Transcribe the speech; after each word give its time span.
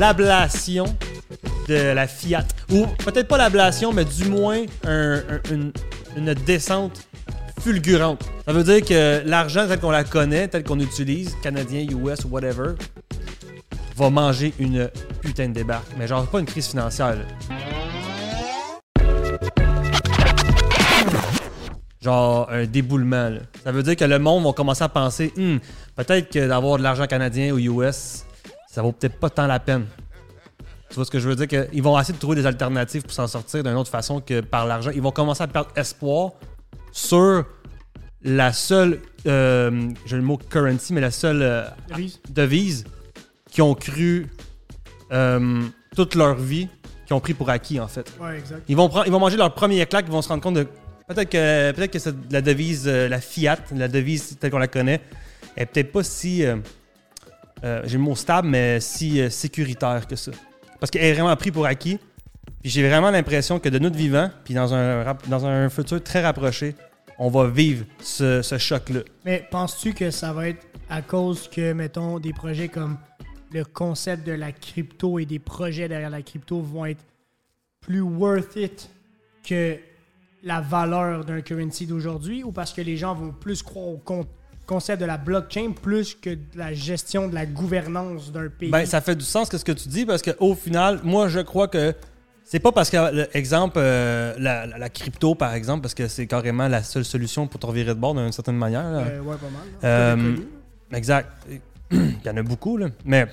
l'ablation 0.00 0.84
de 1.68 1.92
la 1.92 2.06
Fiat. 2.08 2.44
Ou 2.72 2.86
peut-être 3.04 3.28
pas 3.28 3.36
l'ablation, 3.38 3.92
mais 3.92 4.04
du 4.06 4.24
moins 4.24 4.62
un- 4.86 5.18
un- 5.18 5.72
une, 6.16 6.34
descente 6.46 7.06
fulgurante. 7.60 8.22
Ça 8.46 8.52
veut 8.54 8.64
dire 8.64 8.82
que 8.82 9.22
l'argent 9.26 9.66
tel 9.68 9.78
qu'on 9.78 9.90
la 9.90 10.02
connaît, 10.04 10.48
tel 10.48 10.64
qu'on 10.64 10.80
utilise, 10.80 11.36
canadien, 11.42 11.82
US 11.90 12.24
whatever, 12.28 12.70
va 13.96 14.08
manger 14.10 14.54
une 14.58 14.88
putain 15.20 15.48
de 15.50 15.54
débarque. 15.54 15.86
Mais 15.98 16.06
genre 16.08 16.26
pas 16.26 16.40
une 16.40 16.46
crise 16.46 16.68
financière. 16.68 17.18
Genre 22.02 22.48
un 22.50 22.64
déboulement. 22.64 23.28
là. 23.28 23.40
Ça 23.62 23.70
veut 23.72 23.82
dire 23.82 23.94
que 23.96 24.04
le 24.06 24.18
monde 24.18 24.44
va 24.44 24.52
commencer 24.54 24.82
à 24.82 24.88
penser 24.88 25.30
Hmm, 25.36 25.58
peut-être 25.94 26.32
que 26.32 26.48
d'avoir 26.48 26.78
de 26.78 26.82
l'argent 26.82 27.06
canadien 27.06 27.52
ou 27.52 27.58
US, 27.58 28.24
ça 28.70 28.82
vaut 28.82 28.92
peut-être 28.92 29.18
pas 29.18 29.30
tant 29.30 29.46
la 29.48 29.58
peine. 29.58 29.86
Tu 30.88 30.94
vois 30.94 31.04
ce 31.04 31.10
que 31.10 31.18
je 31.18 31.28
veux 31.28 31.34
dire? 31.34 31.48
Que 31.48 31.68
ils 31.72 31.82
vont 31.82 31.98
essayer 31.98 32.14
de 32.14 32.20
trouver 32.20 32.36
des 32.36 32.46
alternatives 32.46 33.02
pour 33.02 33.12
s'en 33.12 33.26
sortir 33.26 33.64
d'une 33.64 33.74
autre 33.74 33.90
façon 33.90 34.20
que 34.20 34.40
par 34.40 34.66
l'argent. 34.66 34.90
Ils 34.94 35.02
vont 35.02 35.10
commencer 35.10 35.42
à 35.42 35.48
perdre 35.48 35.70
espoir 35.76 36.32
sur 36.92 37.44
la 38.22 38.52
seule, 38.52 39.00
euh, 39.26 39.90
j'ai 40.06 40.16
le 40.16 40.22
mot 40.22 40.36
currency, 40.36 40.92
mais 40.92 41.00
la 41.00 41.10
seule 41.10 41.42
euh, 41.42 41.64
Devise. 42.28 42.84
qui 43.50 43.62
ont 43.62 43.74
cru 43.74 44.28
euh, 45.12 45.62
toute 45.96 46.14
leur 46.14 46.36
vie, 46.36 46.68
qui 47.06 47.12
ont 47.12 47.20
pris 47.20 47.34
pour 47.34 47.50
acquis 47.50 47.80
en 47.80 47.88
fait. 47.88 48.12
Ouais, 48.20 48.38
exact. 48.38 48.62
Ils 48.68 48.76
vont, 48.76 48.88
prendre, 48.88 49.06
ils 49.06 49.12
vont 49.12 49.20
manger 49.20 49.36
leur 49.36 49.52
premier 49.52 49.84
claque, 49.86 50.06
ils 50.06 50.12
vont 50.12 50.22
se 50.22 50.28
rendre 50.28 50.42
compte 50.42 50.54
de. 50.54 50.66
Peut-être 51.08 51.30
que, 51.30 51.72
peut 51.72 51.86
que 51.88 51.98
la 52.30 52.40
devise, 52.40 52.86
la 52.86 53.20
Fiat, 53.20 53.58
la 53.74 53.88
devise 53.88 54.36
telle 54.38 54.52
qu'on 54.52 54.58
la 54.58 54.68
connaît, 54.68 55.00
est 55.56 55.66
peut-être 55.66 55.90
pas 55.90 56.04
si. 56.04 56.44
Euh, 57.64 57.82
J'ai 57.84 57.98
le 57.98 58.02
mot 58.04 58.14
stable, 58.16 58.48
mais 58.48 58.80
si 58.80 59.20
euh, 59.20 59.30
sécuritaire 59.30 60.06
que 60.06 60.16
ça. 60.16 60.32
Parce 60.78 60.90
qu'elle 60.90 61.04
est 61.04 61.12
vraiment 61.12 61.36
pris 61.36 61.50
pour 61.50 61.66
acquis. 61.66 61.98
Puis 62.62 62.70
j'ai 62.70 62.86
vraiment 62.86 63.10
l'impression 63.10 63.58
que 63.58 63.68
de 63.68 63.78
notre 63.78 63.96
vivant, 63.96 64.30
puis 64.44 64.52
dans 64.54 64.74
un, 64.74 65.14
dans 65.28 65.46
un 65.46 65.68
futur 65.70 66.02
très 66.02 66.22
rapproché, 66.22 66.74
on 67.18 67.30
va 67.30 67.48
vivre 67.48 67.84
ce, 68.02 68.42
ce 68.42 68.58
choc-là. 68.58 69.00
Mais 69.24 69.46
penses-tu 69.50 69.94
que 69.94 70.10
ça 70.10 70.32
va 70.32 70.48
être 70.48 70.66
à 70.90 71.00
cause 71.02 71.48
que, 71.48 71.72
mettons, 71.72 72.18
des 72.18 72.32
projets 72.32 72.68
comme 72.68 72.98
le 73.52 73.64
concept 73.64 74.26
de 74.26 74.32
la 74.32 74.52
crypto 74.52 75.18
et 75.18 75.24
des 75.26 75.38
projets 75.38 75.88
derrière 75.88 76.10
la 76.10 76.22
crypto 76.22 76.60
vont 76.60 76.84
être 76.86 77.04
plus 77.80 78.00
worth 78.00 78.56
it 78.56 78.90
que 79.46 79.78
la 80.42 80.60
valeur 80.60 81.24
d'un 81.24 81.40
currency 81.40 81.86
d'aujourd'hui? 81.86 82.42
Ou 82.44 82.52
parce 82.52 82.72
que 82.72 82.80
les 82.82 82.96
gens 82.96 83.14
vont 83.14 83.32
plus 83.32 83.62
croire 83.62 83.88
au 83.88 83.96
con- 83.98 84.26
concept 84.70 85.00
de 85.00 85.06
la 85.06 85.18
blockchain 85.18 85.72
plus 85.72 86.14
que 86.14 86.30
de 86.30 86.38
la 86.54 86.72
gestion 86.72 87.26
de 87.28 87.34
la 87.34 87.44
gouvernance 87.44 88.30
d'un 88.30 88.48
pays? 88.48 88.70
Ben, 88.70 88.86
ça 88.86 89.00
fait 89.00 89.16
du 89.16 89.24
sens 89.24 89.48
que 89.48 89.58
ce 89.58 89.64
que 89.64 89.72
tu 89.72 89.88
dis 89.88 90.06
parce 90.06 90.22
qu'au 90.22 90.54
final, 90.54 91.00
moi, 91.02 91.28
je 91.28 91.40
crois 91.40 91.66
que 91.68 91.92
c'est 92.44 92.60
pas 92.60 92.70
parce 92.72 92.88
que, 92.90 93.12
le- 93.14 93.36
exemple, 93.36 93.74
euh, 93.78 94.34
la, 94.38 94.66
la- 94.66 94.78
la 94.78 94.88
crypto, 94.88 95.34
par 95.34 95.54
exemple, 95.54 95.82
parce 95.82 95.94
que 95.94 96.06
c'est 96.08 96.26
carrément 96.26 96.68
la 96.68 96.82
seule 96.82 97.04
solution 97.04 97.46
pour 97.48 97.58
te 97.60 97.66
revirer 97.66 97.94
de 97.94 98.00
bord 98.00 98.14
d'une 98.14 98.32
certaine 98.32 98.56
manière. 98.56 98.84
Euh, 98.86 99.20
ouais, 99.20 99.36
pas 99.36 99.46
mal. 99.50 99.66
là. 99.82 99.88
Euh. 99.88 100.36
Exact. 100.92 101.28
Il 101.92 102.18
y 102.24 102.30
en 102.30 102.36
a 102.36 102.42
beaucoup, 102.42 102.76
là. 102.76 102.86
Mais 103.04 103.26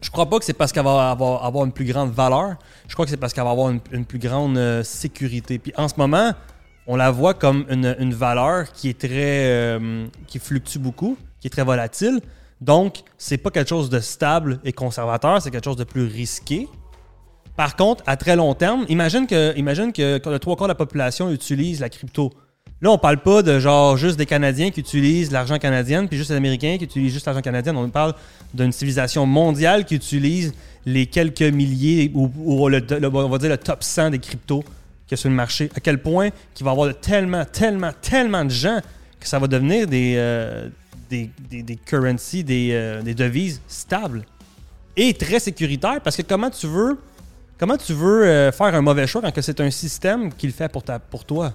je 0.00 0.10
crois 0.10 0.30
pas 0.30 0.38
que 0.38 0.44
c'est 0.44 0.52
parce 0.52 0.70
qu'elle 0.72 0.84
va 0.84 1.10
avoir, 1.10 1.44
avoir 1.44 1.64
une 1.64 1.72
plus 1.72 1.84
grande 1.84 2.12
valeur. 2.12 2.54
Je 2.86 2.94
crois 2.94 3.04
que 3.04 3.10
c'est 3.10 3.16
parce 3.16 3.32
qu'elle 3.32 3.44
va 3.44 3.50
avoir 3.50 3.70
une, 3.70 3.80
une 3.92 4.04
plus 4.04 4.18
grande 4.20 4.56
euh, 4.56 4.82
sécurité. 4.84 5.58
Puis 5.58 5.72
en 5.76 5.88
ce 5.88 5.94
moment, 5.98 6.32
on 6.88 6.96
la 6.96 7.10
voit 7.10 7.34
comme 7.34 7.66
une, 7.68 8.14
valeur 8.14 8.72
qui 8.72 8.88
est 8.88 8.98
très. 8.98 9.46
euh, 9.46 10.06
qui 10.26 10.38
fluctue 10.38 10.78
beaucoup, 10.78 11.16
qui 11.38 11.46
est 11.46 11.50
très 11.50 11.62
volatile. 11.62 12.20
Donc, 12.62 13.02
c'est 13.18 13.36
pas 13.36 13.50
quelque 13.50 13.68
chose 13.68 13.90
de 13.90 14.00
stable 14.00 14.58
et 14.64 14.72
conservateur, 14.72 15.40
c'est 15.40 15.50
quelque 15.50 15.66
chose 15.66 15.76
de 15.76 15.84
plus 15.84 16.06
risqué. 16.06 16.66
Par 17.56 17.76
contre, 17.76 18.02
à 18.06 18.16
très 18.16 18.36
long 18.36 18.54
terme, 18.54 18.86
imagine 18.88 19.26
que, 19.26 20.28
le 20.28 20.38
trois 20.38 20.56
quarts 20.56 20.66
de 20.66 20.72
la 20.72 20.76
population 20.76 21.30
utilise 21.30 21.80
la 21.80 21.90
crypto. 21.90 22.32
Là, 22.80 22.90
on 22.90 22.98
parle 22.98 23.18
pas 23.18 23.42
de 23.42 23.58
genre 23.58 23.96
juste 23.96 24.16
des 24.16 24.26
Canadiens 24.26 24.70
qui 24.70 24.80
utilisent 24.80 25.30
l'argent 25.30 25.58
canadien, 25.58 26.06
puis 26.06 26.16
juste 26.16 26.30
des 26.30 26.36
Américains 26.36 26.76
qui 26.78 26.84
utilisent 26.84 27.12
juste 27.12 27.26
l'argent 27.26 27.42
canadien. 27.42 27.74
On 27.76 27.90
parle 27.90 28.14
d'une 28.54 28.72
civilisation 28.72 29.26
mondiale 29.26 29.84
qui 29.84 29.96
utilise 29.96 30.54
les 30.86 31.06
quelques 31.06 31.42
milliers, 31.42 32.10
ou, 32.14 32.30
on 32.46 32.68
va 33.28 33.38
dire 33.38 33.50
le 33.50 33.58
top 33.58 33.82
100 33.82 34.10
des 34.10 34.20
cryptos 34.20 34.64
qu'il 35.08 35.16
sur 35.18 35.28
le 35.28 35.34
marché. 35.34 35.70
À 35.74 35.80
quel 35.80 36.00
point 36.00 36.28
qu'il 36.54 36.64
va 36.64 36.70
y 36.70 36.74
avoir 36.74 37.00
tellement, 37.00 37.44
tellement, 37.44 37.90
tellement 38.00 38.44
de 38.44 38.50
gens 38.50 38.80
que 39.18 39.26
ça 39.26 39.38
va 39.38 39.46
devenir 39.48 39.86
des, 39.86 40.14
euh, 40.16 40.68
des, 41.10 41.30
des, 41.50 41.62
des 41.62 41.76
currencies, 41.76 42.44
des, 42.44 42.70
euh, 42.72 43.02
des 43.02 43.14
devises 43.14 43.60
stables 43.66 44.24
et 44.96 45.14
très 45.14 45.40
sécuritaires. 45.40 46.00
Parce 46.02 46.16
que 46.16 46.22
comment 46.22 46.50
tu 46.50 46.66
veux, 46.66 46.98
comment 47.58 47.76
tu 47.76 47.92
veux 47.94 48.24
euh, 48.26 48.52
faire 48.52 48.74
un 48.74 48.82
mauvais 48.82 49.06
choix 49.06 49.22
quand 49.22 49.42
c'est 49.42 49.60
un 49.60 49.70
système 49.70 50.32
qui 50.32 50.46
le 50.46 50.52
fait 50.52 50.70
pour, 50.70 50.82
ta, 50.82 50.98
pour 50.98 51.24
toi? 51.24 51.54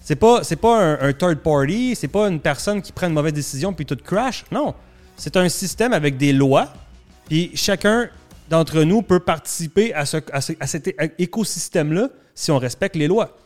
C'est 0.00 0.16
pas, 0.16 0.42
c'est 0.44 0.56
pas 0.56 0.98
un, 1.00 1.12
third 1.14 1.38
party, 1.38 1.94
c'est 1.96 2.08
pas 2.08 2.28
une 2.28 2.40
personne 2.40 2.82
qui 2.82 2.92
prend 2.92 3.06
une 3.06 3.14
mauvaise 3.14 3.32
décision 3.32 3.72
puis 3.72 3.86
tout 3.86 3.96
crash. 3.96 4.44
Non. 4.50 4.74
C'est 5.16 5.36
un 5.36 5.48
système 5.48 5.92
avec 5.92 6.16
des 6.16 6.32
lois. 6.32 6.72
Puis 7.28 7.52
chacun 7.54 8.08
d'entre 8.50 8.82
nous 8.82 9.00
peut 9.00 9.20
participer 9.20 9.94
à, 9.94 10.04
ce, 10.04 10.18
à, 10.30 10.42
ce- 10.42 10.52
à 10.60 10.66
cet 10.66 10.94
écosystème-là 11.18 12.08
si 12.34 12.50
on 12.50 12.58
respecte 12.58 12.96
les 12.96 13.06
lois. 13.06 13.36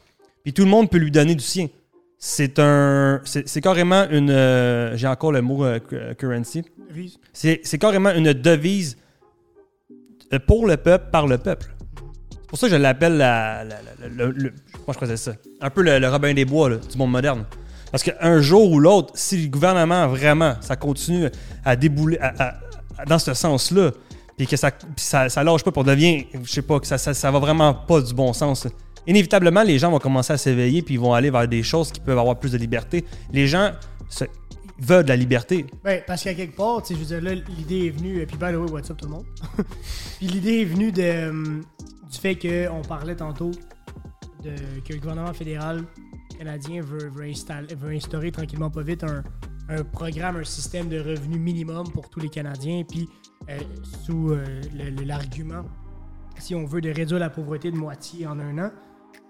Puis 0.44 0.53
tout 0.53 0.65
le 0.65 0.71
monde 0.71 0.91
peut 0.91 0.99
lui 0.99 1.10
donner 1.10 1.34
du 1.34 1.44
sien. 1.44 1.69
C'est 2.19 2.59
un. 2.59 3.21
C'est 3.25 3.60
carrément 3.60 4.09
une. 4.10 4.31
euh, 4.31 4.97
J'ai 4.97 5.06
encore 5.06 5.31
le 5.32 5.41
mot 5.43 5.65
euh, 5.65 5.78
cu- 5.78 6.15
currency. 6.16 6.65
Devise. 6.88 7.19
C'est 7.32 7.78
carrément 7.78 8.10
une 8.10 8.32
devise 8.32 8.97
euh, 10.32 10.38
pour 10.44 10.66
le 10.66 10.77
peuple, 10.77 11.10
par 11.12 11.27
le 11.27 11.38
peuple. 11.38 11.66
C'est 12.32 12.47
pour 12.48 12.59
ça 12.59 12.66
que 12.69 12.72
je 12.72 12.78
l'appelle 12.78 13.16
la, 13.19 13.62
la- 13.65 13.77
la- 14.00 14.09
le, 14.09 14.31
le- 14.32 14.53
Moi, 14.87 14.94
je 14.94 14.98
faisais 14.98 15.16
ça? 15.16 15.32
Un 15.60 15.71
peu 15.71 15.82
le, 15.82 15.98
le 15.98 16.09
Robin 16.09 16.32
des 16.34 16.44
Bois 16.44 16.71
là, 16.71 16.77
du 16.77 16.97
monde 16.98 17.10
moderne. 17.12 17.44
Parce 17.93 18.03
qu'un 18.03 18.41
jour 18.41 18.71
ou 18.72 18.81
l'autre, 18.81 19.12
si 19.16 19.43
le 19.44 19.48
gouvernement 19.48 20.09
vraiment, 20.09 20.54
ça 20.60 20.77
continue 20.77 21.28
à 21.65 21.77
débouler 21.77 22.19
à- 22.19 22.34
à- 22.43 22.54
à- 22.98 23.04
dans 23.06 23.19
ce 23.19 23.32
sens-là, 23.34 23.93
puis 24.38 24.47
que 24.47 24.56
ça, 24.56 24.71
ça, 24.97 25.28
ça 25.28 25.44
pas 25.44 25.72
pour 25.72 25.84
devient, 25.84 26.25
je 26.44 26.50
sais 26.50 26.62
pas, 26.62 26.78
que 26.78 26.87
ça, 26.87 26.97
ça, 26.97 27.12
ça 27.12 27.31
va 27.31 27.41
vraiment 27.41 27.75
pas 27.75 28.00
du 28.00 28.15
bon 28.15 28.32
sens. 28.32 28.69
Inévitablement, 29.06 29.65
les 29.65 29.78
gens 29.78 29.91
vont 29.91 29.99
commencer 29.99 30.32
à 30.32 30.38
s'éveiller 30.38 30.81
puis 30.82 30.94
ils 30.94 31.00
vont 31.00 31.12
aller 31.12 31.31
vers 31.31 31.49
des 31.49 31.65
choses 31.65 31.91
qui 31.91 31.99
peuvent 31.99 32.19
avoir 32.19 32.38
plus 32.38 32.53
de 32.53 32.59
liberté. 32.59 33.04
Les 33.32 33.48
gens 33.48 33.72
veulent 34.81 35.03
de 35.03 35.09
la 35.09 35.16
liberté. 35.16 35.66
Ben, 35.82 36.03
parce 36.06 36.22
qu'à 36.22 36.34
quelque 36.34 36.56
part, 36.56 36.82
tu 36.82 36.88
sais, 36.88 36.94
je 36.94 37.00
veux 37.00 37.21
dire, 37.21 37.22
là, 37.22 37.43
l'idée 37.59 37.87
est 37.87 37.91
venue, 37.91 38.25
puis 38.27 38.37
the 38.37 38.43
way, 38.43 38.54
what's 38.71 38.91
up 38.91 38.98
tout 38.98 39.06
le 39.06 39.12
monde? 39.12 39.27
puis 40.19 40.28
l'idée 40.28 40.60
est 40.60 40.65
venue 40.66 40.93
de, 40.93 41.03
euh, 41.03 41.60
du 42.10 42.19
fait 42.19 42.37
qu'on 42.37 42.82
parlait 42.82 43.16
tantôt 43.16 43.50
de, 44.44 44.50
que 44.87 44.93
le 44.93 45.00
gouvernement 45.00 45.34
fédéral 45.34 45.82
canadien 46.38 46.81
veut, 46.81 47.09
veut, 47.09 47.25
installer- 47.25 47.75
veut 47.75 47.93
instaurer 47.93 48.31
tranquillement 48.31 48.71
pas 48.71 48.82
vite 48.82 49.03
un, 49.03 49.25
un 49.69 49.84
programme, 49.84 50.37
un 50.37 50.45
système 50.45 50.89
de 50.89 50.99
revenu 50.99 51.39
minimum 51.39 51.91
pour 51.93 52.09
tous 52.09 52.21
les 52.21 52.29
Canadiens, 52.29 52.84
puis 52.89 53.09
euh, 53.49 53.59
sous 54.05 54.31
euh, 54.31 54.62
l'argument, 55.05 55.65
si 56.39 56.55
on 56.55 56.65
veut, 56.65 56.81
de 56.81 56.91
réduire 56.91 57.21
la 57.21 57.31
pauvreté 57.31 57.71
de 57.71 57.77
moitié 57.77 58.27
en 58.27 58.39
un 58.39 58.59
an, 58.59 58.71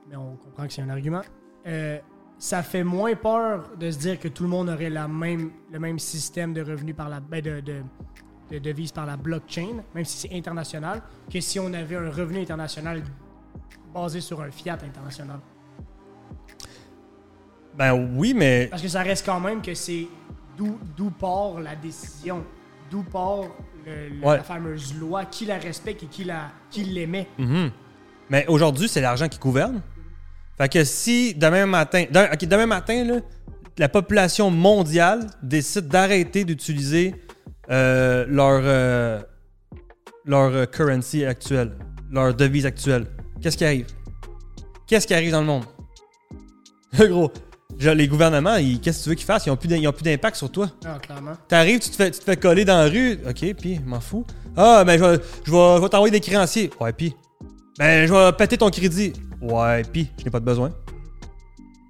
mais 0.09 0.16
on 0.16 0.37
comprend 0.37 0.66
que 0.66 0.72
c'est 0.72 0.82
un 0.82 0.91
argument, 0.91 1.22
euh, 1.66 1.98
ça 2.38 2.62
fait 2.62 2.84
moins 2.84 3.16
peur 3.16 3.77
de 3.77 3.91
se 3.91 3.98
dire 3.98 4.19
que 4.21 4.28
tout 4.28 4.44
le 4.44 4.48
monde 4.48 4.69
aurait 4.69 4.91
le 4.91 5.78
même 5.78 5.98
système 5.98 6.53
de 6.54 6.62
revenus 6.62 6.94
par 6.94 7.09
la 7.09 7.21
ben 7.21 7.43
de 7.43 8.59
devises 8.59 8.93
par 8.93 9.06
la 9.06 9.16
blockchain, 9.16 9.82
même 9.94 10.04
si 10.04 10.28
c'est 10.28 10.34
international, 10.34 11.03
que 11.31 11.41
si 11.41 11.59
on 11.59 11.72
avait 11.75 11.97
un 11.97 12.10
revenu 12.10 12.41
international 12.41 13.03
basé 13.93 14.21
sur 14.21 14.41
un 14.41 14.50
fiat 14.50 14.78
international. 14.84 15.41
Ben 17.76 17.92
oui, 18.16 18.34
mais 18.34 18.66
Parce 18.70 18.82
que 18.82 18.88
ça 18.88 19.02
reste 19.02 19.24
quand 19.24 19.40
même 19.40 19.62
que 19.62 19.74
c'est 19.74 20.06
d'où 20.56 20.78
d'où 20.96 21.10
part 21.10 21.60
la 21.60 21.76
décision, 21.76 22.44
d'où 22.91 23.03
part 23.04 23.42
le- 23.86 24.09
le- 24.09 24.26
Ouais. 24.26 24.36
la 24.38 24.42
fameuse 24.42 24.94
loi, 24.98 25.24
qui 25.26 25.44
la 25.47 25.59
respecte 25.59 26.03
et 26.03 26.06
qui 26.06 26.24
la 26.24 26.50
qui 26.70 26.84
l'émet. 26.84 27.28
Mhm. 27.38 27.70
Mais 28.30 28.47
aujourd'hui, 28.48 28.88
c'est 28.88 29.00
l'argent 29.00 29.28
qui 29.28 29.38
gouverne. 29.38 29.80
Fait 30.59 30.68
que 30.68 30.82
si 30.84 31.34
demain 31.34 31.66
matin, 31.66 32.04
demain 32.10 32.66
matin, 32.66 33.04
là, 33.04 33.15
la 33.78 33.88
population 33.88 34.50
mondiale 34.50 35.28
décide 35.42 35.86
d'arrêter 35.86 36.44
d'utiliser 36.44 37.14
euh, 37.71 38.26
leur, 38.28 38.60
euh, 38.64 39.21
leur 40.24 40.53
euh, 40.53 40.66
currency 40.66 41.24
actuelle, 41.24 41.76
leur 42.10 42.34
devise 42.34 42.66
actuelle, 42.66 43.06
qu'est-ce 43.41 43.56
qui 43.56 43.64
arrive? 43.64 43.86
Qu'est-ce 44.86 45.06
qui 45.06 45.14
arrive 45.14 45.30
dans 45.32 45.41
le 45.42 45.47
monde? 45.47 45.64
Gros, 46.98 47.30
genre, 47.78 47.95
les 47.95 48.09
gouvernements, 48.09 48.57
ils- 48.57 48.80
qu'est-ce 48.80 48.98
que 48.98 49.04
tu 49.04 49.09
veux 49.10 49.15
qu'ils 49.15 49.27
fassent? 49.27 49.47
Ils 49.47 49.51
n'ont 49.51 49.57
plus 49.57 49.69
d'im- 49.69 49.77
ils 49.77 49.89
ont 49.89 49.92
plus 49.92 50.03
d'impact 50.03 50.36
sur 50.36 50.51
toi. 50.51 50.69
Ah, 50.84 50.98
clairement. 51.01 51.33
T'arrives, 51.48 51.80
tu 51.80 51.91
te 51.91 51.97
fais, 51.97 52.10
tu 52.10 52.19
te 52.19 52.25
fais 52.25 52.36
coller 52.36 52.65
dans 52.65 52.78
la 52.78 52.89
rue. 52.89 53.19
OK, 53.28 53.54
puis, 53.54 53.80
m'en 53.86 54.01
fous. 54.01 54.25
Ah, 54.57 54.84
ben, 54.84 54.98
je 54.98 55.04
vais, 55.04 55.21
je 55.45 55.51
vais, 55.53 55.77
je 55.77 55.80
vais 55.83 55.89
t'envoyer 55.89 56.10
des 56.13 56.21
créanciers. 56.21 56.71
Ouais, 56.80 56.92
puis? 56.92 57.15
Ben, 57.78 58.07
je 58.07 58.13
vais 58.13 58.33
péter 58.33 58.59
ton 58.59 58.71
crédit. 58.71 59.13
Ouais, 59.41 59.83
puis, 59.92 60.10
je 60.19 60.25
n'ai 60.25 60.30
pas 60.30 60.41
de 60.41 60.45
besoin. 60.45 60.71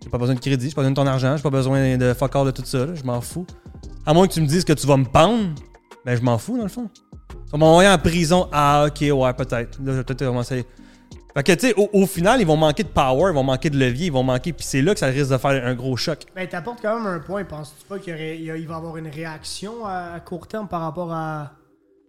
J'ai 0.02 0.10
pas 0.10 0.18
besoin 0.18 0.34
de 0.34 0.40
crédit, 0.40 0.68
j'ai 0.68 0.74
pas 0.74 0.82
besoin 0.82 0.90
de 0.92 0.96
ton 0.96 1.06
argent, 1.06 1.36
j'ai 1.36 1.42
pas 1.42 1.50
besoin 1.50 1.96
de 1.96 2.14
fuck 2.14 2.34
all 2.36 2.46
de 2.46 2.50
tout 2.50 2.62
ça, 2.64 2.86
là, 2.86 2.94
je 2.94 3.02
m'en 3.02 3.20
fous. 3.20 3.46
À 4.06 4.14
moins 4.14 4.26
que 4.26 4.32
tu 4.32 4.40
me 4.40 4.46
dises 4.46 4.64
que 4.64 4.72
tu 4.72 4.86
vas 4.86 4.96
me 4.96 5.04
pendre, 5.04 5.48
ben, 6.04 6.16
je 6.16 6.22
m'en 6.22 6.38
fous, 6.38 6.56
dans 6.56 6.62
le 6.62 6.68
fond. 6.68 6.88
On 7.52 7.58
va 7.58 7.58
m'envoyer 7.58 7.88
en 7.88 7.98
prison. 7.98 8.48
Ah, 8.52 8.86
ok, 8.88 9.00
ouais, 9.12 9.32
peut-être. 9.34 9.78
Là, 9.82 9.86
je 9.86 9.90
vais 9.92 10.04
peut-être 10.04 10.24
commencer. 10.26 10.64
Fait 11.38 11.44
que, 11.44 11.52
tu 11.52 11.68
sais, 11.68 11.74
au, 11.76 11.88
au 11.92 12.04
final, 12.06 12.40
ils 12.40 12.46
vont 12.46 12.56
manquer 12.56 12.82
de 12.82 12.88
power, 12.88 13.30
ils 13.30 13.34
vont 13.34 13.44
manquer 13.44 13.70
de 13.70 13.78
levier, 13.78 14.06
ils 14.06 14.12
vont 14.12 14.24
manquer. 14.24 14.52
Puis 14.52 14.64
c'est 14.66 14.82
là 14.82 14.92
que 14.92 14.98
ça 14.98 15.06
risque 15.06 15.30
de 15.30 15.38
faire 15.38 15.64
un 15.64 15.74
gros 15.74 15.96
choc. 15.96 16.22
Ben, 16.34 16.48
t'apportes 16.48 16.80
quand 16.82 16.98
même 16.98 17.06
un 17.06 17.20
point. 17.20 17.44
Penses-tu 17.44 17.86
pas 17.86 18.00
qu'il 18.00 18.16
il 18.18 18.50
va 18.66 18.74
y 18.74 18.76
avoir 18.76 18.96
une 18.96 19.06
réaction 19.06 19.86
à, 19.86 20.14
à 20.16 20.20
court 20.20 20.48
terme 20.48 20.66
par 20.66 20.80
rapport 20.80 21.12
à, 21.12 21.52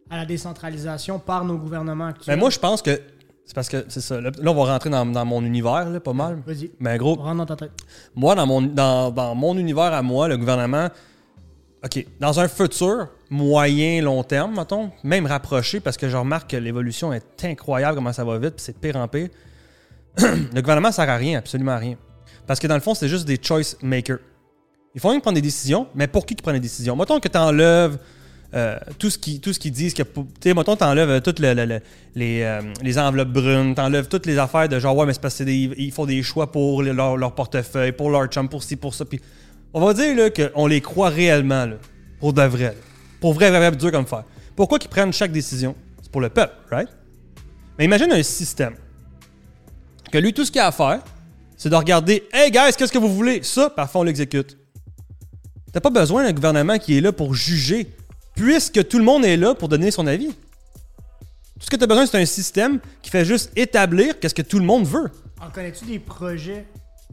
à 0.09 0.17
la 0.17 0.25
décentralisation 0.25 1.19
par 1.19 1.45
nos 1.45 1.57
gouvernements 1.57 2.05
Mais 2.05 2.09
actuels? 2.11 2.39
moi, 2.39 2.49
je 2.49 2.57
pense 2.57 2.81
que. 2.81 2.99
C'est 3.45 3.53
parce 3.53 3.69
que 3.69 3.85
c'est 3.87 4.01
ça. 4.01 4.19
Là, 4.19 4.31
là, 4.41 4.51
on 4.51 4.63
va 4.63 4.73
rentrer 4.73 4.89
dans, 4.89 5.05
dans 5.05 5.25
mon 5.25 5.43
univers, 5.43 5.87
là, 5.89 5.99
pas 5.99 6.13
mal. 6.13 6.39
Vas-y, 6.47 6.71
Mais 6.79 6.97
gros, 6.97 7.13
rentre 7.13 7.37
dans 7.37 7.45
ta 7.45 7.55
tête. 7.55 7.71
Moi, 8.15 8.33
dans 8.33 8.47
mon, 8.47 8.63
dans, 8.63 9.11
dans 9.11 9.35
mon 9.35 9.55
univers 9.57 9.93
à 9.93 10.01
moi, 10.01 10.27
le 10.27 10.37
gouvernement, 10.37 10.87
OK, 11.83 12.05
dans 12.19 12.39
un 12.39 12.47
futur 12.49 13.07
moyen, 13.29 14.01
long 14.01 14.21
terme, 14.23 14.55
mettons, 14.57 14.91
même 15.03 15.25
rapproché, 15.25 15.79
parce 15.79 15.95
que 15.97 16.09
je 16.09 16.17
remarque 16.17 16.49
que 16.51 16.57
l'évolution 16.57 17.13
est 17.13 17.45
incroyable, 17.45 17.95
comment 17.95 18.11
ça 18.11 18.25
va 18.25 18.37
vite, 18.37 18.55
puis 18.55 18.63
c'est 18.65 18.73
de 18.73 18.77
pire 18.79 18.97
en 18.97 19.07
pire. 19.07 19.29
le 20.17 20.59
gouvernement 20.61 20.91
sert 20.91 21.09
à 21.09 21.15
rien, 21.15 21.39
absolument 21.39 21.71
à 21.71 21.77
rien. 21.77 21.95
Parce 22.45 22.59
que 22.59 22.67
dans 22.67 22.75
le 22.75 22.81
fond, 22.81 22.95
c'est 22.95 23.07
juste 23.07 23.25
des 23.25 23.39
choice 23.41 23.75
makers. 23.81 24.19
Ils 24.95 24.99
font 24.99 25.09
rien 25.09 25.19
prendre 25.19 25.35
des 25.35 25.41
décisions, 25.41 25.87
mais 25.95 26.07
pour 26.07 26.25
qui 26.25 26.35
qui 26.35 26.41
prend 26.41 26.51
des 26.51 26.59
décisions? 26.59 26.95
Mettons 26.95 27.19
que 27.19 27.27
tu 27.29 27.37
enlèves 27.37 27.97
tout 28.97 29.11
ce 29.11 29.17
qui 29.19 29.39
tout 29.39 29.53
ce 29.53 29.59
qu'ils 29.59 29.71
disent 29.71 29.93
que 29.93 30.01
tu 30.41 30.53
mettons 30.55 30.75
t'enlèves 30.75 31.21
toutes 31.21 31.37
le- 31.39 31.53
le- 31.53 31.79
les, 32.15 32.41
euh, 32.41 32.61
les 32.81 32.97
enveloppes 32.97 33.29
brunes 33.29 33.75
t'enlèves 33.75 34.07
toutes 34.07 34.25
les 34.25 34.39
affaires 34.39 34.67
de 34.67 34.79
genre 34.79 34.95
ouais 34.97 35.05
mais 35.05 35.13
c'est 35.13 35.21
parce 35.21 35.39
des- 35.43 35.71
ils 35.77 35.91
font 35.91 36.07
des 36.07 36.23
choix 36.23 36.51
pour 36.51 36.81
leur, 36.81 37.15
leur 37.15 37.35
portefeuille 37.35 37.91
pour 37.91 38.09
leur 38.09 38.25
chum 38.25 38.49
pour 38.49 38.63
ci 38.63 38.75
pour 38.75 38.95
ça 38.95 39.05
puis 39.05 39.21
on 39.73 39.85
va 39.85 39.93
dire 39.93 40.15
là 40.15 40.29
qu'on 40.29 40.67
les 40.67 40.81
croit 40.81 41.09
réellement 41.09 41.67
pour 42.19 42.33
de 42.33 42.41
vrai 42.43 42.75
pour 43.19 43.33
vrai 43.33 43.49
vrai, 43.49 43.59
vrai 43.59 43.77
dur 43.77 43.91
comme 43.91 44.07
faire 44.07 44.23
pourquoi 44.55 44.77
qu'ils 44.77 44.89
prennent 44.89 45.13
chaque 45.13 45.31
décision? 45.31 45.75
C'est 46.01 46.11
pour 46.11 46.21
le 46.21 46.29
peuple 46.29 46.55
right? 46.69 46.89
Mais 47.77 47.85
imagine 47.85 48.11
un 48.11 48.23
système. 48.23 48.75
Que 50.11 50.17
lui 50.17 50.33
tout 50.33 50.43
ce 50.43 50.51
qu'il 50.51 50.59
a 50.61 50.67
à 50.67 50.71
faire 50.71 51.01
c'est 51.57 51.69
de 51.69 51.75
regarder 51.75 52.27
hey 52.31 52.51
guys 52.51 52.73
qu'est-ce 52.77 52.91
que 52.91 52.97
vous 52.97 53.13
voulez 53.13 53.43
ça 53.43 53.69
parfois 53.69 54.01
on 54.01 54.03
l'exécute. 54.03 54.57
T'as 55.71 55.81
pas 55.81 55.91
besoin 55.91 56.23
d'un 56.23 56.33
gouvernement 56.33 56.79
qui 56.79 56.97
est 56.97 57.01
là 57.01 57.11
pour 57.11 57.35
juger, 57.35 57.87
puisque 58.35 58.87
tout 58.87 58.97
le 58.97 59.03
monde 59.03 59.23
est 59.23 59.37
là 59.37 59.53
pour 59.53 59.69
donner 59.69 59.91
son 59.91 60.07
avis. 60.07 60.29
Tout 60.29 61.65
ce 61.65 61.69
que 61.69 61.75
tu 61.75 61.83
as 61.83 61.87
besoin, 61.87 62.05
c'est 62.05 62.19
un 62.19 62.25
système 62.25 62.79
qui 63.01 63.11
fait 63.11 63.25
juste 63.25 63.51
établir 63.55 64.19
qu'est-ce 64.19 64.33
que 64.33 64.41
tout 64.41 64.59
le 64.59 64.65
monde 64.65 64.87
veut. 64.87 65.11
En 65.39 65.49
connais-tu 65.49 65.85
des 65.85 65.99
projets 65.99 66.65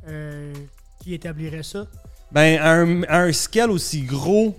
euh, 0.08 0.52
qui 1.02 1.12
établiraient 1.14 1.62
ça? 1.62 1.86
Ben, 2.32 2.58
à 3.08 3.18
un, 3.18 3.32
scale 3.32 3.70
aussi 3.70 4.02
gros, 4.02 4.56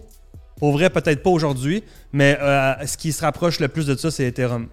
au 0.61 0.71
vrai, 0.71 0.89
peut-être 0.89 1.21
pas 1.21 1.29
aujourd'hui, 1.29 1.83
mais 2.13 2.37
euh, 2.41 2.73
ce 2.85 2.97
qui 2.97 3.11
se 3.11 3.21
rapproche 3.21 3.59
le 3.59 3.67
plus 3.67 3.85
de 3.85 3.95
ça, 3.95 4.09
c'est 4.11 4.25
Ethereum. 4.25 4.67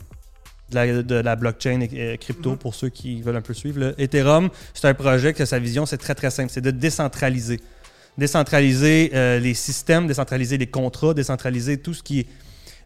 De 0.70 0.74
la, 0.76 1.02
de 1.02 1.14
la 1.16 1.36
blockchain 1.36 1.80
et, 1.82 2.16
crypto, 2.18 2.52
Mhm. 2.52 2.56
pour 2.56 2.74
ceux 2.74 2.88
qui 2.88 3.20
veulent 3.20 3.36
un 3.36 3.42
peu 3.42 3.52
suivre. 3.52 3.80
là. 3.80 3.92
Ethereum, 3.98 4.48
c'est 4.72 4.88
un 4.88 4.94
projet 4.94 5.34
que 5.34 5.44
sa 5.44 5.58
vision, 5.58 5.84
c'est 5.84 5.98
très 5.98 6.14
très 6.14 6.30
simple 6.30 6.50
c'est 6.50 6.62
de 6.62 6.70
décentraliser. 6.70 7.60
Décentraliser 8.16 9.10
euh, 9.14 9.38
les 9.40 9.54
systèmes, 9.54 10.06
décentraliser 10.06 10.56
les 10.56 10.66
contrats, 10.66 11.12
décentraliser 11.14 11.76
tout 11.78 11.92
ce 11.94 12.02
qui 12.02 12.20
est. 12.20 12.26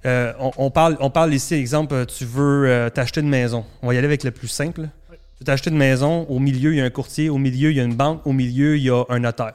Euh, 0.06 0.32
on, 0.40 0.50
on 0.56 0.70
parle, 0.70 0.96
on 1.00 1.10
parle 1.10 1.32
ici, 1.34 1.54
exemple, 1.54 2.04
tu 2.06 2.24
veux 2.24 2.66
euh, 2.66 2.90
t'acheter 2.90 3.20
une 3.20 3.28
maison. 3.28 3.64
On 3.82 3.88
va 3.88 3.94
y 3.94 3.98
aller 3.98 4.06
avec 4.06 4.24
le 4.24 4.30
plus 4.32 4.48
simple. 4.48 4.88
Oui. 5.10 5.16
Tu 5.16 5.40
veux 5.40 5.44
t'acheter 5.44 5.70
une 5.70 5.76
maison, 5.76 6.24
au 6.28 6.40
milieu, 6.40 6.72
il 6.72 6.78
y 6.78 6.80
a 6.80 6.84
un 6.84 6.90
courtier, 6.90 7.28
au 7.30 7.38
milieu, 7.38 7.70
il 7.70 7.76
y 7.76 7.80
a 7.80 7.84
une 7.84 7.94
banque, 7.94 8.26
au 8.26 8.32
milieu, 8.32 8.76
il 8.76 8.82
y 8.82 8.90
a 8.90 9.04
un 9.08 9.20
notaire. 9.20 9.54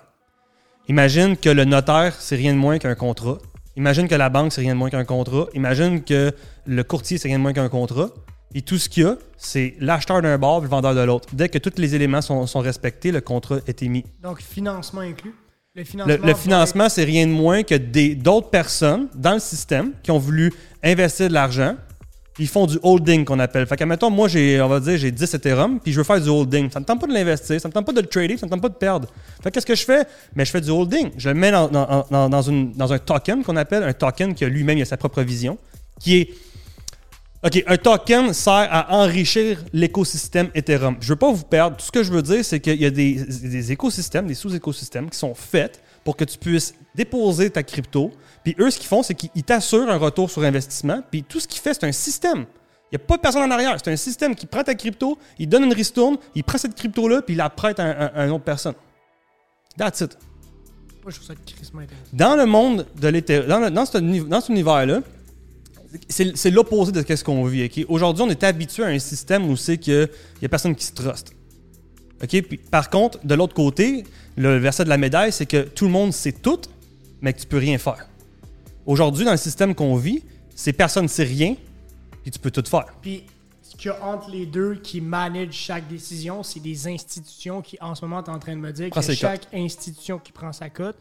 Imagine 0.89 1.37
que 1.37 1.49
le 1.49 1.63
notaire, 1.63 2.13
c'est 2.19 2.35
rien 2.35 2.53
de 2.53 2.57
moins 2.57 2.77
qu'un 2.77 2.95
contrat. 2.95 3.37
Imagine 3.77 4.07
que 4.07 4.15
la 4.15 4.29
banque, 4.29 4.51
c'est 4.51 4.61
rien 4.61 4.73
de 4.73 4.79
moins 4.79 4.89
qu'un 4.89 5.05
contrat. 5.05 5.45
Imagine 5.53 6.03
que 6.03 6.33
le 6.65 6.83
courtier, 6.83 7.17
c'est 7.17 7.29
rien 7.29 7.37
de 7.37 7.43
moins 7.43 7.53
qu'un 7.53 7.69
contrat. 7.69 8.09
Et 8.53 8.61
tout 8.61 8.77
ce 8.77 8.89
qu'il 8.89 9.03
y 9.03 9.05
a, 9.05 9.17
c'est 9.37 9.75
l'acheteur 9.79 10.21
d'un 10.21 10.37
bord 10.37 10.59
et 10.59 10.63
le 10.63 10.67
vendeur 10.67 10.93
de 10.93 10.99
l'autre. 10.99 11.29
Dès 11.31 11.47
que 11.47 11.57
tous 11.57 11.79
les 11.79 11.95
éléments 11.95 12.21
sont, 12.21 12.45
sont 12.47 12.59
respectés, 12.59 13.11
le 13.13 13.21
contrat 13.21 13.59
est 13.65 13.81
émis. 13.81 14.03
Donc, 14.21 14.41
financement 14.41 15.01
inclus. 15.01 15.33
Le 15.73 15.81
Le, 15.81 15.85
financement, 15.85 16.27
le 16.27 16.33
financement, 16.35 16.89
c'est 16.89 17.03
rien 17.05 17.25
de 17.25 17.31
moins 17.31 17.63
que 17.63 17.75
d'autres 18.13 18.49
personnes 18.49 19.07
dans 19.15 19.33
le 19.33 19.39
système 19.39 19.93
qui 20.03 20.11
ont 20.11 20.19
voulu 20.19 20.53
investir 20.83 21.29
de 21.29 21.33
l'argent. 21.33 21.75
Ils 22.39 22.47
font 22.47 22.65
du 22.65 22.79
holding 22.81 23.25
qu'on 23.25 23.37
appelle. 23.39 23.67
Fait 23.67 23.77
que, 23.77 23.83
mettons, 23.83 24.09
moi, 24.09 24.27
j'ai, 24.27 24.59
on 24.59 24.67
va 24.67 24.79
dire, 24.79 24.97
j'ai 24.97 25.11
10 25.11 25.33
Ethereum, 25.35 25.79
puis 25.79 25.91
je 25.91 25.99
veux 25.99 26.03
faire 26.03 26.19
du 26.19 26.29
holding. 26.29 26.69
Ça 26.71 26.79
ne 26.79 26.83
me 26.83 26.87
tente 26.87 26.99
pas 26.99 27.05
de 27.07 27.13
l'investir, 27.13 27.61
ça 27.61 27.67
ne 27.67 27.69
me 27.69 27.73
tente 27.73 27.85
pas 27.85 27.91
de 27.93 28.01
le 28.01 28.07
trader, 28.07 28.37
ça 28.37 28.45
ne 28.45 28.49
me 28.49 28.55
tente 28.55 28.61
pas 28.61 28.69
de 28.69 28.73
perdre. 28.73 29.07
Fait 29.43 29.49
que 29.49 29.53
qu'est-ce 29.55 29.65
que 29.67 29.75
je 29.75 29.83
fais? 29.85 30.03
Mais 30.35 30.43
je 30.43 30.49
fais 30.51 30.61
du 30.61 30.71
holding. 30.71 31.11
Je 31.17 31.29
le 31.29 31.35
mets 31.35 31.51
dans, 31.51 31.67
dans- 31.67 32.05
dans- 32.09 32.29
dans 32.29 32.93
un 32.93 32.97
token 32.99 33.43
qu'on 33.43 33.55
appelle 33.55 33.83
un 33.83 33.93
token 33.93 34.33
qui 34.33 34.45
lui-même 34.45 34.81
a 34.81 34.85
sa 34.85 34.97
propre 34.97 35.21
vision, 35.21 35.59
qui 35.99 36.15
est 36.21 36.29
OK, 37.45 37.61
un 37.67 37.75
token 37.77 38.33
sert 38.33 38.67
à 38.71 38.95
enrichir 38.97 39.61
l'écosystème 39.73 40.47
Ethereum. 40.55 40.95
Je 41.01 41.09
veux 41.09 41.17
pas 41.17 41.29
vous 41.31 41.43
perdre. 41.43 41.75
Tout 41.75 41.85
ce 41.85 41.91
que 41.91 42.01
je 42.01 42.09
veux 42.11 42.21
dire, 42.21 42.43
c'est 42.45 42.61
qu'il 42.61 42.81
y 42.81 42.85
a 42.85 42.89
des, 42.89 43.15
des 43.15 43.71
écosystèmes, 43.73 44.27
des 44.27 44.33
sous-écosystèmes 44.33 45.09
qui 45.09 45.17
sont 45.19 45.35
faits 45.35 45.81
pour 46.03 46.15
que 46.17 46.23
tu 46.25 46.37
puisses 46.37 46.73
déposer 46.95 47.49
ta 47.49 47.63
crypto. 47.63 48.11
Puis 48.43 48.55
eux, 48.59 48.69
ce 48.69 48.77
qu'ils 48.77 48.87
font, 48.87 49.03
c'est 49.03 49.13
qu'ils 49.15 49.43
t'assurent 49.43 49.89
un 49.89 49.97
retour 49.97 50.29
sur 50.29 50.43
investissement. 50.43 51.01
Puis 51.09 51.23
tout 51.23 51.39
ce 51.39 51.47
qu'ils 51.47 51.61
fait, 51.61 51.73
c'est 51.73 51.85
un 51.85 51.91
système. 51.91 52.45
Il 52.91 52.97
n'y 52.97 53.03
a 53.03 53.07
pas 53.07 53.17
personne 53.17 53.41
en 53.43 53.51
arrière. 53.51 53.75
C'est 53.83 53.91
un 53.91 53.95
système 53.95 54.35
qui 54.35 54.45
prend 54.45 54.63
ta 54.63 54.75
crypto, 54.75 55.17
il 55.39 55.47
donne 55.49 55.63
une 55.63 55.73
ristourne, 55.73 56.17
il 56.35 56.43
prend 56.43 56.57
cette 56.57 56.75
crypto-là, 56.75 57.21
puis 57.23 57.33
il 57.33 57.37
la 57.37 57.49
prête 57.49 57.79
à, 57.79 57.83
un- 57.85 58.05
à 58.13 58.25
une 58.25 58.31
autre 58.31 58.43
personne. 58.43 58.75
That's 59.77 60.01
it. 60.01 60.17
Moi, 61.01 61.11
je 61.11 61.15
trouve 61.15 61.27
ça 61.27 61.33
crissement 61.45 61.81
intéressant. 61.81 62.05
Dans 62.13 62.35
le 62.35 62.45
monde 62.45 62.85
de 62.95 63.07
l'Ethereum, 63.07 63.47
dans, 63.49 63.71
dans, 63.71 63.85
ce 63.85 63.97
uni- 63.97 64.21
dans 64.21 64.39
cet 64.41 64.49
univers-là, 64.49 65.01
c'est 66.09 66.49
l'opposé 66.51 66.91
de 66.91 67.03
ce 67.15 67.23
qu'on 67.23 67.43
vit. 67.45 67.85
Aujourd'hui, 67.87 68.23
on 68.23 68.29
est 68.29 68.43
habitué 68.43 68.83
à 68.83 68.87
un 68.87 68.99
système 68.99 69.49
où 69.49 69.55
c'est 69.55 69.77
qu'il 69.77 70.09
n'y 70.41 70.45
a 70.45 70.49
personne 70.49 70.75
qui 70.75 70.85
se 70.85 70.93
truste. 70.93 71.33
OK? 72.23 72.41
Puis, 72.43 72.57
par 72.57 72.89
contre, 72.89 73.19
de 73.25 73.35
l'autre 73.35 73.53
côté, 73.53 74.05
le 74.37 74.57
verset 74.57 74.85
de 74.85 74.89
la 74.89 74.97
médaille, 74.97 75.31
c'est 75.31 75.45
que 75.45 75.63
tout 75.63 75.85
le 75.85 75.91
monde 75.91 76.13
sait 76.13 76.31
tout, 76.31 76.61
mais 77.21 77.33
que 77.33 77.39
tu 77.39 77.47
peux 77.47 77.57
rien 77.57 77.77
faire. 77.77 78.07
Aujourd'hui, 78.85 79.25
dans 79.25 79.31
le 79.31 79.37
système 79.37 79.75
qu'on 79.75 79.95
vit, 79.95 80.23
c'est 80.55 80.73
personne 80.73 81.03
ne 81.03 81.09
sait 81.09 81.23
rien, 81.23 81.55
puis 82.21 82.31
tu 82.31 82.39
peux 82.39 82.51
tout 82.51 82.63
faire. 82.65 82.85
Puis, 83.01 83.23
ce 83.61 83.75
qu'il 83.75 83.91
y 83.91 83.93
a 83.93 84.03
entre 84.05 84.29
les 84.29 84.45
deux 84.45 84.75
qui 84.75 85.01
managent 85.01 85.53
chaque 85.53 85.87
décision, 85.87 86.43
c'est 86.43 86.59
des 86.59 86.87
institutions 86.87 87.61
qui, 87.61 87.77
en 87.81 87.95
ce 87.95 88.05
moment, 88.05 88.23
tu 88.23 88.29
en 88.31 88.39
train 88.39 88.55
de 88.55 88.61
me 88.61 88.71
dire 88.71 88.89
que 88.89 89.01
chaque 89.01 89.47
institution 89.53 90.19
qui 90.19 90.31
prend 90.31 90.53
sa 90.53 90.69
cote, 90.69 90.97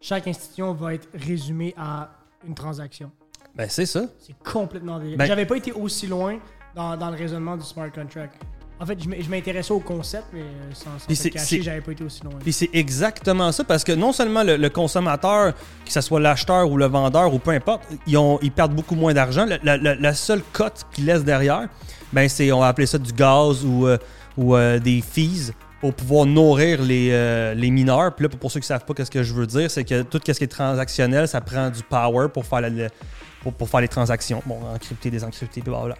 chaque 0.00 0.26
institution 0.26 0.72
va 0.72 0.94
être 0.94 1.08
résumée 1.14 1.74
à 1.76 2.10
une 2.46 2.54
transaction. 2.54 3.10
Ben, 3.54 3.68
c'est 3.68 3.86
ça. 3.86 4.06
C'est 4.18 4.36
complètement 4.44 4.98
délire. 4.98 5.16
Ben- 5.16 5.26
J'avais 5.26 5.46
pas 5.46 5.56
été 5.56 5.72
aussi 5.72 6.06
loin 6.06 6.38
dans, 6.74 6.96
dans 6.96 7.10
le 7.10 7.16
raisonnement 7.16 7.56
du 7.56 7.64
smart 7.64 7.90
contract. 7.90 8.34
En 8.78 8.84
fait, 8.84 8.98
je 9.02 9.30
m'intéressais 9.30 9.72
au 9.72 9.80
concept, 9.80 10.24
mais 10.34 10.40
euh, 10.40 10.44
sans, 10.74 10.98
sans 10.98 11.06
te 11.06 11.14
c'est- 11.14 11.30
cacher, 11.30 11.62
j'avais 11.62 11.80
pas 11.80 11.92
été 11.92 12.04
aussi 12.04 12.22
loin. 12.22 12.34
Puis 12.42 12.52
c'est 12.52 12.68
exactement 12.74 13.50
ça, 13.50 13.64
parce 13.64 13.84
que 13.84 13.92
non 13.92 14.12
seulement 14.12 14.42
le, 14.42 14.56
le 14.58 14.68
consommateur, 14.68 15.54
que 15.54 15.90
ce 15.92 16.02
soit 16.02 16.20
l'acheteur 16.20 16.70
ou 16.70 16.76
le 16.76 16.84
vendeur 16.86 17.32
ou 17.32 17.38
peu 17.38 17.52
importe, 17.52 17.84
ils, 18.06 18.18
ont, 18.18 18.38
ils 18.42 18.52
perdent 18.52 18.74
beaucoup 18.74 18.94
moins 18.94 19.14
d'argent. 19.14 19.46
La, 19.46 19.56
la- 19.62 19.76
la- 19.78 19.94
la 19.94 20.14
seule 20.14 20.42
cote 20.52 20.84
qu'ils 20.92 21.06
laissent 21.06 21.24
derrière, 21.24 21.68
ben 22.12 22.28
c'est, 22.28 22.52
on 22.52 22.60
va 22.60 22.68
appeler 22.68 22.86
ça 22.86 22.98
du 22.98 23.12
gaz 23.12 23.64
ou, 23.64 23.86
euh, 23.86 23.96
ou 24.36 24.54
euh, 24.54 24.78
des 24.78 25.00
fees 25.00 25.52
pour 25.80 25.94
pouvoir 25.94 26.26
nourrir 26.26 26.82
les, 26.82 27.08
euh, 27.12 27.54
les 27.54 27.70
mineurs. 27.70 28.14
Puis 28.14 28.24
là, 28.24 28.28
pour, 28.28 28.50
ceux 28.50 28.60
qui 28.60 28.64
ne 28.64 28.78
savent 28.78 28.84
pas 28.84 29.04
ce 29.04 29.10
que 29.10 29.22
je 29.22 29.32
veux 29.32 29.46
dire, 29.46 29.70
c'est 29.70 29.84
que 29.84 30.02
tout 30.02 30.20
ce 30.26 30.32
qui 30.32 30.44
est 30.44 30.46
transactionnel, 30.48 31.26
ça 31.28 31.40
prend 31.40 31.70
du 31.70 31.82
power 31.82 32.28
pour 32.28 32.44
faire, 32.44 32.60
la- 32.60 32.88
pour 33.56 33.68
faire 33.70 33.80
les 33.80 33.88
transactions. 33.88 34.42
Bon, 34.44 34.58
encrypter, 34.74 35.10
désencrypter, 35.10 35.62
puis 35.62 35.70
voilà. 35.72 35.94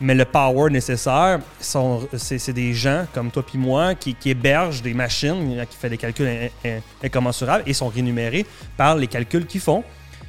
Mais 0.00 0.14
le 0.14 0.26
power 0.26 0.70
nécessaire, 0.70 1.40
c'est 1.58 2.52
des 2.52 2.74
gens 2.74 3.06
comme 3.14 3.30
toi 3.30 3.42
puis 3.44 3.58
moi 3.58 3.94
qui, 3.94 4.14
hébergent 4.26 4.82
des 4.82 4.92
machines, 4.92 5.64
qui 5.70 5.76
font 5.76 5.88
des 5.88 5.96
calculs 5.96 6.26
in- 6.26 6.68
in- 6.68 6.80
incommensurables 7.02 7.64
et 7.66 7.72
sont 7.72 7.88
rémunérés 7.88 8.44
par 8.76 8.96
les 8.96 9.06
calculs 9.06 9.46
qu'ils 9.46 9.60
font. 9.62 9.82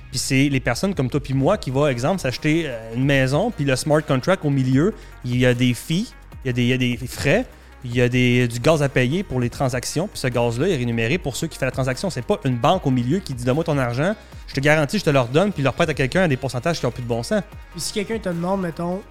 Puis 0.10 0.20
c'est 0.20 0.48
les 0.48 0.62
personnes 0.62 0.96
comme 0.96 1.10
toi 1.10 1.20
puis 1.20 1.34
moi 1.34 1.58
qui 1.58 1.70
vont, 1.70 1.86
exemple, 1.88 2.22
s'acheter 2.22 2.64
euh, 2.66 2.96
une 2.96 3.04
maison, 3.04 3.52
puis 3.52 3.66
le 3.66 3.76
smart 3.76 4.02
contract 4.02 4.46
au 4.46 4.50
milieu, 4.50 4.94
il 5.26 5.38
y 5.38 5.46
a 5.46 5.54
des 5.54 5.74
fees, 5.74 6.14
il 6.46 6.48
y 6.48 6.50
a 6.50 6.54
des, 6.54 6.62
il 6.64 6.70
y 6.70 6.74
a 6.74 6.78
des 6.78 6.98
frais, 7.06 7.46
il 7.84 7.94
y 7.94 8.02
a 8.02 8.08
des, 8.08 8.48
du 8.48 8.60
gaz 8.60 8.82
à 8.82 8.88
payer 8.88 9.24
pour 9.24 9.42
les 9.42 9.50
transactions, 9.50 10.08
puis 10.08 10.18
ce 10.18 10.28
gaz-là 10.28 10.70
est 10.70 10.78
rémunéré 10.78 11.18
pour 11.18 11.36
ceux 11.36 11.48
qui 11.48 11.58
font 11.58 11.66
la 11.66 11.72
transaction. 11.72 12.10
C'est 12.10 12.22
pas 12.26 12.40
une 12.46 12.56
banque 12.56 12.88
au 12.88 12.92
milieu 12.92 13.20
qui 13.20 13.34
dit 13.34 13.44
donne-moi 13.44 13.66
ton 13.66 13.78
argent, 13.78 14.16
je 14.48 14.54
te 14.54 14.62
garantis, 14.62 15.00
je 15.00 15.04
te 15.04 15.10
le 15.10 15.20
redonne, 15.20 15.52
puis 15.52 15.62
le 15.62 15.68
reprête 15.68 15.90
à 15.90 15.94
quelqu'un 15.94 16.22
à 16.24 16.28
des 16.30 16.38
pourcentages 16.38 16.80
qui 16.80 16.86
n'ont 16.86 16.92
plus 16.94 17.04
de 17.04 17.08
bon 17.08 17.22
sens. 17.22 17.44
Puis 17.72 17.82
si 17.82 17.92
quelqu'un 17.92 18.18
te 18.18 18.30
demande, 18.30 18.62
mettons, 18.62 19.02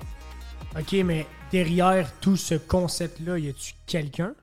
OK, 0.79 0.93
mais 1.05 1.27
derrière 1.51 2.13
tout 2.21 2.37
ce 2.37 2.55
concept-là, 2.55 3.39
y 3.39 3.49
a-tu 3.49 3.75
quelqu'un? 3.87 4.35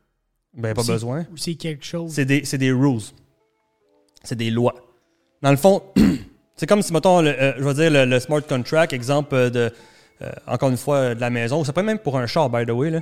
Ben, 0.56 0.74
pas 0.74 0.84
besoin. 0.84 1.26
ou 1.32 1.38
c'est 1.38 1.56
quelque 1.56 1.86
chose? 1.86 2.12
C'est 2.12 2.26
des, 2.26 2.46
c'est 2.46 2.58
des 2.58 2.72
rules. 2.72 3.02
C'est 4.24 4.36
des 4.36 4.52
lois. 4.52 4.76
Dans 5.42 5.52
le 5.52 5.58
fond, 5.58 5.84
c'est 6.56 6.68
comme 6.68 6.82
si, 6.82 6.94
mettons, 6.94 7.22
le, 7.22 7.30
euh, 7.30 7.54
je 7.58 7.64
vais 7.64 7.74
dire 7.74 7.92
le, 7.92 8.06
le 8.06 8.20
smart 8.20 8.42
contract, 8.42 8.94
exemple 8.94 9.36
euh, 9.36 9.50
de, 9.50 9.72
euh, 10.22 10.32
encore 10.48 10.70
une 10.70 10.78
fois, 10.78 11.16
de 11.16 11.22
la 11.22 11.30
maison, 11.30 11.62
ou 11.62 11.66
ça 11.66 11.74
peut 11.74 11.82
être 11.82 11.88
même 11.88 12.00
pour 12.00 12.18
un 12.18 12.28
char, 12.28 12.50
by 12.50 12.66
the 12.66 12.72
way. 12.72 12.90
Là. 12.90 13.02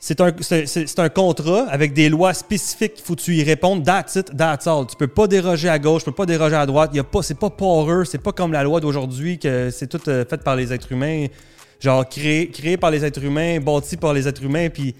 C'est 0.00 0.20
un, 0.20 0.32
c'est 0.42 0.98
un 0.98 1.08
contrat 1.08 1.66
avec 1.70 1.94
des 1.94 2.10
lois 2.10 2.34
spécifiques. 2.34 2.92
Il 2.98 3.02
faut 3.02 3.14
que 3.14 3.22
tu 3.22 3.34
y 3.36 3.42
répondes. 3.42 3.86
That's 3.86 4.16
it, 4.16 4.36
that's 4.36 4.66
all. 4.66 4.86
Tu 4.86 4.96
peux 4.96 5.06
pas 5.06 5.26
déroger 5.26 5.70
à 5.70 5.78
gauche, 5.78 6.02
tu 6.02 6.10
peux 6.10 6.16
pas 6.16 6.26
déroger 6.26 6.56
à 6.56 6.66
droite. 6.66 6.90
Il 6.92 6.98
y 6.98 7.00
a 7.00 7.04
pas, 7.04 7.22
c'est 7.22 7.38
pas 7.38 7.48
poreux, 7.48 8.04
c'est 8.04 8.18
pas 8.18 8.32
comme 8.32 8.52
la 8.52 8.62
loi 8.62 8.80
d'aujourd'hui 8.80 9.38
que 9.38 9.70
c'est 9.70 9.86
tout 9.86 10.00
euh, 10.08 10.26
fait 10.26 10.42
par 10.44 10.56
les 10.56 10.74
êtres 10.74 10.92
humains. 10.92 11.28
Genre 11.84 12.08
créé, 12.08 12.48
créé 12.48 12.78
par 12.78 12.90
les 12.90 13.04
êtres 13.04 13.22
humains, 13.22 13.60
bâti 13.60 13.98
par 13.98 14.14
les 14.14 14.26
êtres 14.26 14.42
humains, 14.42 14.70
puis 14.70 14.94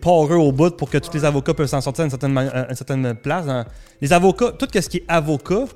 poreux 0.00 0.36
au 0.36 0.50
bout 0.50 0.74
pour 0.74 0.88
que 0.88 0.96
tous 0.96 1.12
les 1.12 1.26
avocats 1.26 1.52
peuvent 1.52 1.68
s'en 1.68 1.82
sortir 1.82 2.02
à 2.02 2.04
une 2.06 2.10
certaine, 2.10 2.74
certaine 2.74 3.14
place. 3.16 3.46
hein. 3.46 3.66
Les 4.00 4.14
avocats, 4.14 4.52
tout 4.52 4.66
ce 4.72 4.88
qui 4.88 4.96
est 4.98 5.04
avocat, 5.08 5.66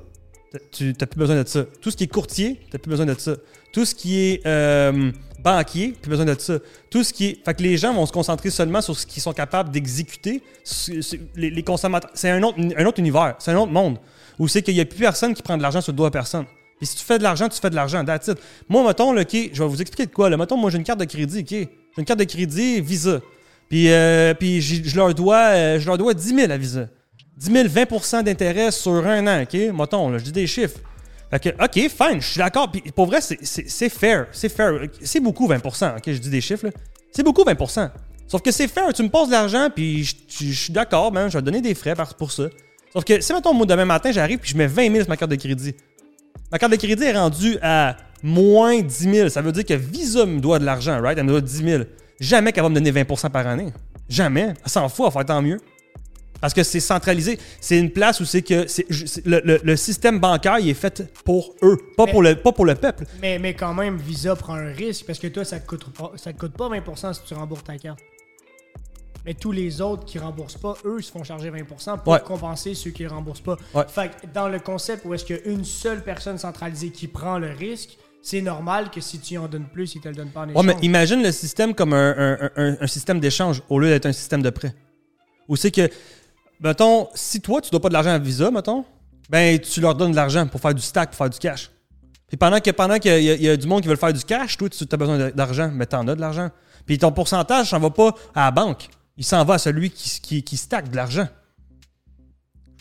tu 0.71 0.95
n'as 0.99 1.05
plus 1.05 1.19
besoin 1.19 1.35
de 1.35 1.47
ça. 1.47 1.63
Tout 1.79 1.91
ce 1.91 1.95
qui 1.95 2.05
est 2.05 2.07
courtier, 2.07 2.55
tu 2.55 2.69
n'as 2.73 2.79
plus 2.79 2.89
besoin 2.89 3.05
de 3.05 3.13
ça. 3.19 3.35
Tout 3.71 3.85
ce 3.85 3.93
qui 3.93 4.17
est 4.19 4.47
euh, 4.47 5.11
banquier, 5.43 5.89
plus 6.01 6.09
besoin 6.09 6.25
de 6.25 6.35
ça. 6.39 6.57
Tout 6.89 7.03
ce 7.03 7.13
qui 7.13 7.25
est. 7.27 7.45
Fait 7.45 7.53
que 7.53 7.61
les 7.61 7.77
gens 7.77 7.93
vont 7.93 8.07
se 8.07 8.11
concentrer 8.11 8.49
seulement 8.49 8.81
sur 8.81 8.97
ce 8.97 9.05
qu'ils 9.05 9.21
sont 9.21 9.33
capables 9.33 9.69
d'exécuter. 9.69 10.41
Les, 11.35 11.61
consommateurs. 11.61 12.09
C'est 12.15 12.31
un 12.31 12.41
autre, 12.41 12.57
un 12.59 12.85
autre 12.85 12.99
univers, 12.99 13.35
c'est 13.37 13.51
un 13.51 13.57
autre 13.57 13.71
monde. 13.71 13.99
Où 14.39 14.47
c'est 14.47 14.63
qu'il 14.63 14.73
n'y 14.73 14.81
a 14.81 14.85
plus 14.85 14.97
personne 14.97 15.35
qui 15.35 15.43
prend 15.43 15.55
de 15.55 15.61
l'argent 15.61 15.81
sur 15.81 15.91
le 15.91 15.97
dos 15.97 16.05
à 16.05 16.11
personne. 16.11 16.45
Et 16.81 16.85
si 16.85 16.95
tu 16.95 17.03
fais 17.03 17.17
de 17.17 17.23
l'argent, 17.23 17.49
tu 17.49 17.59
fais 17.59 17.69
de 17.69 17.75
l'argent. 17.75 18.03
That's. 18.05 18.29
Moi, 18.69 18.85
mettons, 18.85 19.11
là, 19.11 19.23
je 19.29 19.37
vais 19.63 19.67
vous 19.67 19.81
expliquer 19.81 20.05
de 20.05 20.11
quoi. 20.11 20.29
Là. 20.29 20.37
Mettons, 20.37 20.57
moi, 20.57 20.69
j'ai 20.69 20.77
une 20.77 20.83
carte 20.83 20.99
de 20.99 21.05
crédit, 21.05 21.39
OK? 21.39 21.49
J'ai 21.49 21.69
une 21.97 22.05
carte 22.05 22.19
de 22.19 22.25
crédit 22.25 22.81
Visa. 22.81 23.19
Puis, 23.69 23.91
euh, 23.91 24.33
puis 24.33 24.61
je, 24.61 24.95
leur 24.95 25.13
dois, 25.13 25.37
euh, 25.55 25.79
leur 25.83 25.97
dois 25.97 26.13
10 26.13 26.35
000 26.35 26.51
à 26.51 26.57
Visa. 26.57 26.87
10 27.37 27.51
000, 27.51 27.67
20% 27.67 28.23
d'intérêt 28.23 28.71
sur 28.71 29.05
un 29.05 29.25
an, 29.27 29.43
OK? 29.43 29.53
Mettons, 29.73 30.09
là, 30.09 30.17
je 30.19 30.23
dis 30.25 30.31
des 30.31 30.47
chiffres. 30.47 30.79
Fait 31.29 31.39
que, 31.39 31.49
OK, 31.49 31.73
fine, 31.89 32.21
je 32.21 32.27
suis 32.27 32.37
d'accord. 32.37 32.71
Puis 32.71 32.81
pour 32.95 33.07
vrai, 33.07 33.19
c'est- 33.21 33.89
fair. 33.89 34.27
C'est 34.31 34.49
fair. 34.49 34.73
C'est 35.01 35.19
beaucoup 35.19 35.47
20% 35.47 35.97
OK? 35.97 36.03
Je 36.05 36.19
dis 36.19 36.29
des 36.29 36.41
chiffres. 36.41 36.67
C'est 37.11 37.23
beaucoup 37.23 37.43
20% 37.43 37.89
Sauf 38.27 38.41
que 38.41 38.51
c'est 38.51 38.67
fair. 38.67 38.91
Tu 38.93 39.03
me 39.03 39.09
poses 39.09 39.27
de 39.27 39.33
l'argent, 39.33 39.69
puis 39.73 40.03
je 40.03 40.51
suis 40.51 40.73
d'accord, 40.73 41.11
man. 41.11 41.29
Je 41.29 41.37
vais 41.37 41.41
te 41.41 41.45
donner 41.45 41.61
des 41.61 41.73
frais 41.73 41.95
pour 42.17 42.31
ça. 42.31 42.43
Sauf 42.93 43.03
que 43.03 43.21
si, 43.21 43.33
mettons, 43.33 43.53
moi, 43.53 43.65
demain 43.65 43.85
matin, 43.85 44.11
j'arrive, 44.11 44.39
puis 44.39 44.51
je 44.51 44.57
mets 44.57 44.67
20 44.67 44.91
000 44.91 44.95
sur 45.01 45.09
ma 45.09 45.17
carte 45.17 45.31
de 45.31 45.35
crédit. 45.35 45.73
Ma 46.51 46.59
carte 46.59 46.71
de 46.71 46.77
crédit 46.77 47.03
est 47.03 47.17
rendue 47.17 47.57
à 47.61 47.97
moins 48.23 48.79
10 48.81 48.89
000. 49.13 49.29
Ça 49.29 49.41
veut 49.41 49.51
dire 49.51 49.65
que 49.65 49.73
Visa 49.73 50.25
me 50.25 50.39
doit 50.39 50.59
de 50.59 50.65
l'argent, 50.65 50.99
right? 51.01 51.17
Elle 51.17 51.25
me 51.25 51.31
doit 51.31 51.41
10 51.41 51.63
000. 51.63 51.83
Jamais 52.19 52.51
qu'elle 52.51 52.63
va 52.63 52.69
me 52.69 52.75
donner 52.75 52.91
20% 52.91 53.29
par 53.29 53.45
année. 53.47 53.71
Jamais. 54.09 54.53
Elle 54.63 54.71
s'en 54.71 54.87
fout, 54.89 55.05
elle 55.07 55.13
va 55.13 55.19
faire 55.19 55.25
tant 55.25 55.41
mieux. 55.41 55.59
Parce 56.39 56.53
que 56.53 56.63
c'est 56.63 56.79
centralisé. 56.79 57.39
C'est 57.59 57.77
une 57.79 57.89
place 57.91 58.19
où 58.19 58.25
c'est 58.25 58.43
que 58.43 58.67
c'est- 58.67 58.85
le, 59.25 59.41
le- 59.43 59.59
le 59.63 59.75
système 59.75 60.19
bancaire 60.19 60.59
il 60.59 60.69
est 60.69 60.73
fait 60.75 61.03
pour 61.25 61.55
eux, 61.63 61.77
pas, 61.97 62.05
Mais- 62.05 62.11
pour, 62.11 62.21
le, 62.21 62.35
pas 62.35 62.51
pour 62.51 62.65
le 62.65 62.75
peuple. 62.75 63.05
Mais, 63.21 63.39
mais 63.39 63.53
quand 63.55 63.73
même, 63.73 63.97
Visa 63.97 64.35
prend 64.35 64.53
un 64.53 64.71
risque 64.71 65.05
parce 65.07 65.17
que 65.19 65.27
toi, 65.27 65.43
ça 65.43 65.59
te 65.59 65.67
coûte 65.67 65.85
pas, 65.97 66.11
ça 66.15 66.31
te 66.31 66.37
coûte 66.39 66.53
pas 66.53 66.69
20% 66.69 67.13
si 67.13 67.21
tu 67.27 67.33
rembourses 67.33 67.63
ta 67.63 67.77
carte. 67.77 67.99
Mais 69.27 69.33
tous 69.33 69.51
les 69.51 69.81
autres 69.81 70.05
qui 70.05 70.19
remboursent 70.19 70.55
pas, 70.57 70.75
eux, 70.85 71.01
se 71.01 71.11
font 71.11 71.21
charger 71.21 71.51
20% 71.51 71.97
pour 71.97 72.13
Ouais. 72.13 72.21
compenser 72.21 72.73
ceux 72.73 72.91
qui 72.91 73.03
ne 73.03 73.09
remboursent 73.09 73.41
pas. 73.41 73.57
Ouais. 73.73 73.83
Fait 73.89 74.09
que 74.09 74.25
dans 74.33 74.47
le 74.47 74.57
concept 74.57 75.03
où 75.03 75.13
est-ce 75.13 75.25
qu'il 75.25 75.35
y 75.35 75.39
a 75.39 75.51
une 75.51 75.65
seule 75.65 76.01
personne 76.01 76.37
centralisée 76.37 76.91
qui 76.91 77.07
prend 77.07 77.37
le 77.37 77.51
risque, 77.51 77.97
c'est 78.21 78.39
normal 78.39 78.89
que 78.89 79.01
si 79.01 79.19
tu 79.19 79.37
en 79.37 79.49
donnes 79.49 79.67
plus, 79.67 79.95
ils 79.95 80.01
te 80.01 80.07
le 80.07 80.15
donnent 80.15 80.29
pas 80.31 80.43
en 80.43 80.45
Ouais, 80.45 80.51
échange. 80.53 80.65
mais 80.65 80.75
imagine 80.81 81.21
le 81.21 81.33
système 81.33 81.75
comme 81.75 81.91
un, 81.91 82.15
un- 82.39 82.49
un- 82.55 82.77
un 82.79 82.87
système 82.87 83.19
d'échange 83.19 83.61
au 83.67 83.79
lieu 83.79 83.89
d'être 83.89 84.05
un 84.05 84.13
système 84.13 84.41
de 84.41 84.49
prêt. 84.49 84.73
Où 85.49 85.57
c'est 85.57 85.71
que, 85.71 85.89
mettons, 86.61 87.09
si 87.13 87.41
toi, 87.41 87.59
tu 87.59 87.69
dois 87.69 87.81
pas 87.81 87.89
de 87.89 87.93
l'argent 87.93 88.11
à 88.11 88.19
Visa, 88.19 88.49
mettons, 88.49 88.85
ben, 89.29 89.59
tu 89.59 89.81
leur 89.81 89.93
donnes 89.93 90.11
de 90.11 90.15
l'argent 90.15 90.47
pour 90.47 90.61
faire 90.61 90.73
du 90.73 90.81
stack, 90.81 91.09
pour 91.09 91.17
faire 91.17 91.29
du 91.29 91.37
cash. 91.39 91.69
Puis 92.29 92.37
pendant 92.37 92.61
que 92.61 92.71
pendant 92.71 92.97
qu'il 92.97 93.11
y, 93.23 93.29
a- 93.29 93.33
il 93.35 93.41
y 93.43 93.49
a 93.49 93.57
du 93.57 93.67
monde 93.67 93.81
qui 93.81 93.89
veut 93.89 93.95
faire 93.97 94.13
du 94.13 94.23
cash, 94.23 94.55
toi, 94.55 94.69
tu 94.69 94.85
as 94.89 94.97
besoin 94.97 95.31
d'argent, 95.31 95.69
mais 95.73 95.85
t'en 95.85 96.07
as 96.07 96.15
de 96.15 96.21
l'argent. 96.21 96.49
Puis 96.85 96.97
ton 96.97 97.11
pourcentage, 97.11 97.69
ça 97.69 97.77
va 97.77 97.89
pas 97.89 98.15
à 98.33 98.45
la 98.45 98.51
banque. 98.51 98.87
Il 99.17 99.25
s'en 99.25 99.43
va 99.43 99.55
à 99.55 99.57
celui 99.57 99.89
qui, 99.89 100.21
qui, 100.21 100.43
qui 100.43 100.57
stack 100.57 100.89
de 100.89 100.95
l'argent. 100.95 101.27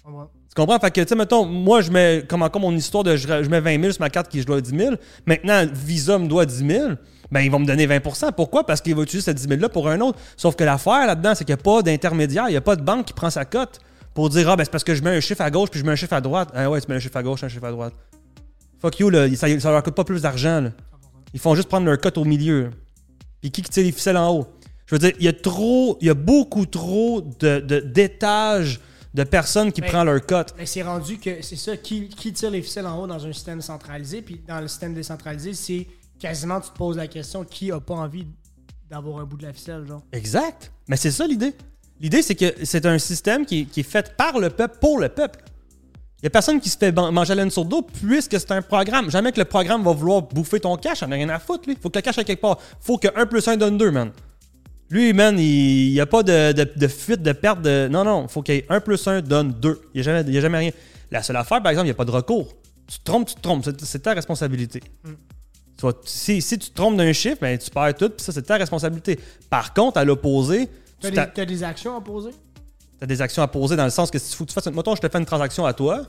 Tu 0.04 0.54
comprends? 0.54 0.78
Fait 0.78 0.90
que, 0.90 1.00
tu 1.00 1.08
sais, 1.08 1.14
mettons, 1.14 1.44
moi, 1.44 1.80
je 1.80 1.90
mets, 1.90 2.24
comme 2.28 2.42
encore 2.42 2.60
mon 2.60 2.74
histoire 2.74 3.04
de 3.04 3.16
je, 3.16 3.26
je 3.26 3.48
mets 3.48 3.60
20 3.60 3.80
000 3.80 3.92
sur 3.92 4.00
ma 4.00 4.10
carte 4.10 4.28
qui 4.28 4.40
je 4.40 4.46
dois 4.46 4.60
10 4.60 4.76
000. 4.76 4.94
Maintenant, 5.26 5.66
Visa 5.72 6.18
me 6.18 6.28
doit 6.28 6.46
10 6.46 6.66
000. 6.66 6.88
Ben, 7.30 7.40
ils 7.40 7.50
vont 7.50 7.58
me 7.58 7.66
donner 7.66 7.86
20% 7.86 8.32
Pourquoi? 8.32 8.64
Parce 8.64 8.80
qu'ils 8.80 8.94
vont 8.94 9.02
utiliser 9.02 9.24
cette 9.24 9.36
10 9.36 9.48
000-là 9.48 9.68
pour 9.68 9.88
un 9.88 10.00
autre. 10.00 10.18
Sauf 10.36 10.54
que 10.54 10.64
l'affaire 10.64 11.06
là-dedans, 11.06 11.34
c'est 11.34 11.44
qu'il 11.44 11.54
n'y 11.54 11.60
a 11.60 11.62
pas 11.62 11.82
d'intermédiaire. 11.82 12.48
Il 12.48 12.52
n'y 12.52 12.56
a 12.56 12.60
pas 12.60 12.76
de 12.76 12.82
banque 12.82 13.06
qui 13.06 13.12
prend 13.12 13.30
sa 13.30 13.44
cote 13.44 13.80
pour 14.14 14.30
dire, 14.30 14.48
ah, 14.48 14.56
ben, 14.56 14.64
c'est 14.64 14.70
parce 14.70 14.84
que 14.84 14.94
je 14.94 15.02
mets 15.02 15.10
un 15.10 15.20
chiffre 15.20 15.42
à 15.42 15.50
gauche 15.50 15.70
puis 15.70 15.80
je 15.80 15.84
mets 15.84 15.92
un 15.92 15.96
chiffre 15.96 16.14
à 16.14 16.20
droite. 16.20 16.50
Ah 16.54 16.70
ouais, 16.70 16.80
tu 16.80 16.88
mets 16.88 16.96
un 16.96 17.00
chiffre 17.00 17.16
à 17.16 17.22
gauche, 17.22 17.42
un 17.42 17.48
chiffre 17.48 17.64
à 17.64 17.72
droite. 17.72 17.94
Fuck 18.80 19.00
you, 19.00 19.10
là. 19.10 19.28
Ça, 19.34 19.60
ça 19.60 19.70
leur 19.70 19.82
coûte 19.82 19.94
pas 19.94 20.04
plus 20.04 20.22
d'argent, 20.22 20.60
là. 20.60 20.70
Ils 21.34 21.40
font 21.40 21.54
juste 21.54 21.68
prendre 21.68 21.86
leur 21.86 21.98
cote 21.98 22.16
au 22.18 22.24
milieu. 22.24 22.70
Puis 23.40 23.50
qui 23.50 23.62
tire 23.62 23.84
les 23.84 23.92
ficelles 23.92 24.16
en 24.16 24.30
haut? 24.32 24.46
Je 24.86 24.94
veux 24.94 24.98
dire, 25.00 25.12
il 25.18 25.24
y 25.24 25.28
a 25.28 25.32
trop, 25.32 25.98
il 26.00 26.06
y 26.06 26.10
a 26.10 26.14
beaucoup 26.14 26.64
trop 26.66 27.20
de, 27.20 27.60
de- 27.60 27.80
d'étages 27.80 28.80
de 29.14 29.24
personnes 29.24 29.72
qui 29.72 29.80
Mais- 29.80 29.88
prennent 29.88 30.04
leur 30.06 30.24
cote. 30.24 30.54
Mais 30.58 30.66
c'est 30.66 30.82
rendu 30.82 31.18
que 31.18 31.42
c'est 31.42 31.56
ça, 31.56 31.76
qui, 31.76 32.08
qui 32.08 32.32
tire 32.32 32.50
les 32.50 32.62
ficelles 32.62 32.86
en 32.86 33.00
haut 33.02 33.06
dans 33.06 33.24
un 33.26 33.32
système 33.32 33.60
centralisé, 33.62 34.22
puis 34.22 34.40
dans 34.46 34.60
le 34.60 34.68
système 34.68 34.94
décentralisé, 34.94 35.54
c'est 35.54 35.86
quasiment 36.20 36.60
tu 36.60 36.70
te 36.70 36.76
poses 36.76 36.96
la 36.96 37.06
question 37.08 37.44
qui 37.44 37.72
a 37.72 37.80
pas 37.80 37.94
envie 37.94 38.26
d'avoir 38.90 39.20
un 39.20 39.24
bout 39.24 39.36
de 39.36 39.42
la 39.44 39.52
ficelle, 39.52 39.84
genre? 39.86 40.02
Exact. 40.12 40.70
Mais 40.88 40.96
c'est 40.96 41.10
ça 41.10 41.26
l'idée. 41.26 41.54
L'idée, 42.00 42.22
c'est 42.22 42.34
que 42.34 42.54
c'est 42.64 42.84
un 42.86 42.98
système 42.98 43.44
qui 43.46 43.62
est, 43.62 43.64
qui 43.64 43.80
est 43.80 43.90
fait 43.90 44.14
par 44.16 44.38
le 44.38 44.50
peuple, 44.50 44.76
pour 44.80 44.98
le 45.00 45.08
peuple. 45.08 45.40
Il 46.18 46.24
n'y 46.24 46.26
a 46.28 46.30
personne 46.30 46.60
qui 46.60 46.68
se 46.68 46.76
fait 46.78 46.92
ban- 46.92 47.10
manger 47.10 47.34
la 47.34 47.42
laine 47.42 47.50
sur 47.50 47.64
le 47.64 47.68
dos 47.70 47.82
puisque 47.82 48.38
c'est 48.38 48.52
un 48.52 48.62
programme. 48.62 49.10
Jamais 49.10 49.32
que 49.32 49.38
le 49.38 49.44
programme 49.46 49.82
va 49.82 49.92
vouloir 49.92 50.22
bouffer 50.22 50.60
ton 50.60 50.76
cash. 50.76 51.02
On 51.02 51.10
a 51.10 51.14
rien 51.14 51.28
à 51.30 51.38
foutre, 51.38 51.68
lui. 51.68 51.76
Faut 51.80 51.88
que 51.90 51.98
le 51.98 52.02
cash 52.02 52.18
aille 52.18 52.24
quelque 52.24 52.40
part. 52.40 52.58
Faut 52.80 52.98
que 52.98 53.08
1 53.14 53.26
plus 53.26 53.46
1 53.48 53.56
donne 53.56 53.76
2, 53.78 53.90
man. 53.90 54.12
Lui, 54.90 55.12
man, 55.12 55.38
il 55.38 55.92
n'y 55.92 56.00
a 56.00 56.06
pas 56.06 56.22
de, 56.22 56.52
de- 56.52 56.70
de 56.76 56.86
fuite, 56.88 57.22
de 57.22 57.32
perte 57.32 57.60
de. 57.62 57.88
Non, 57.90 58.04
non. 58.04 58.28
Faut 58.28 58.42
qu'il 58.42 58.54
y 58.54 58.58
ait 58.58 58.66
1 58.68 58.80
plus 58.80 59.06
1 59.06 59.20
donne 59.22 59.52
2. 59.52 59.80
Il 59.94 59.96
n'y 59.96 60.00
a, 60.00 60.04
jamais- 60.04 60.24
il 60.28 60.34
y 60.34 60.38
a 60.38 60.40
jamais 60.40 60.58
rien. 60.58 60.70
La 61.10 61.22
seule 61.22 61.36
affaire, 61.36 61.62
par 61.62 61.70
exemple, 61.70 61.86
il 61.86 61.90
n'y 61.90 61.94
a 61.94 61.94
pas 61.94 62.04
de 62.04 62.10
recours. 62.12 62.54
Tu 62.86 62.98
te 63.00 63.04
trompes, 63.04 63.26
tu 63.28 63.34
te 63.34 63.40
trompes. 63.40 63.64
C'est- 63.82 63.98
ta 63.98 64.12
responsabilité. 64.14 64.80
Tu 65.04 65.82
vois, 65.82 65.92
si, 66.04 66.40
si 66.40 66.58
tu 66.58 66.70
te 66.70 66.74
trompes 66.74 66.96
d'un 66.96 67.12
chiffre, 67.12 67.38
ben, 67.40 67.58
tu 67.58 67.68
perds 67.70 67.94
tout, 67.96 68.08
puis 68.10 68.24
ça, 68.24 68.32
c'est 68.32 68.42
ta 68.42 68.56
responsabilité. 68.56 69.18
Par 69.50 69.74
contre, 69.74 69.98
à 69.98 70.04
l'opposé, 70.04 70.68
T'as 71.00 71.10
tu 71.10 71.16
t'as 71.34 71.44
des 71.44 71.62
actions 71.62 71.94
à 71.96 72.00
poser? 72.00 72.30
as 73.02 73.06
des 73.06 73.20
actions 73.20 73.42
à 73.42 73.48
poser 73.48 73.76
dans 73.76 73.84
le 73.84 73.90
sens 73.90 74.10
que 74.10 74.18
si 74.18 74.34
faut 74.34 74.44
que 74.44 74.50
tu 74.50 74.54
fasses 74.54 74.66
une. 74.66 74.74
Mettons, 74.74 74.94
je 74.94 75.02
te 75.02 75.08
fais 75.08 75.18
une 75.18 75.26
transaction 75.26 75.66
à 75.66 75.74
toi, 75.74 76.02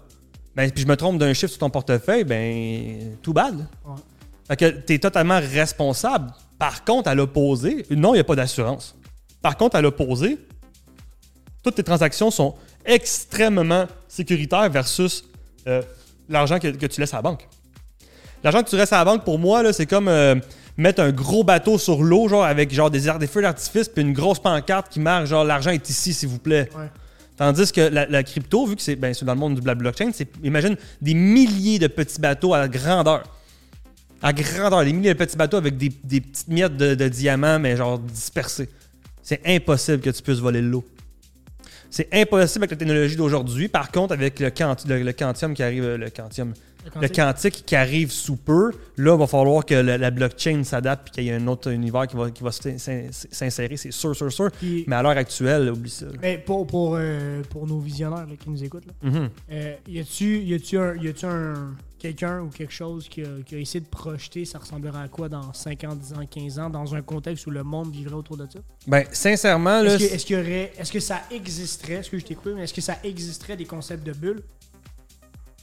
ben, 0.55 0.71
puis 0.71 0.83
je 0.83 0.87
me 0.87 0.95
trompe 0.95 1.17
d'un 1.17 1.33
chiffre 1.33 1.49
sur 1.51 1.59
ton 1.59 1.69
portefeuille, 1.69 2.23
ben, 2.23 3.17
tout 3.21 3.33
bad. 3.33 3.57
Ouais. 3.57 3.95
Fait 4.47 4.55
que 4.55 4.65
tu 4.85 4.93
es 4.93 4.99
totalement 4.99 5.39
responsable. 5.39 6.31
Par 6.57 6.83
contre, 6.83 7.09
à 7.09 7.15
l'opposé, 7.15 7.85
non, 7.91 8.13
il 8.13 8.17
n'y 8.17 8.21
a 8.21 8.23
pas 8.23 8.35
d'assurance. 8.35 8.95
Par 9.41 9.57
contre, 9.57 9.75
à 9.75 9.81
l'opposé, 9.81 10.37
toutes 11.63 11.75
tes 11.75 11.83
transactions 11.83 12.31
sont 12.31 12.55
extrêmement 12.85 13.85
sécuritaires 14.07 14.69
versus 14.69 15.25
euh, 15.67 15.81
l'argent 16.29 16.59
que, 16.59 16.69
que 16.69 16.85
tu 16.85 17.01
laisses 17.01 17.13
à 17.13 17.17
la 17.17 17.21
banque. 17.23 17.47
L'argent 18.43 18.63
que 18.63 18.69
tu 18.69 18.75
restes 18.75 18.93
à 18.93 18.99
la 18.99 19.05
banque, 19.05 19.25
pour 19.25 19.37
moi, 19.37 19.73
c'est 19.73 19.85
comme 19.85 20.07
euh, 20.07 20.35
mettre 20.77 21.01
un 21.01 21.11
gros 21.11 21.43
bateau 21.43 21.77
sur 21.77 22.01
l'eau, 22.01 22.29
genre 22.29 22.45
avec 22.45 22.73
genre 22.73 22.89
des, 22.89 23.01
des 23.19 23.27
feux 23.27 23.41
d'artifice, 23.41 23.89
puis 23.89 24.01
une 24.01 24.13
grosse 24.13 24.39
pancarte 24.39 24.89
qui 24.89 24.99
marque 24.99 25.25
genre 25.25 25.43
l'argent 25.43 25.71
est 25.71 25.89
ici, 25.89 26.13
s'il 26.13 26.29
vous 26.29 26.39
plaît. 26.39 26.69
Ouais. 26.75 26.85
Tandis 27.35 27.71
que 27.71 27.81
la, 27.81 28.05
la 28.07 28.23
crypto, 28.23 28.65
vu 28.65 28.75
que 28.75 28.81
c'est 28.81 28.95
ben, 28.95 29.13
dans 29.21 29.33
le 29.33 29.39
monde 29.39 29.59
de 29.59 29.67
la 29.67 29.75
blockchain, 29.75 30.11
c'est 30.13 30.29
imagine 30.43 30.75
des 31.01 31.13
milliers 31.13 31.77
de 31.77 31.87
petits 31.87 32.19
bateaux 32.19 32.53
à 32.53 32.67
grandeur. 32.67 33.23
À 34.21 34.33
grandeur, 34.33 34.83
des 34.83 34.93
milliers 34.93 35.13
de 35.13 35.17
petits 35.17 35.37
bateaux 35.37 35.57
avec 35.57 35.77
des, 35.77 35.91
des 36.03 36.21
petites 36.21 36.47
miettes 36.47 36.75
de, 36.77 36.95
de 36.95 37.07
diamants, 37.07 37.59
mais 37.59 37.75
genre 37.75 37.99
dispersées. 37.99 38.69
C'est 39.21 39.41
impossible 39.45 39.99
que 39.99 40.09
tu 40.09 40.21
puisses 40.23 40.39
voler 40.39 40.61
l'eau. 40.61 40.85
C'est 41.89 42.09
impossible 42.13 42.63
avec 42.63 42.71
la 42.71 42.77
technologie 42.77 43.15
d'aujourd'hui. 43.15 43.67
Par 43.67 43.91
contre, 43.91 44.13
avec 44.13 44.39
le, 44.39 44.49
quanti- 44.49 44.87
le, 44.87 45.03
le 45.03 45.13
quantium 45.13 45.53
qui 45.53 45.63
arrive, 45.63 45.85
le 45.95 46.09
quantium, 46.09 46.53
le 47.01 47.07
quantique? 47.07 47.63
qui 47.65 47.75
arrive 47.75 48.11
sous 48.11 48.35
peu, 48.35 48.71
là, 48.97 49.13
il 49.15 49.19
va 49.19 49.27
falloir 49.27 49.65
que 49.65 49.73
la, 49.75 49.97
la 49.97 50.11
blockchain 50.11 50.63
s'adapte 50.63 51.05
puis 51.05 51.11
qu'il 51.13 51.23
y 51.25 51.29
ait 51.29 51.33
un 51.41 51.47
autre 51.47 51.71
univers 51.71 52.07
qui 52.07 52.15
va, 52.17 52.29
qui 52.31 52.43
va 52.43 52.51
s'in- 52.51 52.77
s'in- 52.77 53.09
s'insérer. 53.11 53.77
C'est 53.77 53.91
sûr, 53.91 54.15
sûr, 54.15 54.31
sûr. 54.31 54.51
Puis- 54.51 54.83
Mais 54.87 54.95
à 54.97 55.01
l'heure 55.01 55.11
actuelle, 55.17 55.69
oublie 55.71 55.89
ça. 55.89 56.07
mais 56.21 56.37
pour, 56.37 56.67
pour, 56.67 56.95
euh, 56.97 57.41
pour 57.49 57.67
nos 57.67 57.79
visionnaires 57.79 58.25
là, 58.27 58.35
qui 58.41 58.49
nous 58.49 58.63
écoutent, 58.63 58.85
là, 58.87 58.93
Mhm. 59.09 59.29
euh, 59.51 59.75
y 59.87 59.99
a-tu 59.99 60.77
un, 60.77 60.95
y 60.95 61.07
a-tu 61.07 61.25
un 61.25 61.73
quelqu'un 62.07 62.41
ou 62.41 62.49
quelque 62.49 62.73
chose 62.73 63.07
qui 63.09 63.21
a, 63.21 63.27
qui 63.45 63.55
a 63.55 63.57
essayé 63.59 63.79
de 63.81 63.87
projeter 63.89 64.45
ça 64.45 64.59
ressemblerait 64.59 65.03
à 65.03 65.07
quoi 65.07 65.27
dans 65.29 65.51
5 65.53 65.83
ans, 65.83 65.95
10 65.95 66.13
ans, 66.13 66.25
15 66.29 66.59
ans 66.59 66.69
dans 66.69 66.95
un 66.95 67.01
contexte 67.01 67.45
où 67.47 67.51
le 67.51 67.63
monde 67.63 67.91
vivrait 67.91 68.15
autour 68.15 68.37
de 68.37 68.47
ça? 68.51 68.59
Ben, 68.87 69.03
sincèrement, 69.11 69.81
là, 69.81 69.95
Est-ce 69.95 70.07
que, 70.07 70.13
est-ce 70.15 70.25
qu'il 70.25 70.37
y 70.37 70.39
aurait, 70.39 70.73
est-ce 70.77 70.91
que 70.91 70.99
ça 70.99 71.21
existerait, 71.31 71.93
est-ce 71.95 72.09
que 72.09 72.17
je 72.19 72.25
t'ai 72.25 72.35
coupé, 72.35 72.53
mais 72.53 72.63
est-ce 72.63 72.73
que 72.73 72.81
ça 72.81 72.97
existerait 73.03 73.57
des 73.57 73.65
concepts 73.65 74.05
de 74.05 74.13
bulles, 74.13 74.41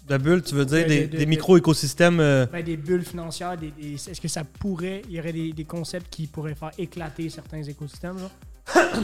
de 0.09 0.17
bulles, 0.19 0.43
tu 0.43 0.55
veux 0.55 0.67
dire 0.67 0.85
De- 0.85 0.89
des, 0.89 1.07
de- 1.07 1.17
des 1.17 1.25
de- 1.25 1.31
micro-écosystèmes. 1.31 2.21
euh, 2.21 2.47
ben, 2.53 2.63
des 2.63 2.77
bulles 2.77 3.05
financières, 3.05 3.57
des, 3.57 3.71
des- 3.71 3.95
est-ce 3.95 4.21
que 4.21 4.29
ça 4.29 4.45
pourrait, 4.45 5.03
il 5.09 5.15
y 5.15 5.21
aurait 5.21 5.33
des, 5.33 5.65
concepts 5.65 6.09
qui 6.11 6.27
pourraient 6.27 6.55
faire 6.55 6.73
éclater 6.77 7.31
certains 7.31 7.63
écosystèmes, 7.63 8.19
genre? 8.19 8.31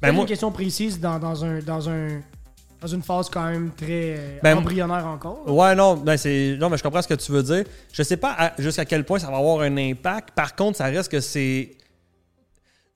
ben, 0.00 0.12
moi, 0.12 0.22
une 0.22 0.28
question 0.28 0.50
précise 0.50 0.98
dans, 0.98 1.18
dans 1.18 1.44
un, 1.44 1.58
dans 1.60 1.88
un, 1.90 2.20
dans 2.80 2.86
une 2.86 3.02
phase 3.02 3.28
quand 3.28 3.44
même 3.44 3.70
très 3.76 4.14
euh, 4.18 4.38
Ben, 4.42 4.56
embryonnaire 4.58 5.06
encore. 5.06 5.42
Ouais, 5.50 5.74
non, 5.74 5.96
ben 5.96 6.16
c'est. 6.16 6.56
Non, 6.60 6.70
mais 6.70 6.76
je 6.76 6.82
comprends 6.82 7.02
ce 7.02 7.08
que 7.08 7.14
tu 7.14 7.32
veux 7.32 7.42
dire. 7.42 7.64
Je 7.92 8.02
sais 8.02 8.16
pas 8.16 8.52
jusqu'à 8.58 8.84
quel 8.84 9.04
point 9.04 9.18
ça 9.18 9.30
va 9.30 9.38
avoir 9.38 9.60
un 9.62 9.76
impact. 9.76 10.30
Par 10.32 10.54
contre, 10.54 10.78
ça 10.78 10.84
reste 10.84 11.10
que 11.10 11.20
c'est. 11.20 11.72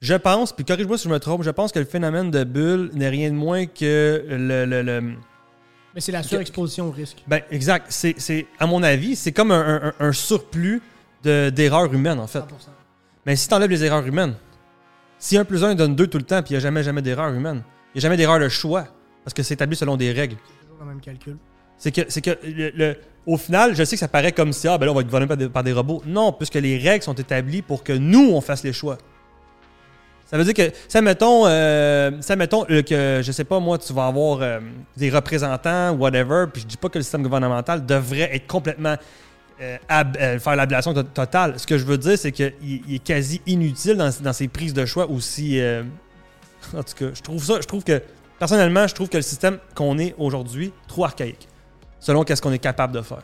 Je 0.00 0.14
pense, 0.14 0.52
puis 0.52 0.64
corrige-moi 0.64 0.98
si 0.98 1.04
je 1.04 1.08
me 1.12 1.18
trompe, 1.20 1.42
je 1.44 1.50
pense 1.50 1.70
que 1.72 1.78
le 1.78 1.84
phénomène 1.84 2.30
de 2.30 2.42
bulle 2.44 2.90
n'est 2.94 3.08
rien 3.08 3.30
de 3.30 3.34
moins 3.36 3.66
que 3.66 4.24
le. 4.28 4.64
le- 4.66 4.82
le- 4.82 5.14
Mais 5.94 6.00
c'est 6.00 6.10
la 6.12 6.22
surexposition 6.22 6.88
au 6.88 6.90
risque. 6.90 7.22
ben, 7.26 7.40
exact. 7.50 7.86
C'est, 7.90 8.14
c'est- 8.18 8.46
à 8.58 8.66
mon 8.66 8.82
avis, 8.82 9.14
c'est 9.14 9.32
comme 9.32 9.50
un, 9.52 9.92
un- 10.00 10.06
un 10.08 10.12
surplus 10.12 10.80
de, 11.22 11.50
d'erreurs 11.50 11.92
humaines, 11.92 12.18
en 12.18 12.26
fait. 12.26 12.40
100%. 12.40 12.42
Mais 13.26 13.36
si 13.36 13.46
tu 13.46 13.54
enlèves 13.54 13.70
les 13.70 13.84
erreurs 13.84 14.04
humaines, 14.06 14.34
si 15.18 15.36
1 15.38 15.44
plus 15.44 15.62
1 15.62 15.74
donne 15.76 15.94
2 15.94 16.06
tout 16.08 16.18
le 16.18 16.24
temps, 16.24 16.42
puis 16.42 16.50
il 16.50 16.54
n'y 16.54 16.56
a 16.56 16.60
jamais, 16.60 16.82
jamais 16.82 17.02
d'erreur 17.02 17.32
humaine, 17.32 17.62
il 17.94 17.98
n'y 17.98 18.00
a 18.00 18.02
jamais 18.02 18.16
d'erreur 18.16 18.40
de 18.40 18.48
choix, 18.48 18.86
parce 19.24 19.34
que 19.34 19.42
c'est 19.42 19.54
établi 19.54 19.76
selon 19.76 19.96
des 19.96 20.12
règles. 20.12 20.36
C'est 20.60 20.66
toujours 20.66 20.80
le 20.84 20.86
même 20.86 21.00
calcul. 21.00 21.36
C'est 21.78 21.90
que, 21.90 22.00
que 22.20 22.38
le, 22.46 22.70
le- 22.74 22.96
au 23.26 23.36
final, 23.36 23.74
je 23.74 23.84
sais 23.84 23.96
que 23.96 24.00
ça 24.00 24.08
paraît 24.08 24.32
comme 24.32 24.52
si, 24.52 24.66
ah, 24.68 24.78
ben 24.78 24.86
là, 24.86 24.92
on 24.92 24.94
va 24.94 25.00
être 25.00 25.06
gouverné 25.06 25.26
par 25.26 25.36
des, 25.36 25.48
par 25.48 25.62
des 25.62 25.72
robots. 25.72 26.02
Non, 26.06 26.32
puisque 26.32 26.54
les 26.54 26.76
règles 26.78 27.04
sont 27.04 27.14
établies 27.14 27.62
pour 27.62 27.84
que 27.84 27.92
nous, 27.92 28.30
on 28.32 28.40
fasse 28.40 28.62
les 28.64 28.72
choix. 28.72 28.98
Ça 30.26 30.38
veut 30.38 30.44
dire 30.44 30.54
que, 30.54 30.74
ça 30.88 31.02
mettons, 31.02 31.46
euh, 31.46 32.10
ça 32.20 32.36
mettons 32.36 32.64
euh, 32.70 32.82
que, 32.82 33.20
je 33.22 33.32
sais 33.32 33.44
pas, 33.44 33.60
moi, 33.60 33.76
tu 33.78 33.92
vas 33.92 34.06
avoir 34.06 34.40
euh, 34.40 34.60
des 34.96 35.10
représentants, 35.10 35.92
whatever, 35.92 36.46
puis 36.52 36.62
je 36.62 36.66
dis 36.66 36.76
pas 36.78 36.88
que 36.88 36.98
le 36.98 37.02
système 37.02 37.22
gouvernemental 37.22 37.84
devrait 37.84 38.34
être 38.34 38.46
complètement. 38.46 38.96
ab- 39.88 40.16
faire 40.40 40.56
l'ablation 40.56 40.92
to- 40.94 41.02
totale. 41.04 41.58
Ce 41.58 41.66
que 41.66 41.78
je 41.78 41.84
veux 41.84 41.98
dire, 41.98 42.18
c'est 42.18 42.32
qu'il 42.32 42.52
il 42.64 42.94
est 42.96 43.04
quasi 43.04 43.40
inutile 43.46 43.96
dans, 43.96 44.10
dans 44.22 44.32
ses 44.32 44.48
prises 44.48 44.72
de 44.74 44.84
choix 44.86 45.08
aussi. 45.08 45.60
en 46.76 46.82
tout 46.82 46.94
cas, 46.98 47.06
je 47.14 47.20
trouve 47.22 47.44
ça, 47.44 47.60
je 47.60 47.66
trouve 47.66 47.84
que, 47.84 48.00
personnellement, 48.42 48.88
je 48.88 48.94
trouve 48.96 49.08
que 49.08 49.18
le 49.18 49.22
système 49.22 49.58
qu'on 49.72 50.00
est 50.00 50.16
aujourd'hui, 50.18 50.72
trop 50.88 51.04
archaïque 51.04 51.46
selon 52.00 52.24
qu'est-ce 52.24 52.42
qu'on 52.42 52.50
est 52.50 52.58
capable 52.58 52.92
de 52.92 53.00
faire. 53.00 53.22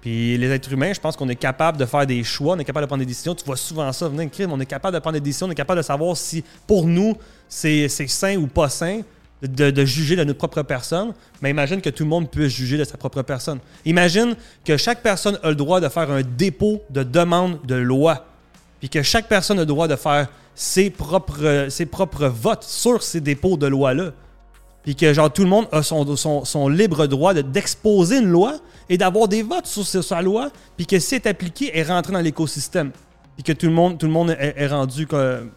Puis 0.00 0.38
les 0.38 0.48
êtres 0.52 0.72
humains, 0.72 0.92
je 0.92 1.00
pense 1.00 1.16
qu'on 1.16 1.28
est 1.28 1.34
capable 1.34 1.78
de 1.78 1.84
faire 1.84 2.06
des 2.06 2.22
choix, 2.22 2.54
on 2.54 2.58
est 2.60 2.64
capable 2.64 2.84
de 2.84 2.86
prendre 2.86 3.00
des 3.00 3.06
décisions. 3.06 3.34
Tu 3.34 3.44
vois 3.44 3.56
souvent 3.56 3.92
ça 3.92 4.08
venir, 4.08 4.30
crime, 4.30 4.52
on 4.52 4.60
est 4.60 4.66
capable 4.66 4.94
de 4.94 5.00
prendre 5.00 5.14
des 5.14 5.20
décisions, 5.20 5.48
on 5.48 5.50
est 5.50 5.56
capable 5.56 5.78
de 5.78 5.82
savoir 5.82 6.16
si 6.16 6.44
pour 6.64 6.86
nous 6.86 7.16
c'est 7.48 7.88
c'est 7.88 8.06
sain 8.06 8.36
ou 8.36 8.46
pas 8.46 8.68
sain 8.68 9.00
de, 9.42 9.72
de 9.72 9.84
juger 9.84 10.14
de 10.14 10.22
notre 10.22 10.38
propre 10.38 10.62
personne. 10.62 11.12
Mais 11.42 11.50
imagine 11.50 11.80
que 11.80 11.90
tout 11.90 12.04
le 12.04 12.10
monde 12.10 12.30
puisse 12.30 12.52
juger 12.52 12.78
de 12.78 12.84
sa 12.84 12.96
propre 12.96 13.22
personne. 13.22 13.58
Imagine 13.84 14.36
que 14.64 14.76
chaque 14.76 15.02
personne 15.02 15.40
a 15.42 15.48
le 15.48 15.56
droit 15.56 15.80
de 15.80 15.88
faire 15.88 16.08
un 16.12 16.22
dépôt 16.22 16.84
de 16.88 17.02
demande 17.02 17.58
de 17.66 17.74
loi. 17.74 18.24
Puis 18.78 18.88
que 18.88 19.02
chaque 19.02 19.26
personne 19.26 19.58
a 19.58 19.62
le 19.62 19.66
droit 19.66 19.88
de 19.88 19.96
faire 19.96 20.28
ses 20.54 20.90
propres, 20.90 21.66
ses 21.68 21.86
propres 21.86 22.26
votes 22.26 22.64
sur 22.64 23.02
ces 23.02 23.20
dépôts 23.20 23.56
de 23.56 23.66
loi-là 23.66 24.12
puis 24.84 24.94
que 24.94 25.12
genre 25.12 25.32
tout 25.32 25.42
le 25.42 25.48
monde 25.48 25.66
a 25.72 25.82
son, 25.82 26.14
son, 26.14 26.44
son 26.44 26.68
libre 26.68 27.06
droit 27.06 27.34
de- 27.34 27.40
d'exposer 27.40 28.18
une 28.18 28.28
loi 28.28 28.58
et 28.88 28.98
d'avoir 28.98 29.28
des 29.28 29.42
votes 29.42 29.66
sur, 29.66 29.84
sur 29.84 30.04
sa 30.04 30.20
loi, 30.20 30.50
puis 30.76 30.86
que 30.86 30.98
si 30.98 31.14
elle 31.14 31.22
est 31.22 31.28
appliquée, 31.28 31.70
elle 31.74 31.88
rentre 31.88 32.12
dans 32.12 32.20
l'écosystème. 32.20 32.92
Puis 33.34 33.42
que 33.42 33.52
tout 33.52 33.66
le 33.66 33.72
monde, 33.72 33.98
tout 33.98 34.06
le 34.06 34.12
monde 34.12 34.30
est, 34.30 34.54
est 34.56 34.66
rendu 34.66 35.06
que 35.06 35.48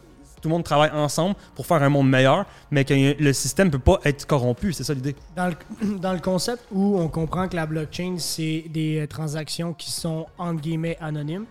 tout 0.42 0.48
le 0.48 0.54
monde 0.54 0.63
travaille 0.63 0.92
ensemble 0.92 1.36
pour 1.56 1.66
faire 1.66 1.84
un 1.84 1.89
monde 1.89 2.10
meilleur, 2.10 2.46
mais 2.72 2.86
que 2.86 3.22
le 3.22 3.34
système 3.34 3.70
peut 3.70 3.80
pas 3.80 4.00
être 4.06 4.25
corrompu, 4.25 4.72
c'est 4.72 4.84
ça 4.86 4.94
l'idée. 4.94 5.16
Dans 5.36 5.48
le, 5.48 5.98
dans 6.00 6.13
le 6.13 6.20
concept 6.20 6.63
où 6.72 6.98
on 6.98 7.10
comprend 7.10 7.50
que 7.50 7.56
la 7.56 7.66
blockchain, 7.66 8.16
c'est 8.20 8.63
des 8.70 9.00
euh, 9.00 9.08
transactions 9.08 9.74
qui 9.74 9.92
sont 9.92 10.25
entre 10.38 10.62
guillemets 10.62 10.98
anonymes. 11.01 11.46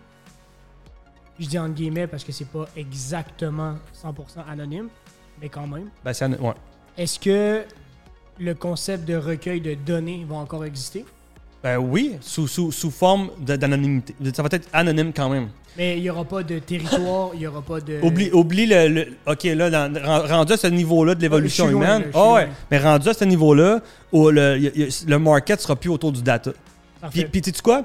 Je 1.39 1.47
dis 1.47 1.59
entre 1.59 1.75
guillemets 1.75 2.07
parce 2.07 2.25
que 2.25 2.33
c'est 2.33 2.49
pas 2.49 2.67
exactement 2.77 3.75
100% 4.03 4.13
anonyme, 4.51 4.89
mais 5.41 5.49
quand 5.49 5.67
même. 5.67 5.91
Ben, 6.05 6.13
c'est 6.13 6.25
an- 6.25 6.31
ouais. 6.41 6.55
Est-ce 6.97 7.19
que 7.21 7.63
le 8.39 8.55
concept 8.55 9.07
de 9.07 9.17
recueil 9.17 9.61
de 9.61 9.75
données 9.75 10.25
va 10.29 10.37
encore 10.37 10.65
exister? 10.65 11.05
Ben 11.63 11.79
oui, 11.79 12.17
sous, 12.21 12.47
sous, 12.49 12.71
sous 12.73 12.91
forme 12.91 13.31
d'anonymité. 13.41 14.15
Ça 14.35 14.43
va 14.43 14.49
être 14.53 14.69
anonyme 14.73 15.13
quand 15.15 15.29
même. 15.29 15.49
Mais 15.77 15.99
il 15.99 16.03
n'y 16.03 16.09
aura 16.11 16.25
pas 16.25 16.43
de 16.43 16.59
territoire, 16.59 17.31
il 17.35 17.41
n'y 17.41 17.47
aura 17.47 17.61
pas 17.61 17.81
de. 17.81 18.01
Oublie, 18.03 18.31
oublie 18.33 18.65
le, 18.67 18.89
le- 18.89 19.09
OK, 19.27 19.43
là, 19.45 19.69
dans- 19.69 19.93
rendu 20.27 20.53
à 20.55 20.57
ce 20.57 20.69
niveau-là 20.69 21.15
de 21.15 21.21
l'évolution 21.21 21.67
loin, 21.67 21.99
humaine. 21.99 22.03
là, 22.03 22.09
Ah 22.15 22.33
ouais, 22.33 22.49
mais 22.71 22.79
rendu 22.79 23.09
à 23.09 23.15
ce 23.15 23.25
niveau-là, 23.25 23.81
où 24.13 24.31
le, 24.31 24.57
le 25.07 25.19
market 25.19 25.61
sera 25.61 25.77
plus 25.77 25.91
autour 25.91 26.13
du 26.13 26.23
data. 26.23 26.53
Puis, 27.11 27.25
puis 27.27 27.41
tu 27.43 27.51
sais 27.53 27.63
quoi? 27.63 27.83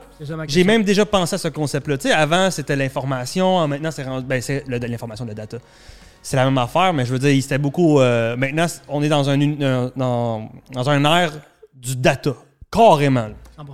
J'ai 0.48 0.63
même 0.63 0.84
déjà 0.84 1.06
pensé 1.06 1.36
à 1.36 1.38
ce 1.38 1.48
concept-là. 1.50 1.98
Tu 1.98 2.08
sais, 2.08 2.13
avant, 2.13 2.50
c'était 2.51 2.75
l'information. 2.75 3.67
Maintenant, 3.67 3.91
c'est. 3.91 4.04
Ben, 4.24 4.41
de 4.41 4.88
l'information, 4.88 5.26
le 5.26 5.34
data. 5.34 5.58
C'est 6.24 6.38
la 6.38 6.45
même 6.45 6.58
affaire, 6.58 6.93
mais 6.93 7.04
je 7.06 7.12
veux 7.12 7.19
dire, 7.19 7.41
c'était 7.41 7.58
beaucoup. 7.58 8.00
euh, 8.00 8.36
maintenant, 8.38 8.67
on 8.88 9.02
est 9.04 9.10
dans 9.10 9.30
un, 9.30 9.39
un- 9.41 9.91
dans, 9.95 10.50
dans 10.71 10.89
un 10.89 11.04
air 11.06 11.32
du 11.76 11.95
data. 11.95 12.34
Carrément. 12.71 13.28
là. 13.28 13.34
100%. 13.63 13.65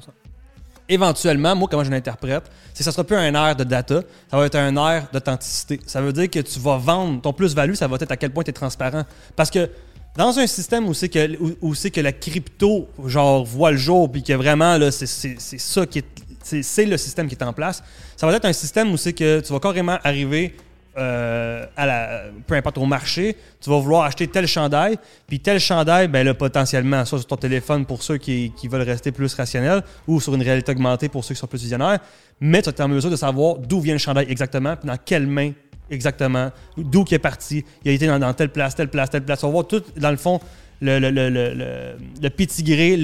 Éventuellement, 0.90 1.54
moi, 1.56 1.68
comment 1.70 1.84
je 1.84 1.92
l'interprète, 1.92 2.44
c'est 2.74 2.80
que 2.80 2.84
ça 2.86 2.94
sera 2.94 3.04
plus 3.04 3.18
un 3.18 3.34
air 3.36 3.56
de 3.58 3.66
data, 3.66 4.02
ça 4.32 4.38
va 4.38 4.46
être 4.46 4.56
un 4.56 4.74
air 4.78 5.08
d'authenticité. 5.12 5.82
Ça 5.86 6.00
veut 6.00 6.14
dire 6.14 6.30
que 6.30 6.40
tu 6.40 6.60
vas 6.62 6.78
vendre 6.78 7.22
ton 7.22 7.34
plus-value, 7.34 7.74
ça 7.74 7.88
va 7.88 7.98
être 8.00 8.10
à 8.12 8.16
quel 8.16 8.32
point 8.32 8.44
tu 8.46 8.52
es 8.52 8.54
transparent. 8.54 9.04
Parce 9.36 9.50
que 9.52 9.70
dans 10.18 10.40
un 10.40 10.48
système 10.48 10.88
où 10.88 10.96
c'est 10.96 11.10
que, 11.10 11.90
que 11.90 12.02
la 12.02 12.12
crypto, 12.12 12.90
genre, 13.06 13.46
voit 13.46 13.72
le 13.72 13.78
jour, 13.78 14.12
puis 14.12 14.24
que 14.24 14.34
vraiment, 14.34 14.76
là, 14.78 14.92
c'est, 14.92 15.06
ça 15.08 15.86
qui 15.86 16.00
est. 16.00 16.06
C'est, 16.42 16.86
le 16.86 16.98
système 16.98 17.28
qui 17.28 17.36
est 17.36 17.44
en 17.44 17.54
place. 17.54 17.84
Ça 18.16 18.26
va 18.26 18.34
être 18.34 18.46
un 18.46 18.54
système 18.54 18.92
où 18.92 18.98
c'est 18.98 19.14
que 19.14 19.42
tu 19.42 19.54
vas 19.54 19.60
carrément 19.60 19.98
arriver 20.04 20.56
euh, 20.98 21.66
à 21.76 21.86
la, 21.86 22.22
peu 22.48 22.56
importe 22.56 22.80
au 22.80 22.86
marché, 22.86 23.36
tu 23.62 23.70
vas 23.70 23.78
vouloir 23.78 24.06
acheter 24.06 24.28
tel 24.28 24.48
chandail, 24.48 24.98
puis 25.28 25.40
tel 25.40 25.60
chandail, 25.60 26.08
ben 26.08 26.26
là, 26.26 26.34
potentiellement, 26.34 27.06
soit 27.06 27.20
sur 27.20 27.28
ton 27.28 27.36
téléphone 27.36 27.86
pour 27.86 28.02
ceux 28.02 28.18
qui, 28.18 28.52
qui 28.58 28.68
veulent 28.68 28.82
rester 28.82 29.12
plus 29.12 29.32
rationnels, 29.36 29.84
ou 30.08 30.20
sur 30.20 30.34
une 30.34 30.42
réalité 30.42 30.72
augmentée 30.72 31.10
pour 31.10 31.24
ceux 31.24 31.36
qui 31.36 31.40
sont 31.40 31.48
plus 31.48 31.62
visionnaires, 31.62 32.00
mais 32.40 32.64
tu 32.64 32.70
être 32.70 32.80
en 32.80 32.88
mesure 32.88 33.12
de 33.12 33.16
savoir 33.16 33.58
d'où 33.58 33.82
vient 33.82 33.94
le 33.94 34.00
chandail 34.00 34.26
exactement, 34.30 34.76
puis 34.76 34.88
dans 34.88 34.98
quelle 34.98 35.28
main 35.28 35.52
exactement, 35.90 36.52
d'où 36.78 37.06
il 37.10 37.14
est 37.16 37.20
parti, 37.20 37.64
il 37.84 37.92
a 37.92 37.94
été 37.94 38.08
dans, 38.08 38.34
telle 38.34 38.50
place, 38.50 38.76
telle 38.76 38.90
place, 38.90 39.10
telle 39.10 39.24
place. 39.24 39.44
On 39.44 39.48
va 39.48 39.52
voir 39.54 39.68
tout, 39.68 39.84
dans 39.98 40.12
le 40.12 40.18
fond, 40.18 40.40
le, 40.82 41.00
le, 41.00 41.10
le, 41.10 41.30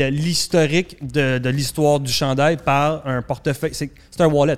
l'historique 0.09 0.97
de, 1.01 1.49
l'histoire 1.49 1.99
du 1.99 2.11
chandail 2.11 2.57
par 2.57 3.05
un 3.07 3.21
portefeuille. 3.21 3.73
C'est 3.73 3.89
un 4.19 4.27
wallet. 4.27 4.57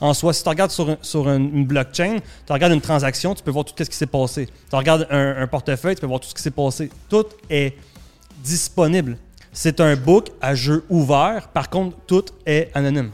En 0.00 0.12
soi, 0.12 0.32
si 0.34 0.42
tu 0.42 0.48
regardes 0.48 0.70
sur, 0.72 0.90
un- 0.90 0.98
sur 1.00 1.26
un- 1.28 1.36
une 1.38 1.64
blockchain, 1.64 2.16
tu 2.46 2.52
regardes 2.52 2.72
une 2.74 2.80
transaction, 2.82 3.34
tu 3.34 3.42
peux 3.42 3.50
voir 3.50 3.64
tout 3.64 3.72
ce 3.78 3.84
qui 3.88 3.96
s'est 3.96 4.04
passé. 4.06 4.46
Tu 4.68 4.76
regardes 4.76 5.06
un, 5.10 5.36
un 5.42 5.46
portefeuille, 5.46 5.94
tu 5.94 6.00
peux 6.02 6.06
voir 6.06 6.20
tout 6.20 6.28
ce 6.28 6.34
qui 6.34 6.42
s'est 6.42 6.50
passé. 6.50 6.90
Tout 7.08 7.24
est 7.48 7.74
disponible. 8.44 9.16
C'est 9.52 9.80
un 9.80 9.96
book 9.96 10.28
à 10.40 10.54
jeu 10.54 10.84
ouvert. 10.90 11.48
Par 11.48 11.70
contre, 11.70 11.96
tout 12.06 12.24
est 12.44 12.70
anonyme. 12.74 13.10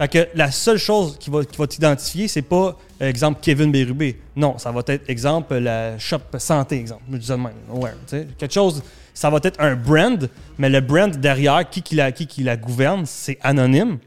Fait 0.00 0.08
que 0.08 0.28
la 0.34 0.50
seule 0.50 0.78
chose 0.78 1.18
qui 1.18 1.28
va, 1.28 1.44
qui 1.44 1.58
va 1.58 1.66
t'identifier, 1.66 2.26
c'est 2.26 2.40
pas, 2.40 2.74
euh, 3.02 3.08
exemple, 3.08 3.38
Kevin 3.42 3.70
Bérubé. 3.70 4.18
Non, 4.34 4.56
ça 4.56 4.70
va 4.72 4.80
être, 4.86 5.10
exemple, 5.10 5.54
la 5.56 5.98
shop 5.98 6.20
santé, 6.38 6.78
exemple. 6.78 7.02
Je 7.12 7.18
dis 7.18 7.30
même. 7.32 7.50
Ouais, 7.68 7.90
quelque 8.38 8.54
chose, 8.54 8.82
ça 9.12 9.28
va 9.28 9.38
être 9.42 9.60
un 9.60 9.76
brand, 9.76 10.30
mais 10.56 10.70
le 10.70 10.80
brand 10.80 11.10
derrière, 11.14 11.68
qui, 11.68 11.82
qui, 11.82 11.96
la, 11.96 12.12
qui, 12.12 12.42
la 12.42 12.56
gouverne, 12.56 13.04
c'est 13.04 13.36
anonyme. 13.42 13.98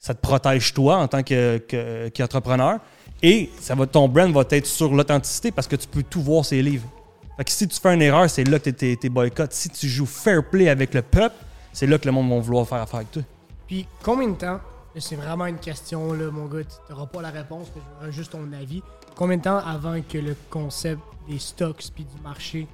Ça 0.00 0.12
te 0.12 0.20
protège 0.20 0.74
toi 0.74 0.96
en 0.96 1.06
tant 1.06 1.22
que- 1.22 1.58
que- 1.58 2.08
qu'entrepreneur. 2.08 2.78
Et 3.22 3.48
ça 3.60 3.76
va, 3.76 3.86
ton 3.86 4.08
brand 4.08 4.32
va 4.32 4.42
être 4.50 4.66
sur 4.66 4.92
l'authenticité 4.92 5.52
parce 5.52 5.68
que 5.68 5.76
tu 5.76 5.86
peux 5.86 6.02
tout 6.02 6.20
voir 6.22 6.44
ses 6.44 6.62
livres. 6.62 6.88
Fait 7.36 7.44
que 7.44 7.50
si 7.52 7.68
tu 7.68 7.78
fais 7.80 7.94
une 7.94 8.02
erreur, 8.02 8.28
c'est 8.28 8.42
là 8.44 8.58
que 8.58 8.70
t'es, 8.70 8.96
t'es 8.96 9.08
boycott. 9.08 9.52
Si 9.52 9.68
tu 9.70 9.86
joues 9.88 10.06
fair 10.06 10.42
play 10.50 10.68
avec 10.68 10.94
le 10.94 11.02
peuple, 11.02 11.36
c'est 11.72 11.86
là 11.86 11.96
que 11.98 12.06
le 12.06 12.12
monde 12.12 12.28
va 12.28 12.40
vouloir 12.40 12.66
faire 12.66 12.78
affaire 12.82 12.96
avec 12.96 13.12
toi. 13.12 13.22
Puis 13.68 13.86
combien 14.02 14.28
de 14.28 14.34
temps, 14.34 14.60
c'est 15.00 15.16
vraiment 15.16 15.46
une 15.46 15.58
question, 15.58 16.12
là, 16.12 16.30
mon 16.30 16.46
gars, 16.46 16.62
tu 16.64 16.92
n'auras 16.92 17.06
pas 17.06 17.22
la 17.22 17.30
réponse, 17.30 17.68
mais 17.74 17.82
je 18.00 18.06
veux 18.06 18.12
juste 18.12 18.32
ton 18.32 18.52
avis. 18.52 18.82
Combien 19.16 19.36
de 19.36 19.42
temps 19.42 19.58
avant 19.58 20.00
que 20.02 20.18
le 20.18 20.36
concept 20.50 21.00
des 21.28 21.38
stocks 21.38 21.84
puis 21.94 22.04
du 22.04 22.20
marché 22.22 22.66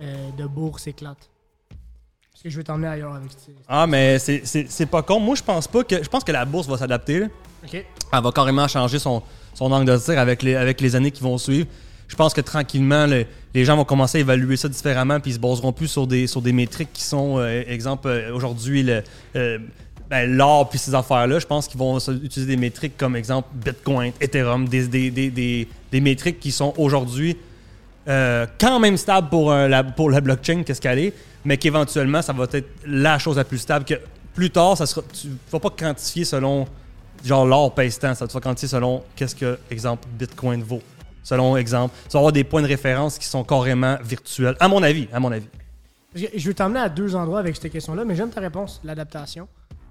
euh, 0.00 0.30
de 0.36 0.46
bourse 0.46 0.86
éclate? 0.86 1.28
Parce 2.30 2.42
que 2.42 2.50
je 2.50 2.56
veux 2.56 2.64
t'emmener 2.64 2.88
ailleurs 2.88 3.14
avec 3.14 3.30
ça. 3.32 3.52
Ah, 3.68 3.86
mais 3.86 4.18
c'est, 4.18 4.86
pas 4.86 5.02
con. 5.02 5.20
Moi, 5.20 5.36
je 5.36 5.42
pense 5.42 5.68
pas 5.68 5.84
que. 5.84 6.02
Je 6.02 6.08
pense 6.08 6.24
que 6.24 6.32
la 6.32 6.44
bourse 6.44 6.66
va 6.66 6.78
s'adapter. 6.78 7.26
Elle 7.72 7.84
va 8.22 8.32
carrément 8.32 8.66
changer 8.66 8.98
son, 8.98 9.22
son 9.54 9.70
angle 9.70 9.86
de 9.92 9.96
tir 9.98 10.18
avec 10.18 10.42
les, 10.42 10.54
avec 10.56 10.80
les 10.80 10.96
années 10.96 11.10
qui 11.10 11.22
vont 11.22 11.38
suivre. 11.38 11.68
Je 12.08 12.16
pense 12.16 12.34
que 12.34 12.40
tranquillement, 12.40 13.06
le- 13.06 13.26
les 13.54 13.64
gens 13.64 13.76
vont 13.76 13.84
commencer 13.84 14.18
à 14.18 14.20
évaluer 14.22 14.56
ça 14.56 14.68
différemment, 14.68 15.20
puis 15.20 15.30
ils 15.30 15.34
se 15.34 15.38
baseront 15.38 15.72
plus 15.72 15.88
sur 15.88 16.06
des, 16.06 16.26
sur 16.26 16.42
des 16.42 16.52
métriques 16.52 16.92
qui 16.92 17.04
sont, 17.04 17.38
euh, 17.38 17.62
exemple, 17.66 18.08
euh, 18.08 18.34
aujourd'hui, 18.34 18.82
le, 18.82 19.02
euh, 19.36 19.58
ben, 20.10 20.30
l'or 20.36 20.68
puis 20.68 20.78
ces 20.78 20.94
affaires-là. 20.94 21.38
Je 21.38 21.46
pense 21.46 21.66
qu'ils 21.68 21.78
vont 21.78 21.98
se- 22.00 22.10
utiliser 22.12 22.46
des 22.54 22.60
métriques 22.60 22.96
comme, 22.96 23.16
exemple, 23.16 23.48
Bitcoin, 23.54 24.12
Ethereum, 24.20 24.68
des, 24.68 24.86
des, 24.88 25.10
des, 25.10 25.30
des, 25.30 25.68
des 25.90 26.00
métriques 26.00 26.38
qui 26.40 26.52
sont 26.52 26.74
aujourd'hui 26.76 27.36
euh, 28.08 28.46
quand 28.60 28.80
même 28.80 28.96
stables 28.96 29.28
pour, 29.28 29.52
la, 29.52 29.84
pour 29.84 30.10
la 30.10 30.20
blockchain, 30.20 30.62
qu'est-ce 30.64 30.80
qu'elle 30.80 30.98
est, 30.98 31.12
mais 31.44 31.56
qu'éventuellement, 31.56 32.20
ça 32.22 32.32
va 32.32 32.46
être 32.52 32.68
la 32.86 33.18
chose 33.18 33.36
la 33.36 33.44
plus 33.44 33.58
stable. 33.58 33.84
Que 33.84 33.94
plus 34.34 34.50
tard, 34.50 34.76
ça 34.76 34.86
sera, 34.86 35.02
tu 35.12 35.28
ne 35.28 35.32
vas 35.50 35.60
pas 35.60 35.70
quantifier 35.70 36.24
selon 36.24 36.66
genre 37.24 37.46
l'or 37.46 37.72
pèse 37.74 37.98
tant, 37.98 38.14
ça 38.14 38.26
te 38.26 38.32
va 38.32 38.40
quantifier 38.40 38.68
selon 38.68 39.02
qu'est-ce 39.14 39.36
que, 39.36 39.58
exemple, 39.70 40.08
Bitcoin 40.18 40.62
vaut. 40.62 40.82
Selon 41.22 41.56
exemple, 41.56 41.94
tu 42.08 42.12
vas 42.14 42.18
avoir 42.18 42.32
des 42.32 42.42
points 42.42 42.62
de 42.62 42.66
référence 42.66 43.16
qui 43.16 43.26
sont 43.28 43.44
carrément 43.44 43.96
virtuels, 44.02 44.56
à 44.58 44.66
mon 44.66 44.82
avis, 44.82 45.06
à 45.12 45.20
mon 45.20 45.30
avis. 45.30 45.46
Je 46.14 46.46
veux 46.48 46.52
t'emmener 46.54 46.80
à 46.80 46.88
deux 46.88 47.14
endroits 47.14 47.38
avec 47.38 47.54
cette 47.56 47.70
question-là, 47.70 48.04
mais 48.04 48.16
j'aime 48.16 48.30
ta 48.30 48.40
réponse, 48.40 48.80
l'adaptation. 48.84 49.46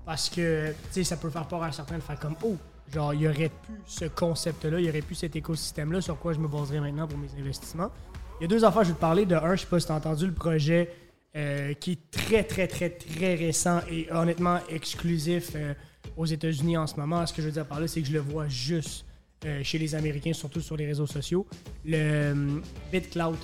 Parce 0.05 0.29
que, 0.29 0.69
tu 0.69 0.75
sais, 0.91 1.03
ça 1.03 1.17
peut 1.17 1.29
faire 1.29 1.47
peur 1.47 1.63
à 1.63 1.71
certains 1.71 1.97
de 1.97 2.03
faire 2.03 2.19
comme, 2.19 2.35
oh, 2.43 2.57
genre, 2.91 3.13
il 3.13 3.21
y 3.21 3.27
aurait 3.27 3.51
plus 3.63 3.79
ce 3.85 4.05
concept-là, 4.05 4.79
il 4.79 4.85
y 4.85 4.89
aurait 4.89 5.01
plus 5.01 5.15
cet 5.15 5.35
écosystème-là 5.35 6.01
sur 6.01 6.17
quoi 6.17 6.33
je 6.33 6.39
me 6.39 6.47
baserais 6.47 6.79
maintenant 6.79 7.07
pour 7.07 7.17
mes 7.17 7.29
investissements. 7.39 7.91
Il 8.39 8.43
y 8.43 8.45
a 8.45 8.47
deux 8.47 8.65
affaires, 8.65 8.83
je 8.83 8.89
vais 8.89 8.95
te 8.95 8.99
parler. 8.99 9.25
De 9.25 9.35
un, 9.35 9.55
je 9.55 9.61
sais 9.61 9.67
pas 9.67 9.79
si 9.79 9.85
tu 9.85 9.91
as 9.91 9.95
entendu 9.95 10.25
le 10.25 10.33
projet 10.33 10.91
euh, 11.35 11.73
qui 11.75 11.91
est 11.91 12.11
très, 12.11 12.43
très, 12.43 12.67
très, 12.67 12.89
très 12.89 13.35
récent 13.35 13.81
et 13.89 14.11
honnêtement 14.11 14.57
exclusif 14.67 15.51
euh, 15.55 15.73
aux 16.17 16.25
États-Unis 16.25 16.75
en 16.75 16.87
ce 16.87 16.95
moment. 16.95 17.25
Ce 17.25 17.33
que 17.33 17.41
je 17.41 17.47
veux 17.47 17.53
dire 17.53 17.67
par 17.67 17.79
là, 17.79 17.87
c'est 17.87 18.01
que 18.01 18.07
je 18.07 18.13
le 18.13 18.19
vois 18.19 18.47
juste 18.47 19.05
euh, 19.45 19.63
chez 19.63 19.77
les 19.77 19.95
Américains, 19.95 20.33
surtout 20.33 20.59
sur 20.59 20.75
les 20.75 20.87
réseaux 20.87 21.05
sociaux. 21.05 21.45
Le 21.85 22.61
BitCloud. 22.91 23.37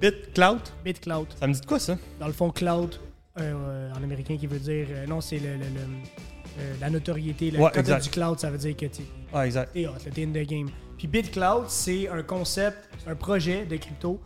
BitCloud, 0.00 0.60
BitCloud. 0.84 1.28
ça 1.40 1.46
me 1.46 1.54
dit 1.54 1.60
de 1.60 1.66
quoi 1.66 1.78
ça? 1.78 1.96
Dans 2.20 2.26
le 2.26 2.34
fond, 2.34 2.50
cloud, 2.50 2.96
euh, 3.38 3.90
en 3.92 4.02
américain, 4.02 4.36
qui 4.36 4.46
veut 4.46 4.58
dire. 4.58 4.86
euh, 4.90 5.06
non, 5.06 5.20
c'est 5.20 5.38
le, 5.38 5.54
le- 5.54 5.58
le- 5.58 6.60
euh, 6.60 6.74
la 6.80 6.88
notoriété. 6.90 7.50
Le, 7.50 7.58
Ouais, 7.58 7.70
quand 7.74 7.82
du 8.00 8.10
cloud, 8.10 8.38
ça 8.38 8.50
veut 8.50 8.58
dire 8.58 8.76
que 8.76 8.86
tu 8.86 9.02
Ah, 9.32 9.46
exact. 9.46 9.72
T'es 9.72 9.86
hot, 9.86 9.92
t'es 10.12 10.24
in 10.24 10.28
the 10.30 10.46
game. 10.46 10.68
Puis 10.96 11.06
BitCloud, 11.06 11.64
c'est 11.68 12.08
un 12.08 12.22
concept, 12.22 12.88
un 13.06 13.14
projet 13.14 13.66
de 13.66 13.76
crypto 13.76 14.20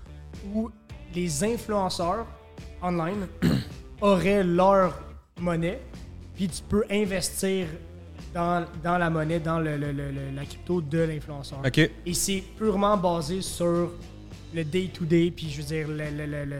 où 0.54 0.70
les 1.14 1.42
influenceurs 1.44 2.26
online 2.82 3.26
auraient 4.00 4.44
leur 4.44 5.00
monnaie, 5.40 5.80
puis 6.34 6.46
tu 6.48 6.62
peux 6.62 6.84
investir 6.90 7.66
dans, 8.32 8.64
dans 8.84 8.96
la 8.98 9.10
monnaie, 9.10 9.40
dans 9.40 9.58
le, 9.58 9.76
le- 9.76 9.90
le- 9.92 10.12
le- 10.12 10.30
la 10.34 10.44
crypto 10.44 10.80
de 10.80 10.98
l'influenceur. 10.98 11.58
Et 12.06 12.14
c'est 12.14 12.44
purement 12.56 12.96
basé 12.96 13.42
sur 13.42 13.90
le 14.54 14.64
day-to-day, 14.64 15.32
puis 15.34 15.50
je 15.50 15.56
veux 15.62 15.66
dire, 15.66 15.88
le- 15.88 16.58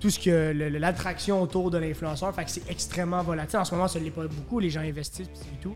tout 0.00 0.10
ce 0.10 0.18
que 0.18 0.52
l'attraction 0.78 1.40
autour 1.42 1.70
de 1.70 1.78
l'influenceur. 1.78 2.34
Fait 2.34 2.44
que 2.44 2.50
c'est 2.50 2.70
extrêmement 2.70 3.22
volatile. 3.22 3.58
En 3.58 3.64
ce 3.64 3.74
moment, 3.74 3.88
ça 3.88 3.98
ne 3.98 4.04
l'est 4.04 4.10
pas 4.10 4.26
beaucoup. 4.26 4.58
Les 4.60 4.70
gens 4.70 4.80
investissent, 4.80 5.30
c'est 5.34 5.60
tout. 5.60 5.74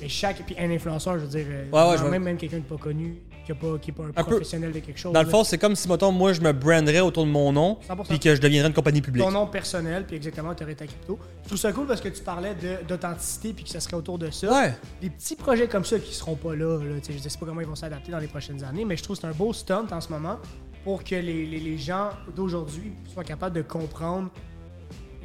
Mais 0.00 0.08
chaque. 0.08 0.44
Puis 0.46 0.54
un 0.58 0.70
influenceur, 0.70 1.14
je 1.18 1.24
veux 1.24 1.28
dire, 1.28 1.46
euh, 1.48 1.64
Ouais, 1.72 1.90
ouais, 1.90 1.96
je 1.96 2.02
vois. 2.02 2.10
même, 2.10 2.22
même 2.22 2.36
quelqu'un 2.36 2.58
qui 2.58 2.62
n'est 2.62 2.68
pas 2.68 2.82
connu, 2.82 3.20
qui 3.44 3.50
n'est 3.50 3.58
pas, 3.58 3.78
qui 3.78 3.90
est 3.90 3.92
pas 3.92 4.04
un, 4.04 4.22
professionnel 4.22 4.70
de 4.70 4.78
quelque 4.78 4.98
chose. 4.98 5.12
Dans 5.12 5.22
le 5.22 5.28
fond, 5.28 5.42
c'est 5.42 5.58
comme 5.58 5.74
si, 5.74 5.88
mettons, 5.88 6.12
moi, 6.12 6.32
je 6.32 6.40
me 6.40 6.52
branderais 6.52 7.00
autour 7.00 7.24
de 7.24 7.30
mon 7.30 7.50
nom, 7.52 7.78
100%. 7.88 8.04
puis 8.06 8.20
que 8.20 8.32
je 8.34 8.40
deviendrais 8.40 8.68
une 8.68 8.74
compagnie 8.74 9.02
publique. 9.02 9.24
ton 9.24 9.32
nom 9.32 9.48
personnel, 9.48 10.04
puis 10.06 10.14
exactement, 10.14 10.54
tu 10.54 10.62
aurais 10.62 10.76
ta 10.76 10.86
crypto. 10.86 11.18
Je 11.42 11.48
trouve 11.48 11.58
ça 11.58 11.72
cool 11.72 11.86
parce 11.88 12.00
que 12.00 12.08
tu 12.10 12.22
parlais 12.22 12.54
de- 12.54 12.86
d'authenticité, 12.86 13.52
puis 13.52 13.64
que 13.64 13.70
ça 13.70 13.80
serait 13.80 13.96
autour 13.96 14.18
de 14.18 14.30
ça. 14.30 14.52
Ouais. 14.52 14.74
des 15.00 15.10
petits 15.10 15.34
projets 15.34 15.66
comme 15.66 15.84
ça 15.84 15.98
qui 15.98 16.14
seront 16.14 16.36
pas 16.36 16.54
là. 16.54 16.78
là 16.78 16.94
je 17.08 17.18
sais 17.28 17.38
pas 17.38 17.46
comment 17.46 17.60
ils 17.60 17.66
vont 17.66 17.74
s'adapter 17.74 18.12
dans 18.12 18.18
les 18.18 18.28
prochaines 18.28 18.62
années, 18.62 18.84
mais 18.84 18.96
je 18.96 19.02
trouve 19.02 19.16
que 19.16 19.22
c'est 19.22 19.28
un 19.28 19.32
beau 19.32 19.52
stunt 19.52 19.86
en 19.90 20.00
ce 20.00 20.10
moment 20.10 20.38
pour 20.84 21.04
que 21.04 21.14
les, 21.14 21.46
les- 21.46 21.60
les 21.60 21.78
gens 21.78 22.10
d'aujourd'hui 22.34 22.92
soient 23.12 23.24
capables 23.24 23.54
de 23.56 23.62
comprendre 23.62 24.30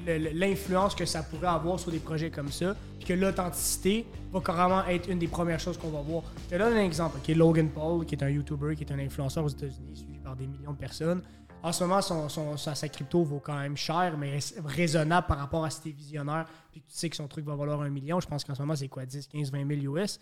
l'influence 0.06 0.96
que 0.96 1.06
ça 1.06 1.24
pourrait 1.24 1.48
avoir 1.48 1.80
sur 1.80 1.92
des 1.92 2.00
projets 2.00 2.30
comme 2.30 2.52
ça, 2.52 2.76
puis 3.00 3.08
que 3.08 3.14
l'authenticité 3.14 4.06
va 4.32 4.42
carrément 4.42 4.86
être 4.86 5.10
une 5.10 5.20
des 5.20 5.28
premières 5.28 5.60
choses 5.60 5.78
qu'on 5.78 5.90
va 5.92 6.02
voir. 6.02 6.24
Je 6.50 6.56
te 6.56 6.62
donne 6.62 6.74
un 6.74 6.84
exemple, 6.84 7.20
est 7.32 7.34
Logan 7.36 7.70
Paul, 7.70 8.06
qui 8.06 8.16
est 8.16 8.24
un 8.24 8.30
YouTuber, 8.30 8.76
qui 8.76 8.84
est 8.84 8.92
un 8.92 9.00
influenceur 9.00 9.46
aux 9.46 9.50
États-Unis, 9.50 9.96
suivi 9.96 10.20
par 10.20 10.36
des 10.36 10.48
millions 10.48 10.74
de 10.74 10.78
personnes. 10.78 11.22
En 11.62 11.72
ce 11.72 11.84
moment, 11.86 12.02
son, 12.02 12.28
son- 12.28 12.58
sa, 12.58 12.90
crypto 12.90 13.24
vaut 13.24 13.40
quand 13.40 13.58
même 13.58 13.78
cher, 13.78 14.18
mais 14.18 14.32
rais- 14.34 14.62
raisonnable 14.66 15.28
par 15.28 15.38
rapport 15.38 15.64
à 15.64 15.70
si 15.70 15.80
t'es 15.82 15.92
visionnaire, 15.92 16.46
puis 16.72 16.82
tu 16.82 16.88
sais 16.94 17.10
que 17.10 17.16
son 17.16 17.28
truc 17.30 17.46
va 17.46 17.56
valoir 17.56 17.82
un 17.82 17.90
million. 17.90 18.20
Je 18.20 18.28
pense 18.28 18.44
qu'en 18.44 18.56
ce 18.56 18.62
moment, 18.62 18.76
c'est 18.76 18.90
quoi, 18.90 19.06
10, 19.06 19.28
15, 19.28 19.50
20 19.52 19.66
000 19.82 19.96
US. 19.96 20.20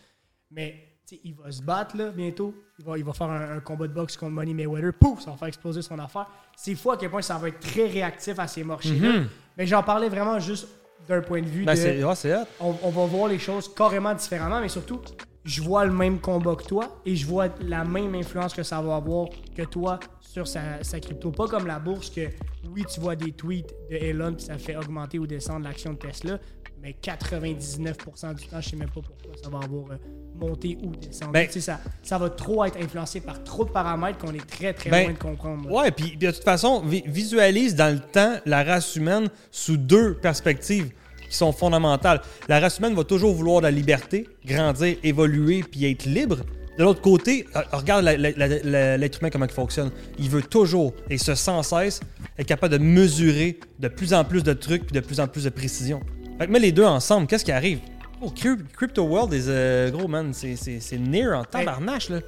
Mais 0.52 0.91
il 1.24 1.36
va 1.36 1.52
se 1.52 1.62
battre 1.62 1.98
là, 1.98 2.10
bientôt. 2.12 2.54
Il 2.80 2.86
va, 2.86 2.98
il 2.98 3.04
va 3.04 3.14
faire 3.14 3.30
un, 3.30 3.58
un 3.58 3.60
combat 3.60 3.88
de 3.88 3.94
boxe 3.94 4.16
contre 4.18 4.32
Money 4.32 4.54
Mayweather. 4.54 4.94
Pouf, 4.94 5.22
ça 5.22 5.32
va 5.32 5.38
faire 5.38 5.48
exploser 5.50 5.82
son 5.82 6.00
affaire. 6.00 6.28
C'est 6.56 6.76
fou 6.76 6.92
à 6.92 6.98
quel 6.98 7.10
point 7.10 7.22
ça 7.22 7.38
va 7.38 7.50
être 7.50 7.60
très 7.60 7.88
réactif 7.88 8.40
à 8.40 8.48
ces 8.48 8.64
marchés-là. 8.64 9.24
Mais 9.58 9.66
j'en 9.68 9.84
parlais 9.84 10.10
vraiment 10.10 10.40
juste 10.40 10.68
d'un 11.08 11.22
point 11.22 11.42
de 11.42 11.48
vue 11.48 11.62
Mhm. 11.62 11.66
Ben, 11.66 11.76
de 11.76 12.06
ouais, 12.06 12.44
on, 12.60 12.76
on 12.84 12.90
va 12.90 13.06
voir 13.06 13.28
les 13.28 13.40
choses 13.40 13.74
carrément 13.74 14.14
différemment, 14.14 14.62
mais 14.62 14.70
surtout, 14.70 15.02
je 15.44 15.62
vois 15.62 15.84
le 15.86 15.92
même 15.92 16.20
combat 16.20 16.56
que 16.56 16.64
toi 16.64 17.02
et 17.06 17.16
je 17.16 17.26
vois 17.26 17.48
la 17.62 17.84
même 17.84 18.14
influence 18.16 18.54
que 18.54 18.64
ça 18.64 18.80
va 18.82 18.96
avoir 18.96 19.28
que 19.56 19.64
toi 19.64 20.00
sur 20.22 20.48
sa, 20.48 20.84
sa 20.84 21.00
crypto. 21.00 21.32
Pas 21.32 21.48
comme 21.48 21.66
la 21.68 21.80
bourse 21.80 22.10
que, 22.12 22.30
oui, 22.70 22.86
tu 22.94 23.00
vois 23.02 23.16
des 23.16 23.32
tweets 23.32 23.74
de 23.90 23.96
Elon 23.96 24.34
puis 24.36 24.46
ça 24.46 24.58
fait 24.58 24.76
augmenter 24.78 25.18
ou 25.20 25.26
descendre 25.28 25.66
l'action 25.66 25.94
de 25.94 25.98
Tesla, 25.98 26.40
mais 26.80 26.96
99% 27.02 28.36
du 28.36 28.48
temps, 28.48 28.62
je 28.62 28.70
sais 28.70 28.76
même 28.76 28.90
pas 28.90 29.02
pourquoi 29.02 29.32
ça 29.44 29.50
va 29.50 29.60
avoir 29.60 29.92
euh, 29.92 29.98
monté 30.42 30.78
ou 30.84 30.92
descendu. 30.96 31.32
Ben- 31.32 31.46
Tu 31.48 31.54
sais, 31.54 31.62
ça, 31.62 31.80
ça 32.02 32.18
va 32.18 32.30
trop 32.30 32.66
être 32.66 32.78
influencé 32.82 33.22
par 33.22 33.44
trop 33.44 33.64
de 33.64 33.70
paramètres 33.70 34.18
qu'on 34.18 34.34
est 34.34 34.46
très 34.46 34.74
très 34.74 34.90
Ben, 34.90 35.04
loin 35.04 35.14
de 35.14 35.18
comprendre. 35.18 35.68
là. 35.70 35.74
Ouais, 35.84 35.92
puis 35.92 36.18
de 36.18 36.32
toute 36.32 36.44
façon, 36.44 36.82
vi- 36.82 37.04
visualise 37.06 37.76
dans 37.76 37.94
le 37.94 38.00
temps 38.00 38.36
la 38.46 38.64
race 38.64 38.96
humaine 38.96 39.30
sous 39.52 39.78
deux 39.78 40.16
perspectives 40.16 40.90
qui 41.30 41.36
sont 41.38 41.52
fondamentales. 41.54 42.22
La 42.50 42.60
race 42.60 42.80
humaine 42.80 42.96
va 42.96 43.04
toujours 43.04 43.34
vouloir 43.34 43.62
de 43.62 43.66
la 43.68 43.72
liberté, 43.72 44.28
grandir, 44.46 44.98
évoluer, 45.04 45.64
puis 45.64 45.90
être 45.90 46.06
libre. 46.06 46.38
De 46.78 46.84
l'autre 46.84 47.02
côté, 47.02 47.46
euh, 47.56 47.60
regarde 47.74 48.06
l'être 48.06 49.20
humain 49.20 49.30
comment 49.30 49.46
il 49.46 49.52
fonctionne. 49.52 49.92
Il 50.18 50.30
veut 50.30 50.42
toujours, 50.42 50.94
et 51.10 51.18
ce 51.18 51.36
sans 51.36 51.64
cesse, 51.64 52.00
être 52.40 52.48
capable 52.48 52.74
de 52.78 52.84
mesurer 52.84 53.60
de 53.80 53.88
plus 53.88 54.14
en 54.14 54.24
plus 54.24 54.42
de 54.44 54.54
trucs, 54.54 54.86
puis 54.88 54.94
de 54.96 55.00
plus 55.06 55.20
en 55.20 55.28
plus 55.28 55.44
de 55.44 55.50
précision. 55.50 56.02
Fait 56.40 56.48
que 56.48 56.52
mets 56.52 56.60
les 56.60 56.72
deux 56.72 56.86
ensemble, 56.86 57.28
qu'est-ce 57.28 57.46
qui 57.46 57.52
arrive? 57.52 57.80
Oh, 58.24 58.30
Cryp- 58.30 58.72
Crypto 58.74 59.04
World 59.04 59.34
est 59.34 59.48
euh, 59.48 59.90
gros, 59.90 60.08
man. 60.08 60.32
C'est- 60.34 60.98
near 60.98 61.38
en 61.40 61.44
tabarnache, 61.44 62.10
là. 62.10 62.20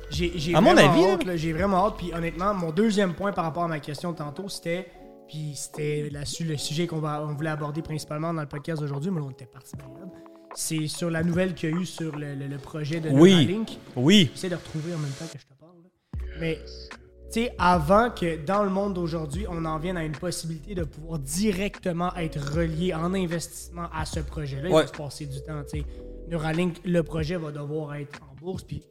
À 0.56 0.62
mon 0.62 0.76
avis, 0.76 1.38
j'ai 1.38 1.54
vraiment 1.54 1.86
hâte. 1.88 1.96
Puis 1.98 2.12
honnêtement, 2.14 2.54
mon 2.54 2.72
deuxième 2.72 3.14
point 3.14 3.32
par 3.32 3.44
rapport 3.46 3.64
à 3.64 3.68
ma 3.68 3.80
question 3.80 4.12
de 4.12 4.18
tantôt, 4.18 4.50
c'était. 4.50 4.88
Puis 5.28 5.54
c'était 5.56 6.10
le 6.12 6.58
sujet 6.58 6.86
qu'on 6.88 7.02
on 7.04 7.34
voulait 7.34 7.50
aborder 7.50 7.82
principalement 7.82 8.34
dans 8.34 8.42
le 8.42 8.48
podcast 8.48 8.82
d'aujourd'hui, 8.82 9.10
mais 9.12 9.20
là, 9.20 9.26
on 9.28 9.32
était 9.32 9.46
parti. 9.46 9.72
C'est 10.56 10.88
sur 10.88 11.10
la 11.10 11.24
nouvelle 11.24 11.54
qu'il 11.56 11.70
y 11.70 11.74
a 11.74 11.76
eu 11.78 11.86
sur 11.86 12.16
le, 12.16 12.36
le- 12.36 12.48
le 12.48 12.58
projet 12.58 13.00
de 13.00 13.10
Oui. 13.10 13.32
Neuralink. 13.32 13.70
Oui. 13.96 14.30
J'essaie 14.36 14.50
de 14.50 14.56
retrouver 14.56 14.94
en 14.94 15.00
même 15.00 15.12
temps 15.12 15.26
que 15.32 15.40
je 15.40 15.46
te 15.46 15.54
parle. 15.60 15.72
là. 15.82 16.26
Mais, 16.40 16.60
tu 17.34 17.42
sais, 17.46 17.56
avant 17.58 18.12
que 18.12 18.38
dans 18.46 18.64
le 18.64 18.70
monde 18.70 18.94
d'aujourd'hui, 18.94 19.46
on 19.50 19.66
en 19.66 19.80
vienne 19.80 19.98
à 19.98 20.04
une 20.04 20.12
possibilité 20.12 20.76
de 20.76 20.84
pouvoir 20.84 21.18
directement 21.20 22.14
être 22.16 22.40
relié 22.56 22.94
en 22.94 23.14
investissement 23.14 23.88
à 23.94 24.06
ce 24.06 24.20
projet-là, 24.20 24.70
il 24.70 24.74
Ouais. 24.74 24.82
va 24.84 24.88
se 24.88 24.94
passer 24.94 25.26
du 25.26 25.42
temps. 25.42 25.64
tu 25.64 25.80
sais. 25.80 25.86
Neuralink, 26.30 26.78
le 26.86 27.02
projet 27.04 27.36
va 27.38 27.52
devoir 27.52 27.96
être 27.96 28.20
en 28.22 28.36
bourse, 28.40 28.64
puis 28.64 28.84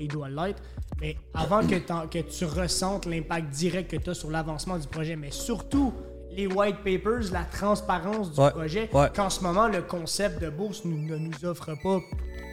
il 0.00 0.08
doit, 0.08 0.28
l'être. 0.28 0.62
Mais 1.00 1.16
avant 1.34 1.60
que, 1.66 2.18
tu 2.20 2.44
ressentes 2.44 3.06
l'impact 3.06 3.50
direct 3.50 3.90
que 3.90 3.96
tu 3.96 4.10
as 4.10 4.14
sur 4.14 4.30
l'avancement 4.30 4.78
du 4.78 4.86
projet, 4.86 5.16
mais 5.16 5.30
surtout 5.30 5.92
les 6.30 6.46
white 6.46 6.76
papers, 6.84 7.30
la 7.32 7.44
transparence 7.44 8.32
du 8.32 8.40
Ouais. 8.40 8.50
projet, 8.50 8.90
Ouais. 8.92 9.08
qu'en 9.14 9.28
ce 9.28 9.42
moment, 9.42 9.68
le 9.68 9.82
concept 9.82 10.40
de 10.42 10.48
bourse 10.50 10.84
nous- 10.84 10.96
ne 10.98 11.16
nous 11.16 11.44
offre 11.44 11.74
pas 11.82 12.00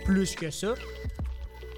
plus 0.05 0.35
que 0.35 0.49
ça 0.49 0.73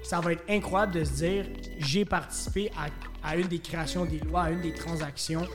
ça 0.02 0.20
va 0.20 0.32
être 0.32 0.44
incroyable 0.48 0.92
de 0.94 1.04
se 1.04 1.12
dire 1.12 1.44
j'ai 1.78 2.04
participé 2.04 2.70
à, 2.76 3.28
à 3.28 3.36
une 3.36 3.46
des 3.48 3.58
créations 3.58 4.04
des 4.04 4.18
lois, 4.18 4.42
à 4.44 4.50
une 4.50 4.60
des 4.60 4.72
transactions 4.74 5.46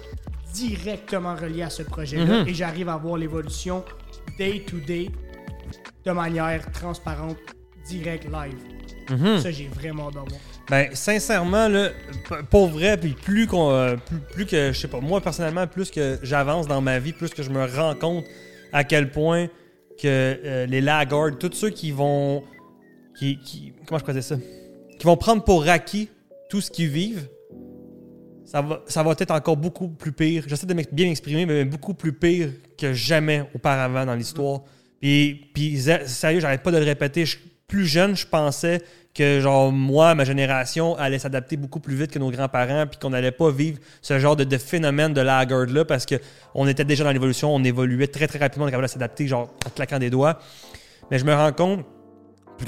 directement 0.53 1.36
reliées 1.36 1.63
à 1.63 1.69
ce 1.69 1.83
projet-là 1.83 2.41
Mhm. 2.41 2.47
et 2.47 2.53
j'arrive 2.53 2.89
à 2.89 2.97
voir 2.97 3.17
l'évolution 3.17 3.83
day 4.38 4.63
to 4.65 4.77
day 4.77 5.10
de 6.05 6.12
manière 6.12 6.71
transparente, 6.71 7.38
direct, 7.88 8.25
live. 8.25 8.57
Mhm. 9.10 9.39
Ça, 9.39 9.51
j'ai 9.51 9.67
vraiment 9.67 10.10
voir. 10.10 10.25
Ben, 10.69 10.89
sincèrement, 10.93 11.67
là, 11.69 11.89
pour 12.49 12.67
vrai, 12.67 12.97
puis 12.97 13.12
plus 13.13 13.47
qu'on, 13.47 13.71
euh, 13.71 13.95
plus, 13.95 14.19
plus 14.33 14.45
que, 14.45 14.71
je 14.73 14.79
sais 14.79 14.88
pas, 14.89 14.99
moi 14.99 15.21
personnellement, 15.21 15.65
plus 15.67 15.91
que 15.91 16.17
j'avance 16.23 16.67
dans 16.67 16.81
ma 16.81 16.99
vie, 16.99 17.13
plus 17.13 17.29
que 17.29 17.41
je 17.43 17.49
me 17.49 17.63
rends 17.65 17.95
compte 17.95 18.25
à 18.73 18.83
quel 18.83 19.12
point 19.12 19.47
que 20.01 20.05
euh, 20.05 20.65
les 20.65 20.81
laggards, 20.81 21.38
tous 21.39 21.53
ceux 21.53 21.69
qui 21.69 21.91
vont, 21.91 22.43
qui, 23.17 23.73
comment 23.86 23.99
je 24.06 24.21
ça, 24.21 24.36
qui 24.97 25.06
vont 25.06 25.17
prendre 25.17 25.43
pour 25.43 25.67
acquis 25.67 26.10
tout 26.49 26.62
ce 26.62 26.71
qu'ils 26.71 26.89
vivent, 26.89 27.27
ça 28.45 28.62
va, 28.62 28.82
ça 28.88 29.03
va 29.03 29.12
être 29.17 29.32
encore 29.32 29.58
beaucoup 29.58 29.89
plus 29.89 30.13
pire. 30.13 30.43
J'essaie 30.47 30.65
de 30.65 30.73
bien 30.73 31.08
m'exprimer, 31.08 31.45
mais 31.45 31.65
beaucoup 31.65 31.93
plus 31.93 32.13
pire 32.13 32.49
que 32.77 32.93
jamais 32.93 33.43
auparavant 33.53 34.06
dans 34.06 34.15
l'histoire. 34.15 34.62
Puis, 35.01 35.49
puis 35.53 35.80
sérieux, 36.06 36.39
j'arrête 36.39 36.63
pas 36.63 36.71
de 36.71 36.77
le 36.77 36.86
répéter. 36.86 37.25
Plus 37.67 37.86
jeune, 37.86 38.15
je 38.15 38.25
pensais 38.25 38.82
que 39.13 39.41
genre 39.41 39.71
moi, 39.71 40.15
ma 40.15 40.23
génération 40.23 40.95
allait 40.95 41.19
s'adapter 41.19 41.58
beaucoup 41.58 41.82
plus 41.82 41.95
vite 41.95 42.12
que 42.12 42.19
nos 42.19 42.32
grands-parents, 42.32 42.86
puis 42.88 42.99
qu'on 42.99 43.10
n'allait 43.10 43.32
pas 43.32 43.51
vivre 43.51 43.80
ce 44.01 44.17
genre 44.19 44.36
de, 44.36 44.58
phénomène 44.58 45.13
de 45.13 45.21
laggard 45.21 45.65
là, 45.65 45.84
parce 45.84 46.06
que 46.06 46.15
on 46.53 46.67
était 46.67 46.86
déjà 46.86 47.03
dans 47.03 47.12
l'évolution, 47.12 47.53
on 47.53 47.63
évoluait 47.63 48.08
très 48.08 48.27
très 48.27 48.39
rapidement, 48.39 48.65
on 48.65 48.67
était 48.67 48.75
capable 48.75 48.88
de 48.88 48.93
s'adapter 48.93 49.27
genre 49.27 49.49
en 49.65 49.69
claquant 49.71 49.99
des 49.99 50.10
doigts. 50.10 50.39
Mais 51.12 51.19
je 51.19 51.25
me 51.25 51.34
rends 51.34 51.51
compte 51.51 51.86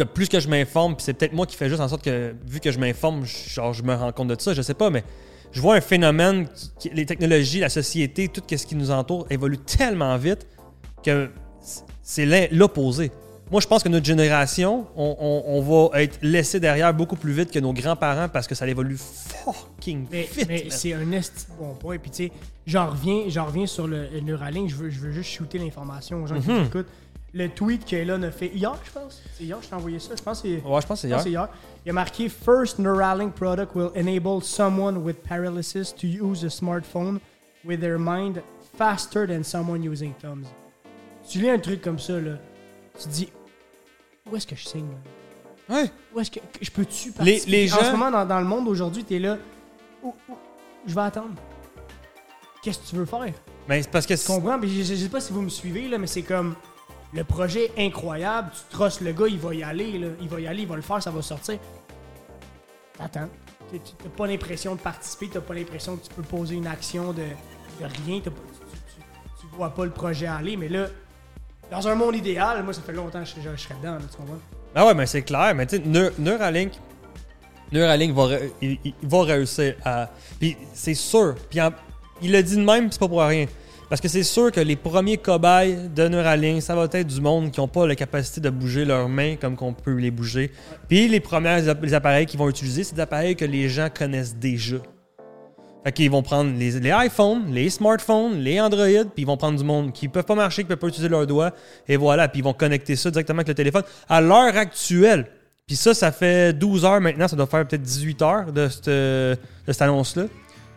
plus 0.05 0.29
que, 0.29 0.39
je 0.39 0.47
m'informe, 0.47 0.95
puis 0.95 1.03
c'est 1.03 1.13
peut-être 1.13 1.33
moi 1.33 1.45
qui 1.45 1.55
fais 1.55 1.69
juste 1.69 1.81
en 1.81 1.87
sorte 1.87 2.03
que, 2.03 2.33
vu 2.47 2.59
que 2.59 2.71
je 2.71 2.79
m'informe, 2.79 3.25
je- 3.25 3.49
genre, 3.49 3.73
je 3.73 3.83
me 3.83 3.93
rends 3.95 4.11
compte 4.11 4.27
de 4.29 4.35
ça, 4.39 4.53
je 4.53 4.61
sais 4.61 4.73
pas, 4.73 4.89
mais 4.89 5.03
je 5.51 5.61
vois 5.61 5.75
un 5.75 5.81
phénomène, 5.81 6.47
qui- 6.79 6.89
les 6.89 7.05
technologies, 7.05 7.59
la 7.59 7.69
société, 7.69 8.27
tout 8.27 8.43
ce 8.49 8.65
qui 8.65 8.75
nous 8.75 8.91
entoure 8.91 9.25
évolue 9.29 9.57
tellement 9.57 10.15
vite 10.17 10.45
que 11.03 11.29
c'est 12.03 12.49
l'opposé. 12.51 13.11
Moi, 13.51 13.61
je 13.61 13.65
pense 13.67 13.81
que 13.81 13.89
notre 13.89 14.05
génération, 14.05 14.85
on, 14.95 15.15
on- 15.19 15.43
on 15.57 15.61
va 15.89 16.03
être 16.03 16.19
laissé 16.21 16.59
derrière 16.59 16.93
beaucoup 16.93 17.15
plus 17.15 17.31
vite 17.33 17.49
que 17.49 17.57
nos 17.57 17.73
grands-parents 17.73 18.29
parce 18.29 18.45
que 18.47 18.53
ça 18.53 18.67
évolue 18.67 18.95
fucking 18.97 20.05
Mais, 20.11 20.29
vite. 20.31 20.45
mais 20.47 20.65
c'est 20.69 20.93
un 20.93 21.11
esti 21.11 21.45
bon 21.57 21.73
point. 21.73 21.97
Puis 21.97 22.11
tu 22.11 22.25
sais, 22.27 22.31
j'en 22.67 22.91
reviens, 22.91 23.23
reviens 23.45 23.65
sur 23.65 23.87
le, 23.87 24.07
le 24.13 24.19
Neuralink. 24.19 24.69
Je 24.69 24.75
veux, 24.75 24.89
je 24.91 24.99
veux 24.99 25.11
juste 25.11 25.31
shooter 25.31 25.57
l'information 25.57 26.21
aux 26.23 26.27
gens 26.27 26.39
qui 26.39 26.47
Mhm. 26.47 26.59
nous 26.59 26.65
écoutent. 26.67 26.87
Le 27.33 27.47
tweet 27.49 27.85
qu'Elon 27.85 28.23
a 28.23 28.31
fait 28.31 28.47
hier, 28.47 28.75
je 28.83 28.91
pense. 28.91 29.21
C'est 29.37 29.43
hier 29.43 29.57
je 29.61 29.67
t'ai 29.67 29.75
envoyé 29.75 29.99
ça. 29.99 30.15
Je 30.17 30.21
pense 30.23 30.41
que 30.41 30.47
c'est. 30.47 30.67
Ouais, 30.67 30.81
je 30.81 30.87
pense 30.87 31.01
Je 31.03 31.07
hier. 31.07 31.27
hier. 31.27 31.49
Il 31.85 31.89
a 31.89 31.93
marqué 31.93 32.27
First 32.29 32.79
Neuralink 32.79 33.33
product 33.35 33.75
will 33.75 33.91
enable 33.95 34.43
someone 34.43 34.97
with 34.97 35.17
paralysis 35.23 35.93
to 35.95 36.07
use 36.07 36.43
a 36.43 36.49
smartphone 36.49 37.19
with 37.63 37.79
their 37.81 37.97
mind 37.99 38.41
faster 38.77 39.27
than 39.27 39.43
someone 39.43 39.83
using 39.83 40.13
thumbs. 40.21 40.47
Tu 41.29 41.39
lis 41.39 41.49
un 41.49 41.59
truc 41.59 41.81
comme 41.81 41.99
ça, 41.99 42.13
là. 42.19 42.37
Tu 42.97 43.03
te 43.03 43.09
dis, 43.09 43.29
où 44.29 44.35
est-ce 44.35 44.47
que 44.47 44.55
je 44.55 44.65
signe? 44.67 44.87
là? 45.69 45.75
Ouais. 45.75 45.91
Où 46.15 46.19
est-ce 46.19 46.31
que, 46.31 46.39
je 46.61 46.71
peux-tu 46.71 47.09
Les- 47.09 47.13
participer? 47.13 47.51
les 47.51 47.73
En 47.73 47.77
gens- 47.77 47.83
ce 47.85 47.91
moment, 47.91 48.09
dans, 48.11 48.25
dans 48.25 48.39
le 48.39 48.45
monde 48.45 48.67
aujourd'hui, 48.67 49.03
t'es 49.03 49.19
là. 49.19 49.37
Où- 50.03 50.15
où- 50.29 50.37
je 50.87 50.95
vais 50.95 51.01
attendre. 51.01 51.35
Qu'est-ce 52.63 52.79
que 52.79 52.87
tu 52.87 52.95
veux 52.95 53.05
faire? 53.05 53.33
Mais 53.67 53.81
c'est 53.83 53.91
parce 53.91 54.05
que 54.05 54.13
Tu 54.13 54.19
c'est- 54.19 54.33
comprends? 54.33 54.59
Puis 54.59 54.69
je, 54.83 54.93
je 54.95 54.95
sais 55.03 55.09
pas 55.09 55.21
si 55.21 55.31
vous 55.31 55.41
me 55.41 55.49
suivez, 55.49 55.87
là, 55.87 55.97
mais 55.97 56.07
c'est 56.07 56.23
comme 56.23 56.55
le 57.13 57.23
projet 57.23 57.71
incroyable. 57.77 58.51
Tu 58.53 58.75
trosses 58.75 59.01
le 59.01 59.11
gars, 59.11 59.27
il 59.27 59.39
va 59.39 59.53
y 59.53 59.63
aller, 59.63 59.97
là. 59.97 60.07
il 60.21 60.27
va 60.29 60.39
y 60.39 60.47
aller, 60.47 60.61
il 60.63 60.67
va 60.67 60.75
le 60.75 60.81
faire, 60.81 61.01
ça 61.01 61.11
va 61.11 61.21
sortir. 61.21 61.57
T'attends. 62.97 63.29
T'as 63.71 64.09
pas 64.09 64.27
l'impression 64.27 64.75
de 64.75 64.79
participer, 64.79 65.29
t'as 65.31 65.41
pas 65.41 65.53
l'impression 65.53 65.95
que 65.95 66.03
tu 66.07 66.13
peux 66.13 66.23
poser 66.23 66.55
une 66.55 66.67
action 66.67 67.13
de, 67.13 67.21
rien. 67.79 68.19
pas- 68.19 68.31
tu, 68.31 69.01
tu- 69.41 69.55
vois 69.55 69.69
pas 69.69 69.85
le 69.85 69.91
projet 69.91 70.25
aller, 70.25 70.57
mais 70.57 70.69
là, 70.69 70.87
dans 71.69 71.87
un 71.87 71.93
monde 71.95 72.15
idéal, 72.15 72.63
moi 72.63 72.73
ça 72.73 72.81
fait 72.81 72.93
longtemps 72.93 73.21
que 73.23 73.29
je, 73.29 73.55
serais 73.61 73.75
dedans, 73.75 73.93
là, 73.93 74.01
tu 74.09 74.17
comprends? 74.17 74.39
Ah 74.73 74.85
ouais, 74.87 74.93
mais 74.95 75.05
c'est 75.05 75.21
clair. 75.21 75.53
Mais 75.55 75.67
tu 75.67 75.77
sais, 75.77 75.83
Neur- 75.83 76.13
Neuralink, 76.17 76.73
Neuralink 77.71 78.13
va, 78.15 78.37
il, 78.61 78.79
va 79.03 79.23
réussir 79.23 79.75
à. 79.85 80.09
Puis 80.39 80.57
c'est 80.73 80.95
sûr. 80.95 81.35
Puis 81.49 81.59
il 82.21 82.31
l'a 82.31 82.41
dit 82.41 82.55
de 82.55 82.63
même, 82.63 82.91
c'est 82.91 82.99
pas 82.99 83.07
pour 83.07 83.21
rien. 83.21 83.45
Parce 83.89 84.01
que 84.01 84.07
c'est 84.07 84.23
sûr 84.23 84.51
que 84.51 84.59
les 84.59 84.75
premiers 84.75 85.17
cobayes 85.17 85.89
de 85.95 86.07
Neuralink, 86.07 86.61
ça 86.61 86.75
va 86.75 86.87
être 86.91 87.07
du 87.07 87.19
monde 87.19 87.49
qui 87.49 87.59
n'ont 87.59 87.67
pas 87.67 87.87
la 87.87 87.95
capacité 87.95 88.39
de 88.39 88.51
bouger 88.51 88.85
leurs 88.85 89.09
mains 89.09 89.35
comme 89.35 89.55
qu'on 89.55 89.73
peut 89.73 89.95
les 89.95 90.11
bouger. 90.11 90.51
Puis 90.87 91.07
les 91.07 91.19
premiers 91.19 91.67
appareils 91.67 92.27
qu'ils 92.27 92.37
vont 92.37 92.49
utiliser, 92.49 92.83
c'est 92.83 92.93
des 92.93 93.01
appareils 93.01 93.35
que 93.35 93.45
les 93.45 93.67
gens 93.67 93.87
connaissent 93.89 94.35
déjà. 94.35 94.77
Fait 95.83 95.91
qu'ils 95.91 96.11
vont 96.11 96.21
prendre 96.21 96.51
les, 96.55 96.77
iPhones, 96.77 97.51
les 97.51 97.71
smartphones, 97.71 98.37
les 98.39 98.59
Android, 98.59 98.85
puis 98.85 99.23
ils 99.23 99.25
vont 99.25 99.37
prendre 99.37 99.57
du 99.57 99.63
monde 99.63 99.91
qui 99.91 100.07
peuvent 100.07 100.25
pas 100.25 100.35
marcher, 100.35 100.61
qui 100.61 100.67
peuvent 100.67 100.77
pas 100.77 100.87
utiliser 100.87 101.09
leurs 101.09 101.25
doigts, 101.25 101.51
et 101.87 101.97
voilà, 101.97 102.27
puis 102.27 102.41
ils 102.41 102.43
vont 102.43 102.53
connecter 102.53 102.95
ça 102.95 103.09
directement 103.09 103.39
avec 103.39 103.47
le 103.47 103.55
téléphone. 103.55 103.83
À 104.07 104.21
l'heure 104.21 104.55
actuelle, 104.55 105.25
puis 105.65 105.77
ça, 105.77 105.95
ça 105.95 106.11
fait 106.11 106.53
12 106.53 106.85
heures 106.85 107.01
maintenant, 107.01 107.27
ça 107.27 107.35
doit 107.35 107.47
faire 107.47 107.65
peut-être 107.65 107.81
18 107.81 108.21
heures 108.21 108.51
de 108.51 108.67
cette, 108.67 108.89
de 108.89 109.37
cette 109.67 109.81
annonce-là. 109.81 110.25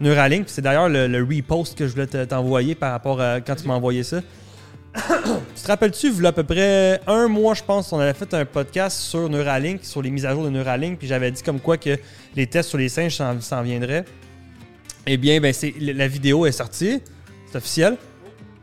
Neuralink, 0.03 0.49
c'est 0.49 0.63
d'ailleurs 0.63 0.89
le, 0.89 1.23
repost 1.23 1.79
que 1.79 1.87
je 1.87 1.93
voulais 1.93 2.09
te- 2.09 2.25
t'envoyer 2.25 2.75
par 2.75 2.91
rapport 2.91 3.21
à 3.21 3.41
quand 3.41 3.55
tu 3.55 3.69
m'as 3.69 3.75
envoyé 3.75 4.03
ça. 4.03 4.21
tu 4.95 5.63
te 5.63 5.69
rappelles-tu, 5.69 6.09
il 6.09 6.23
y 6.23 6.27
a 6.27 6.29
à 6.29 6.33
peu 6.33 6.43
près 6.43 7.01
un 7.07 7.29
mois, 7.29 7.55
je 7.55 7.63
pense, 7.63 7.93
on 7.93 8.01
avait 8.01 8.13
fait 8.13 8.35
un 8.35 8.45
podcast 8.45 8.99
sur 8.99 9.29
Neuralink, 9.29 9.85
sur 9.85 10.03
les 10.03 10.11
mises 10.11 10.27
à 10.27 10.33
jour 10.33 10.45
de 10.45 10.51
Neuralink, 10.51 10.99
puis 10.99 11.07
j'avais 11.07 11.31
dit 11.31 11.43
comme 11.43 11.61
quoi 11.61 11.79
que 11.79 11.97
les 12.35 12.47
tests 12.49 12.69
sur 12.69 12.79
les 12.79 12.89
singes 12.89 13.17
s'en, 13.17 13.63
viendraient. 13.63 14.05
Eh 15.07 15.17
bien, 15.17 15.41
ben, 15.41 15.53
c'est, 15.53 15.73
la 15.79 16.09
vidéo 16.09 16.47
est 16.47 16.53
sortie, 16.53 17.01
c'est 17.51 17.57
officiel. 17.57 17.97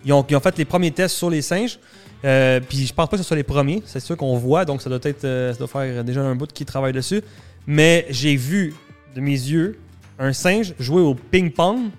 Ils 0.05 0.11
ont, 0.13 0.23
fait 0.23 0.57
les 0.57 0.65
premiers 0.65 0.91
tests 0.91 1.15
sur 1.15 1.29
les 1.29 1.41
singes. 1.41 1.79
Euh, 2.25 2.59
puis 2.59 2.85
je 2.85 2.93
pense 2.93 3.07
pas 3.07 3.15
que 3.15 3.23
ce 3.23 3.27
soit 3.27 3.37
les 3.37 3.43
premiers, 3.43 3.81
c'est 3.85 4.01
sûr 4.01 4.17
qu'on 4.17 4.35
voit, 4.37 4.65
donc 4.65 4.81
ça 4.81 4.89
doit 4.89 4.99
être, 5.03 5.23
euh, 5.23 5.53
ça 5.53 5.67
faire 5.67 6.03
déjà 6.03 6.21
un 6.21 6.35
bout 6.35 6.51
qui 6.51 6.65
travaille 6.65 6.91
dessus. 6.91 7.21
Mais 7.65 8.05
j'ai 8.09 8.35
vu 8.35 8.73
de 9.15 9.21
mes 9.21 9.31
yeux 9.31 9.79
un 10.19 10.33
singe 10.33 10.73
jouer 10.79 11.01
au 11.01 11.15
ping-pong 11.15 11.89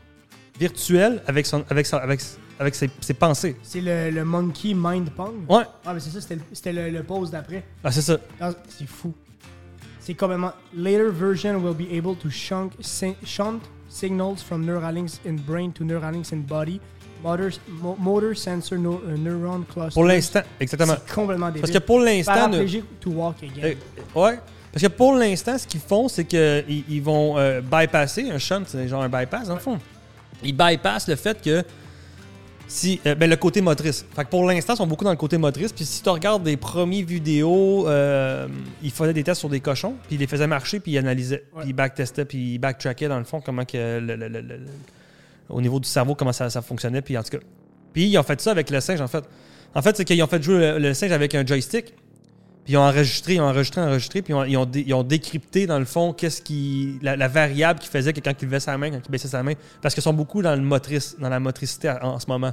virtuel 0.59 1.22
avec, 1.26 1.46
son, 1.46 1.64
avec, 1.70 1.87
son- 1.87 1.96
avec, 1.96 2.20
avec 2.59 2.74
ses, 2.74 2.90
ses 3.00 3.14
pensées. 3.14 3.56
C'est 3.62 3.80
le, 3.80 4.11
le 4.11 4.24
Monkey 4.24 4.74
Mind 4.74 5.11
Pong? 5.11 5.35
Ouais, 5.48 5.64
Ah, 5.87 5.94
mais 5.94 6.00
c'est 6.00 6.11
ça, 6.11 6.20
c'était 6.52 6.72
le, 6.72 6.90
le, 6.90 6.98
le 6.98 7.02
pose 7.02 7.30
d'après. 7.30 7.64
ah, 7.83 7.90
c'est 7.90 8.02
ça. 8.02 8.18
Ah, 8.40 8.50
C'est 8.68 8.87
fou. 8.88 9.14
C'est 9.98 10.14
complètement. 10.14 10.52
Later 10.74 11.11
version 11.11 11.56
will 11.59 11.74
be 11.74 11.90
able 11.92 12.16
to 12.16 12.30
shunt, 12.30 12.70
si- 12.80 13.16
shunt 13.24 13.61
signals 13.88 14.42
from 14.42 14.64
Neuralinks 14.64 15.20
in 15.26 15.35
brain 15.46 15.70
to 15.72 15.85
Neuralinks 15.85 16.33
in 16.33 16.38
body. 16.46 16.80
Motor, 17.22 17.50
mo- 17.68 17.96
motor 17.98 18.35
sensor 18.35 18.78
no- 18.78 19.02
uh, 19.06 19.18
neuron 19.18 19.62
cluster. 19.70 19.92
Pour 19.92 20.04
l'instant, 20.04 20.40
exactement. 20.59 20.94
C'est 21.06 21.14
complètement 21.14 21.48
débile. 21.48 21.61
Parce 21.61 21.72
que 21.72 21.78
pour 21.78 22.00
l'instant, 22.00 22.48
ne- 22.48 22.64
to 22.98 23.11
walk 23.11 23.42
again. 23.42 23.62
Euh, 23.62 23.74
ouais. 24.18 24.38
Parce 24.72 24.83
que 24.83 24.88
pour 24.88 25.14
l'instant, 25.14 25.59
ce 25.59 25.66
qu'ils 25.66 25.80
font, 25.80 26.09
c'est 26.09 26.24
qu'ils 26.24 26.85
ils 26.88 27.02
vont 27.02 27.37
euh, 27.38 27.61
bypasser 27.61 28.30
un 28.30 28.38
shunt, 28.38 28.62
c'est 28.66 28.87
genre 28.88 29.02
un 29.02 29.09
bypass 29.09 29.48
dans 29.48 29.54
le 29.54 29.61
fond. 29.61 29.78
Ils 30.44 30.56
bypassent 30.56 31.09
le 31.09 31.16
fait 31.16 31.42
que 31.42 31.64
si 32.68 33.00
euh, 33.04 33.16
ben, 33.16 33.28
le 33.28 33.35
côté 33.37 33.61
motrice. 33.61 34.06
Fait 34.14 34.24
que 34.24 34.30
pour 34.30 34.44
l'instant, 34.44 34.74
ils 34.74 34.76
sont 34.76 34.87
beaucoup 34.87 35.02
dans 35.04 35.11
le 35.11 35.16
côté 35.16 35.37
motrice. 35.38 35.72
Puis 35.72 35.85
si 35.85 36.02
tu 36.04 36.09
regardes 36.09 36.44
des 36.44 36.56
premiers 36.56 37.02
vidéos, 37.02 37.88
euh, 37.88 38.46
ils 38.80 38.92
faisaient 38.92 39.12
des 39.12 39.24
tests 39.24 39.40
sur 39.40 39.48
des 39.48 39.59
cochons, 39.59 39.94
puis 40.06 40.14
ils 40.14 40.18
les 40.20 40.28
faisaient 40.28 40.46
marcher, 40.46 40.78
puis 40.78 40.92
ils 40.92 40.98
analysaient, 40.98 41.44
Ouais. 41.52 41.62
puis 41.62 41.70
ils 41.70 41.72
backtestaient, 41.72 42.24
puis 42.24 42.54
ils 42.54 42.59
backtrackaient 42.59 43.09
dans 43.09 43.18
le 43.18 43.24
fond 43.24 43.40
comment 43.40 43.64
que 43.64 43.98
le- 44.00 44.61
au 45.48 45.61
niveau 45.61 45.80
du 45.80 45.88
cerveau 45.88 46.14
comment 46.14 46.33
ça, 46.33 46.48
ça 46.48 46.62
fonctionnait. 46.62 47.02
Puis 47.02 47.18
en 47.18 47.24
tout 47.24 47.30
cas, 47.30 47.44
puis 47.92 48.06
ils 48.06 48.16
ont 48.18 48.22
fait 48.22 48.40
ça 48.40 48.52
avec 48.52 48.70
le 48.70 48.80
singe 48.80 49.00
en 49.00 49.09
fait. 49.09 49.24
En 49.74 49.83
fait, 49.83 49.96
c'est 49.96 50.04
qu'ils 50.04 50.22
ont 50.22 50.28
fait 50.28 50.40
jouer 50.40 50.78
le 50.78 50.94
singe 50.94 51.11
avec 51.11 51.35
un 51.35 51.44
joystick. 51.44 51.92
Puis 52.64 52.75
ils 52.75 52.77
ont 52.77 52.83
enregistré, 52.83 53.35
ils 53.35 53.40
ont 53.40 53.49
enregistré, 53.49 53.81
enregistré, 53.81 54.23
puis 54.23 54.35
ils 54.46 54.94
ont, 54.94 55.03
décrypté 55.03 55.66
dans 55.66 55.79
le 55.79 55.85
fond 55.85 56.12
qu'est-ce 56.12 56.42
qui. 56.42 56.99
La, 57.03 57.29
variable 57.29 57.81
qui 57.81 57.88
faisait 57.88 58.12
que 58.12 58.20
quand 58.20 58.33
il 58.40 58.44
levait 58.44 58.61
sa 58.61 58.77
main, 58.77 58.90
quand 58.90 59.01
il 59.05 59.11
baissait 59.11 59.29
sa 59.29 59.42
main. 59.42 59.55
Parce 59.81 59.94
qu'ils 59.94 60.03
sont 60.03 60.12
beaucoup 60.12 60.42
dans 60.42 60.55
le 60.55 60.62
motrice, 60.62 61.16
dans 61.18 61.29
la 61.29 61.40
motricité 61.40 61.90
en, 62.03 62.18
ce 62.18 62.27
moment. 62.29 62.53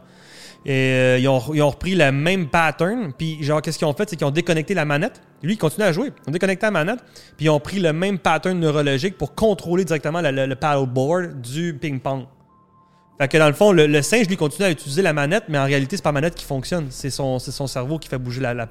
Et 0.65 0.72
euh, 0.72 1.20
ils, 1.20 1.28
ont, 1.28 1.39
repris 1.39 1.96
le 1.96 2.12
même 2.12 2.48
pattern, 2.48 3.13
puis 3.17 3.43
genre 3.43 3.62
qu'est-ce 3.62 3.78
qu'ils 3.78 3.88
ont 3.88 3.93
fait, 3.93 4.10
c'est 4.10 4.15
qu'ils 4.15 4.28
ont 4.28 4.32
déconnecté 4.32 4.74
la 4.74 4.86
manette. 4.86 5.22
Lui, 5.43 5.54
il 5.54 5.58
continue 5.58 5.86
à 5.86 5.91
jouer. 5.91 6.12
Ils 6.26 6.30
ont 6.30 6.34
déconnecté 6.34 6.65
la 6.65 6.72
manette, 6.72 7.00
puis 7.36 7.46
ils 7.46 7.50
ont 7.50 7.60
pris 7.60 7.80
le 7.80 7.93
même 7.93 8.17
pattern 8.17 8.60
neurologique 8.60 9.17
pour 9.17 9.36
contrôler 9.36 9.86
directement 9.86 10.22
le, 10.22 10.32
le, 10.32 10.46
le 10.46 10.56
paddleboard 10.56 11.41
du 11.41 11.74
ping-pong. 11.74 12.26
Fait 13.17 13.28
que 13.28 13.38
dans 13.38 13.48
le 13.48 13.54
fond, 13.54 13.72
le, 13.72 14.02
singe, 14.02 14.28
lui, 14.28 14.38
continue 14.38 14.67
à 14.67 14.72
utiliser 14.72 15.02
la 15.02 15.13
manette, 15.13 15.46
mais 15.50 15.58
en 15.58 15.65
réalité, 15.65 15.96
c'est 15.96 16.04
pas 16.04 16.10
la 16.10 16.13
manette 16.13 16.36
qui 16.36 16.46
fonctionne. 16.46 16.88
C'est 16.91 17.10
son, 17.10 17.39
cerveau 17.39 17.98
qui 17.98 18.08
fait 18.08 18.20
bouger 18.20 18.41
la, 18.41 18.67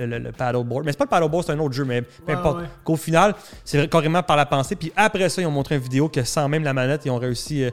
le, 0.00 0.06
le- 0.06 0.18
le- 0.18 0.24
le 0.24 0.32
paddleboard. 0.32 0.84
Mais 0.84 0.92
c'est 0.92 0.98
pas 0.98 1.04
le 1.04 1.10
paddleboard, 1.10 1.44
c'est 1.46 1.52
un 1.52 1.58
autre 1.58 1.74
jeu, 1.74 1.84
mais 1.84 2.02
peu 2.02 2.32
importe. 2.32 2.58
ouais. 2.60 2.68
Qu'au 2.84 2.96
final, 2.96 3.34
c'est 3.64 3.88
carrément 3.88 4.22
par 4.22 4.36
la 4.36 4.46
pensée. 4.46 4.74
Puis 4.76 4.92
après 4.96 5.28
ça, 5.28 5.40
ils 5.42 5.46
ont 5.46 5.50
montré 5.50 5.76
une 5.76 5.80
vidéo 5.82 6.08
que 6.08 6.22
sans 6.24 6.48
même 6.48 6.64
la 6.64 6.72
manette, 6.72 7.04
ils 7.04 7.10
ont 7.10 7.18
réussi. 7.18 7.64
euh, 7.64 7.70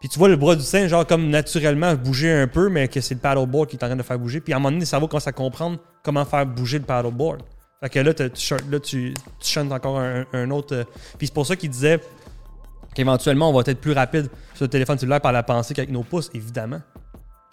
puis 0.00 0.08
tu 0.08 0.18
vois 0.18 0.28
le 0.28 0.36
bras 0.36 0.54
du 0.54 0.62
singe, 0.62 0.90
genre 0.90 1.06
comme 1.06 1.28
naturellement 1.28 1.92
bouger 1.94 2.32
un 2.32 2.46
peu, 2.46 2.68
mais 2.68 2.86
que 2.88 3.00
c'est 3.00 3.14
le 3.14 3.20
paddleboard 3.20 3.68
qui 3.68 3.76
est 3.76 3.82
en 3.84 3.88
train 3.88 3.96
de 3.96 4.02
faire 4.02 4.18
bouger. 4.18 4.40
Puis 4.40 4.52
à 4.52 4.56
un 4.56 4.58
moment 4.60 4.70
donné, 4.70 4.80
le 4.80 4.86
cerveau 4.86 5.08
commence 5.08 5.26
à 5.26 5.32
comprendre 5.32 5.78
comment 6.04 6.24
faire 6.24 6.46
bouger 6.46 6.78
le 6.78 6.84
paddleboard. 6.84 7.42
Fait 7.80 7.88
que 7.90 7.98
là, 8.00 8.12
tu, 8.14 8.22
là, 8.70 8.80
tu, 8.80 9.14
tu 9.40 9.48
chantes 9.48 9.70
encore 9.72 9.98
un, 10.00 10.24
un 10.32 10.50
autre. 10.50 10.74
euh, 10.74 10.84
Puis 11.16 11.28
c'est 11.28 11.32
pour 11.34 11.46
ça 11.46 11.54
qu'il 11.56 11.70
disait 11.70 12.00
qu'éventuellement, 12.94 13.50
on 13.50 13.52
va 13.52 13.62
être 13.66 13.80
plus 13.80 13.92
rapide 13.92 14.28
sur 14.54 14.64
le 14.64 14.68
téléphone 14.68 14.98
cellulaire 14.98 15.20
par 15.20 15.32
la 15.32 15.42
pensée 15.42 15.74
qu'avec 15.74 15.90
nos 15.90 16.02
pouces, 16.02 16.30
évidemment. 16.34 16.80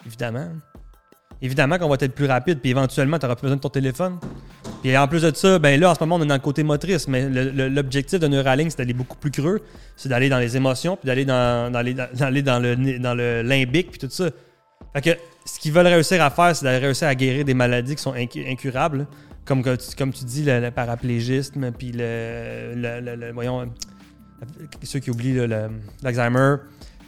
Évidemment. 0.04 0.48
Évidemment 1.42 1.78
qu'on 1.78 1.88
va 1.88 1.96
être 2.00 2.14
plus 2.14 2.26
rapide, 2.26 2.60
puis 2.60 2.70
éventuellement, 2.70 3.18
tu 3.18 3.24
n'auras 3.26 3.36
plus 3.36 3.42
besoin 3.42 3.56
de 3.56 3.60
ton 3.60 3.68
téléphone. 3.68 4.18
Puis 4.82 4.96
en 4.96 5.06
plus 5.06 5.22
de 5.22 5.34
ça, 5.34 5.58
ben 5.58 5.78
là, 5.78 5.90
en 5.90 5.94
ce 5.94 6.00
moment, 6.00 6.16
on 6.16 6.22
est 6.22 6.26
dans 6.26 6.34
le 6.34 6.40
côté 6.40 6.62
motrice, 6.62 7.08
mais 7.08 7.28
l'objectif 7.28 8.18
de 8.20 8.26
Neuralink, 8.26 8.70
c'est 8.70 8.78
d'aller 8.78 8.94
beaucoup 8.94 9.16
plus 9.16 9.30
creux, 9.30 9.60
c'est 9.96 10.08
d'aller 10.08 10.28
dans 10.28 10.38
les 10.38 10.56
émotions, 10.56 10.96
puis 10.96 11.06
d'aller 11.06 11.24
dans, 11.24 11.70
dans, 11.70 11.82
dans- 11.84 12.30
le, 12.32 12.98
dans 12.98 13.14
le 13.14 13.42
limbique, 13.42 13.90
puis 13.90 13.98
tout 13.98 14.08
ça. 14.10 14.30
Fait 14.94 15.00
que 15.02 15.10
ce 15.44 15.58
qu'ils 15.58 15.72
veulent 15.72 15.86
réussir 15.86 16.22
à 16.22 16.30
faire, 16.30 16.56
c'est 16.56 16.64
d'aller 16.64 16.84
réussir 16.86 17.06
à 17.08 17.14
guérir 17.14 17.44
des 17.44 17.54
maladies 17.54 17.96
qui 17.96 18.02
sont 18.02 18.14
incu- 18.14 18.50
incurables, 18.50 19.06
comme, 19.44 19.62
tu- 19.62 19.96
comme 19.96 20.12
tu 20.12 20.24
dis, 20.24 20.42
le, 20.44 20.70
paraplégisme, 20.70 21.70
puis 21.72 21.92
le, 21.92 22.72
le- 22.76 23.32
voyons, 23.32 23.70
ceux 24.82 25.00
qui 25.00 25.10
oublient 25.10 25.46
l'Alzheimer, 26.02 26.56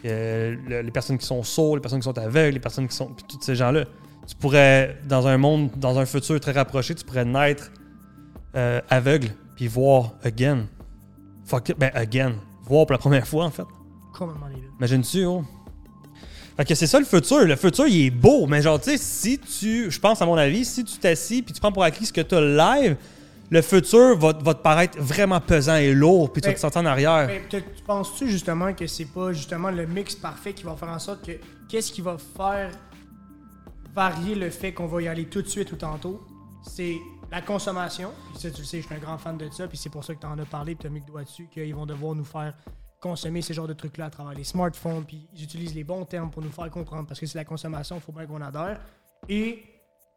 euh, 0.04 0.54
le- 0.68 0.80
les 0.82 0.90
personnes 0.90 1.18
qui 1.18 1.26
sont 1.26 1.42
sourdes, 1.42 1.76
les 1.76 1.80
personnes 1.82 2.00
qui 2.00 2.04
sont 2.04 2.18
aveugles, 2.18 2.54
les 2.54 2.60
personnes 2.60 2.86
qui 2.88 2.94
sont. 2.94 3.06
Puis 3.06 3.24
tous 3.28 3.42
ces 3.42 3.54
gens-là. 3.56 3.84
Tu 4.28 4.36
pourrais, 4.36 4.98
dans 5.08 5.26
un 5.26 5.38
monde, 5.38 5.70
dans 5.76 5.98
un 5.98 6.04
futur 6.04 6.38
très 6.38 6.52
rapproché, 6.52 6.94
tu 6.94 7.04
pourrais 7.04 7.24
naître 7.24 7.72
euh, 8.54 8.80
aveugle, 8.90 9.30
puis 9.56 9.66
voir 9.66 10.12
again. 10.22 10.66
Fuck 11.46 11.70
it, 11.70 11.78
ben 11.78 11.90
again. 11.94 12.34
Voir 12.64 12.84
pour 12.84 12.92
la 12.92 12.98
première 12.98 13.26
fois, 13.26 13.46
en 13.46 13.50
fait. 13.50 13.64
Complètement. 14.16 14.46
Imagine-tu, 14.78 15.24
oh. 15.24 15.44
Fait 16.58 16.64
que 16.64 16.74
c'est 16.74 16.86
ça 16.86 16.98
le 16.98 17.06
futur. 17.06 17.44
Le 17.44 17.56
futur, 17.56 17.86
il 17.86 18.06
est 18.06 18.10
beau, 18.10 18.46
mais 18.46 18.60
genre, 18.60 18.78
tu 18.78 18.90
sais, 18.90 18.98
si 18.98 19.38
tu, 19.38 19.90
je 19.90 19.98
pense 19.98 20.20
à 20.20 20.26
mon 20.26 20.36
avis, 20.36 20.64
si 20.64 20.84
tu 20.84 20.98
t'assis 20.98 21.40
puis 21.40 21.54
tu 21.54 21.60
prends 21.60 21.72
pour 21.72 21.84
acquis 21.84 22.04
ce 22.04 22.12
que 22.12 22.20
tu 22.20 22.34
as 22.34 22.40
live, 22.40 22.96
le 23.48 23.62
futur 23.62 24.18
va, 24.18 24.32
va 24.32 24.54
te 24.54 24.62
paraître 24.62 24.98
vraiment 24.98 25.40
pesant 25.40 25.76
et 25.76 25.94
lourd, 25.94 26.30
puis 26.32 26.42
tu 26.42 26.48
vas 26.48 26.54
te 26.54 26.60
sentir 26.60 26.82
en 26.82 26.86
arrière. 26.86 27.28
Mais 27.28 27.42
tu 27.48 27.62
penses-tu 27.86 28.28
justement 28.28 28.74
que 28.74 28.86
c'est 28.86 29.06
pas 29.06 29.32
justement 29.32 29.70
le 29.70 29.86
mix 29.86 30.16
parfait 30.16 30.52
qui 30.52 30.64
va 30.64 30.76
faire 30.76 30.90
en 30.90 30.98
sorte 30.98 31.24
que 31.24 31.32
qu'est-ce 31.68 31.92
qui 31.92 32.02
va 32.02 32.16
faire 32.36 32.70
varier 33.98 34.36
le 34.36 34.48
fait 34.50 34.72
qu'on 34.72 34.86
va 34.86 35.02
y 35.02 35.08
aller 35.08 35.24
tout 35.26 35.42
de 35.42 35.48
suite 35.48 35.72
ou 35.72 35.76
tantôt 35.76 36.24
C'est 36.62 36.98
la 37.32 37.42
consommation. 37.42 38.12
Puis 38.30 38.42
ça, 38.42 38.50
tu 38.52 38.60
le 38.60 38.64
sais, 38.64 38.80
je 38.80 38.86
suis 38.86 38.94
un 38.94 38.98
grand 38.98 39.18
fan 39.18 39.36
de 39.36 39.50
ça, 39.50 39.66
puis 39.66 39.76
c'est 39.76 39.90
pour 39.90 40.04
ça 40.04 40.14
que 40.14 40.20
tu 40.20 40.26
en 40.26 40.38
as 40.38 40.44
parlé, 40.44 40.76
puis 40.76 40.82
tu 40.82 40.86
as 40.86 40.90
mis 40.90 41.00
le 41.00 41.06
doigt 41.06 41.24
dessus, 41.24 41.48
qu'ils 41.52 41.74
vont 41.74 41.84
devoir 41.84 42.14
nous 42.14 42.24
faire 42.24 42.54
consommer 43.00 43.42
ces 43.42 43.54
genres 43.54 43.66
de 43.66 43.72
trucs-là 43.72 44.04
à 44.06 44.10
travers 44.10 44.34
les 44.34 44.44
smartphones, 44.44 45.04
puis 45.04 45.28
ils 45.34 45.42
utilisent 45.42 45.74
les 45.74 45.82
bons 45.82 46.04
termes 46.04 46.30
pour 46.30 46.42
nous 46.42 46.52
faire 46.52 46.70
comprendre, 46.70 47.08
parce 47.08 47.18
que 47.18 47.26
c'est 47.26 47.38
la 47.38 47.44
consommation, 47.44 47.96
il 47.96 48.02
faut 48.02 48.12
bien 48.12 48.24
qu'on 48.26 48.40
adhère. 48.40 48.80
Et 49.28 49.64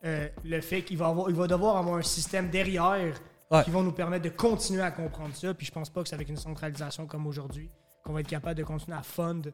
euh, 0.05 0.27
le 0.45 0.61
fait 0.61 0.83
qu'il 0.83 0.97
va, 0.99 1.07
avoir, 1.07 1.29
il 1.31 1.35
va 1.35 1.47
devoir 1.47 1.77
avoir 1.77 1.95
un 1.95 2.03
système 2.03 2.49
derrière 2.51 3.19
Ouais. 3.49 3.63
qui 3.65 3.71
va 3.71 3.81
nous 3.81 3.91
permettre 3.91 4.23
de 4.23 4.29
continuer 4.29 4.81
à 4.81 4.91
comprendre 4.91 5.35
ça. 5.35 5.53
Puis 5.53 5.65
je 5.65 5.71
pense 5.73 5.89
pas 5.89 6.01
que 6.03 6.07
c'est 6.07 6.15
avec 6.15 6.29
une 6.29 6.37
centralisation 6.37 7.05
comme 7.05 7.27
aujourd'hui 7.27 7.69
qu'on 8.05 8.13
va 8.13 8.21
être 8.21 8.27
capable 8.29 8.55
de 8.55 8.63
continuer 8.63 8.95
à 8.95 9.03
fund, 9.03 9.51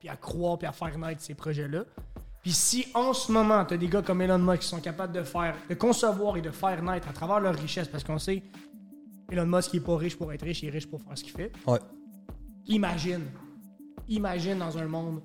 puis 0.00 0.08
à 0.08 0.16
croire, 0.16 0.58
puis 0.58 0.66
à 0.66 0.72
faire 0.72 0.98
naître 0.98 1.20
ces 1.22 1.34
projets-là. 1.34 1.84
Puis 2.42 2.52
si 2.52 2.86
en 2.94 3.12
ce 3.12 3.30
moment, 3.30 3.64
tu 3.64 3.74
as 3.74 3.76
des 3.76 3.88
gars 3.88 4.02
comme 4.02 4.22
Elon 4.22 4.38
Musk 4.38 4.60
qui 4.60 4.68
sont 4.68 4.80
capables 4.80 5.12
de 5.12 5.22
faire, 5.22 5.54
de 5.68 5.74
concevoir 5.74 6.36
et 6.36 6.40
de 6.40 6.50
faire 6.50 6.82
naître 6.82 7.08
à 7.08 7.12
travers 7.12 7.40
leur 7.40 7.54
richesse, 7.54 7.88
parce 7.88 8.02
qu'on 8.02 8.18
sait, 8.18 8.42
Elon 9.30 9.46
Musk 9.46 9.74
il 9.74 9.78
est 9.78 9.80
pas 9.80 9.96
riche 9.96 10.16
pour 10.16 10.32
être 10.32 10.42
riche, 10.42 10.62
il 10.62 10.68
est 10.68 10.72
riche 10.72 10.86
pour 10.88 11.02
faire 11.02 11.16
ce 11.16 11.24
qu'il 11.24 11.32
fait. 11.32 11.52
Ouais. 11.66 11.78
Imagine, 12.66 13.26
imagine 14.08 14.58
dans 14.58 14.76
un 14.78 14.86
monde 14.86 15.20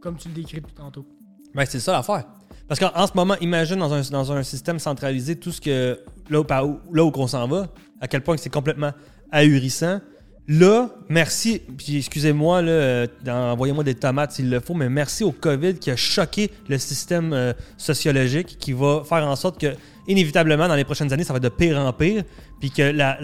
comme 0.00 0.16
tu 0.16 0.28
le 0.28 0.34
décris 0.34 0.60
depuis 0.60 0.74
tantôt. 0.74 1.06
Ben, 1.54 1.64
c'est 1.66 1.80
ça 1.80 1.92
l'affaire. 1.92 2.24
Parce 2.68 2.80
qu'en 2.80 2.90
en 2.94 3.06
ce 3.06 3.12
moment, 3.14 3.36
imagine 3.40 3.78
dans 3.78 3.92
un, 3.92 4.00
dans 4.10 4.32
un 4.32 4.42
système 4.42 4.78
centralisé 4.78 5.36
tout 5.36 5.52
ce 5.52 5.60
que. 5.60 6.00
Là 6.30 6.40
où, 6.40 6.80
là 6.92 7.04
où 7.04 7.12
on 7.14 7.26
s'en 7.26 7.46
va, 7.46 7.68
à 8.00 8.08
quel 8.08 8.22
point 8.22 8.36
c'est 8.36 8.50
complètement 8.50 8.92
ahurissant. 9.30 10.00
Là, 10.48 10.90
merci, 11.08 11.62
puis 11.78 11.98
excusez-moi, 11.98 12.62
euh, 12.62 13.06
envoyez-moi 13.28 13.84
des 13.84 13.94
tomates 13.94 14.32
s'il 14.32 14.50
le 14.50 14.58
faut, 14.58 14.74
mais 14.74 14.88
merci 14.88 15.22
au 15.22 15.30
COVID 15.30 15.74
qui 15.74 15.90
a 15.90 15.96
choqué 15.96 16.50
le 16.68 16.78
système 16.78 17.32
euh, 17.32 17.52
sociologique, 17.76 18.58
qui 18.58 18.72
va 18.72 19.02
faire 19.08 19.24
en 19.24 19.36
sorte 19.36 19.60
que, 19.60 19.68
inévitablement, 20.08 20.66
dans 20.66 20.74
les 20.74 20.84
prochaines 20.84 21.12
années, 21.12 21.22
ça 21.22 21.32
va 21.32 21.38
de 21.38 21.48
pire 21.48 21.78
en 21.78 21.92
pire, 21.92 22.24
puis 22.58 22.72
que 22.72 22.82
la, 22.82 23.16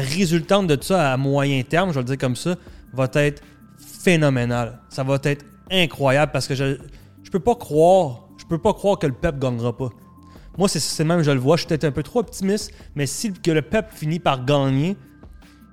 résultante 0.00 0.66
de 0.66 0.76
ça 0.82 1.12
à 1.12 1.16
moyen 1.16 1.62
terme, 1.62 1.90
je 1.90 1.94
vais 1.94 2.00
le 2.00 2.06
dire 2.06 2.18
comme 2.18 2.36
ça, 2.36 2.56
va 2.92 3.08
être 3.14 3.40
phénoménale. 4.02 4.80
Ça 4.88 5.04
va 5.04 5.18
être 5.22 5.44
incroyable 5.70 6.32
parce 6.32 6.48
que 6.48 6.56
je, 6.56 6.76
je 7.22 7.30
peux 7.30 7.40
pas 7.40 7.54
croire, 7.54 8.28
je 8.36 8.44
peux 8.46 8.58
pas 8.58 8.72
croire 8.72 8.98
que 8.98 9.06
le 9.06 9.12
peuple 9.12 9.38
gagnera 9.38 9.76
pas. 9.76 9.90
Moi, 10.56 10.68
c'est- 10.68 10.80
c'est 10.80 11.04
même, 11.04 11.22
je 11.22 11.30
le 11.30 11.38
vois, 11.38 11.56
je 11.56 11.60
suis 11.60 11.68
peut-être 11.68 11.84
un 11.84 11.92
peu 11.92 12.02
trop 12.02 12.18
optimiste, 12.18 12.72
mais 12.96 13.06
si 13.06 13.32
que 13.32 13.52
le 13.52 13.62
peuple 13.62 13.94
finit 13.94 14.18
par 14.18 14.44
gagner, 14.44 14.96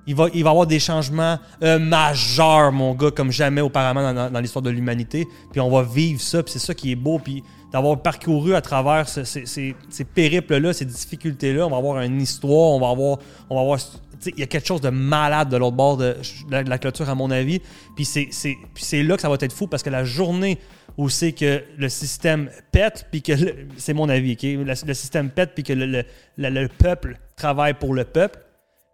il 0.06 0.14
va, 0.14 0.28
il 0.34 0.42
va 0.44 0.50
y 0.50 0.52
avoir 0.52 0.66
des 0.66 0.78
changements 0.78 1.38
euh, 1.62 1.78
majeurs, 1.78 2.72
mon 2.72 2.94
gars, 2.94 3.10
comme 3.10 3.30
jamais 3.32 3.60
auparavant 3.60 4.30
dans, 4.30 4.40
l'histoire 4.40 4.62
de 4.62 4.70
l'humanité. 4.70 5.26
Puis 5.52 5.60
on 5.60 5.70
va 5.70 5.82
vivre 5.82 6.20
ça, 6.20 6.42
puis 6.42 6.52
c'est 6.52 6.58
ça 6.58 6.74
qui 6.74 6.92
est 6.92 6.96
beau. 6.96 7.18
Puis 7.18 7.42
d'avoir 7.72 8.00
parcouru 8.00 8.54
à 8.54 8.60
travers 8.60 9.08
ce- 9.08 9.24
ces, 9.24 9.44
ces- 9.46 9.74
ces 9.90 10.04
périples-là, 10.04 10.72
ces 10.72 10.84
difficultés-là, 10.84 11.66
on 11.66 11.70
va 11.70 11.76
avoir 11.78 12.00
une 12.02 12.20
histoire, 12.22 12.70
on 12.70 12.80
va 12.80 12.90
avoir. 12.90 13.18
On 13.50 13.56
va 13.56 13.60
avoir 13.62 13.78
il 14.24 14.40
y 14.40 14.42
a 14.42 14.46
quelque 14.46 14.66
chose 14.66 14.80
de 14.80 14.88
malade 14.88 15.50
de 15.50 15.58
l'autre 15.58 15.76
bord 15.76 15.98
de, 15.98 16.16
la, 16.50 16.78
clôture, 16.78 17.08
à 17.10 17.14
mon 17.14 17.30
avis. 17.30 17.60
Puis 17.94 18.06
c'est, 18.06 19.02
là 19.02 19.14
que 19.16 19.20
ça 19.20 19.28
va 19.28 19.36
être 19.38 19.52
fou 19.52 19.66
parce 19.66 19.82
que 19.82 19.90
la 19.90 20.04
journée 20.04 20.58
où 20.96 21.10
c'est 21.10 21.32
que 21.32 21.62
le 21.76 21.88
système 21.90 22.48
pète, 22.72 23.06
puis 23.10 23.20
que 23.20 23.32
c'est 23.76 23.92
mon 23.92 24.08
avis, 24.08 24.32
OK? 24.32 24.42
Le, 24.42 24.64
le 24.64 24.94
système 24.94 25.28
pète, 25.28 25.52
puis 25.54 25.62
que 25.64 25.74
le- 25.74 26.02
le- 26.38 26.48
le 26.48 26.68
peuple 26.68 27.18
travaille 27.36 27.74
pour 27.74 27.92
le 27.92 28.04
peuple, 28.04 28.38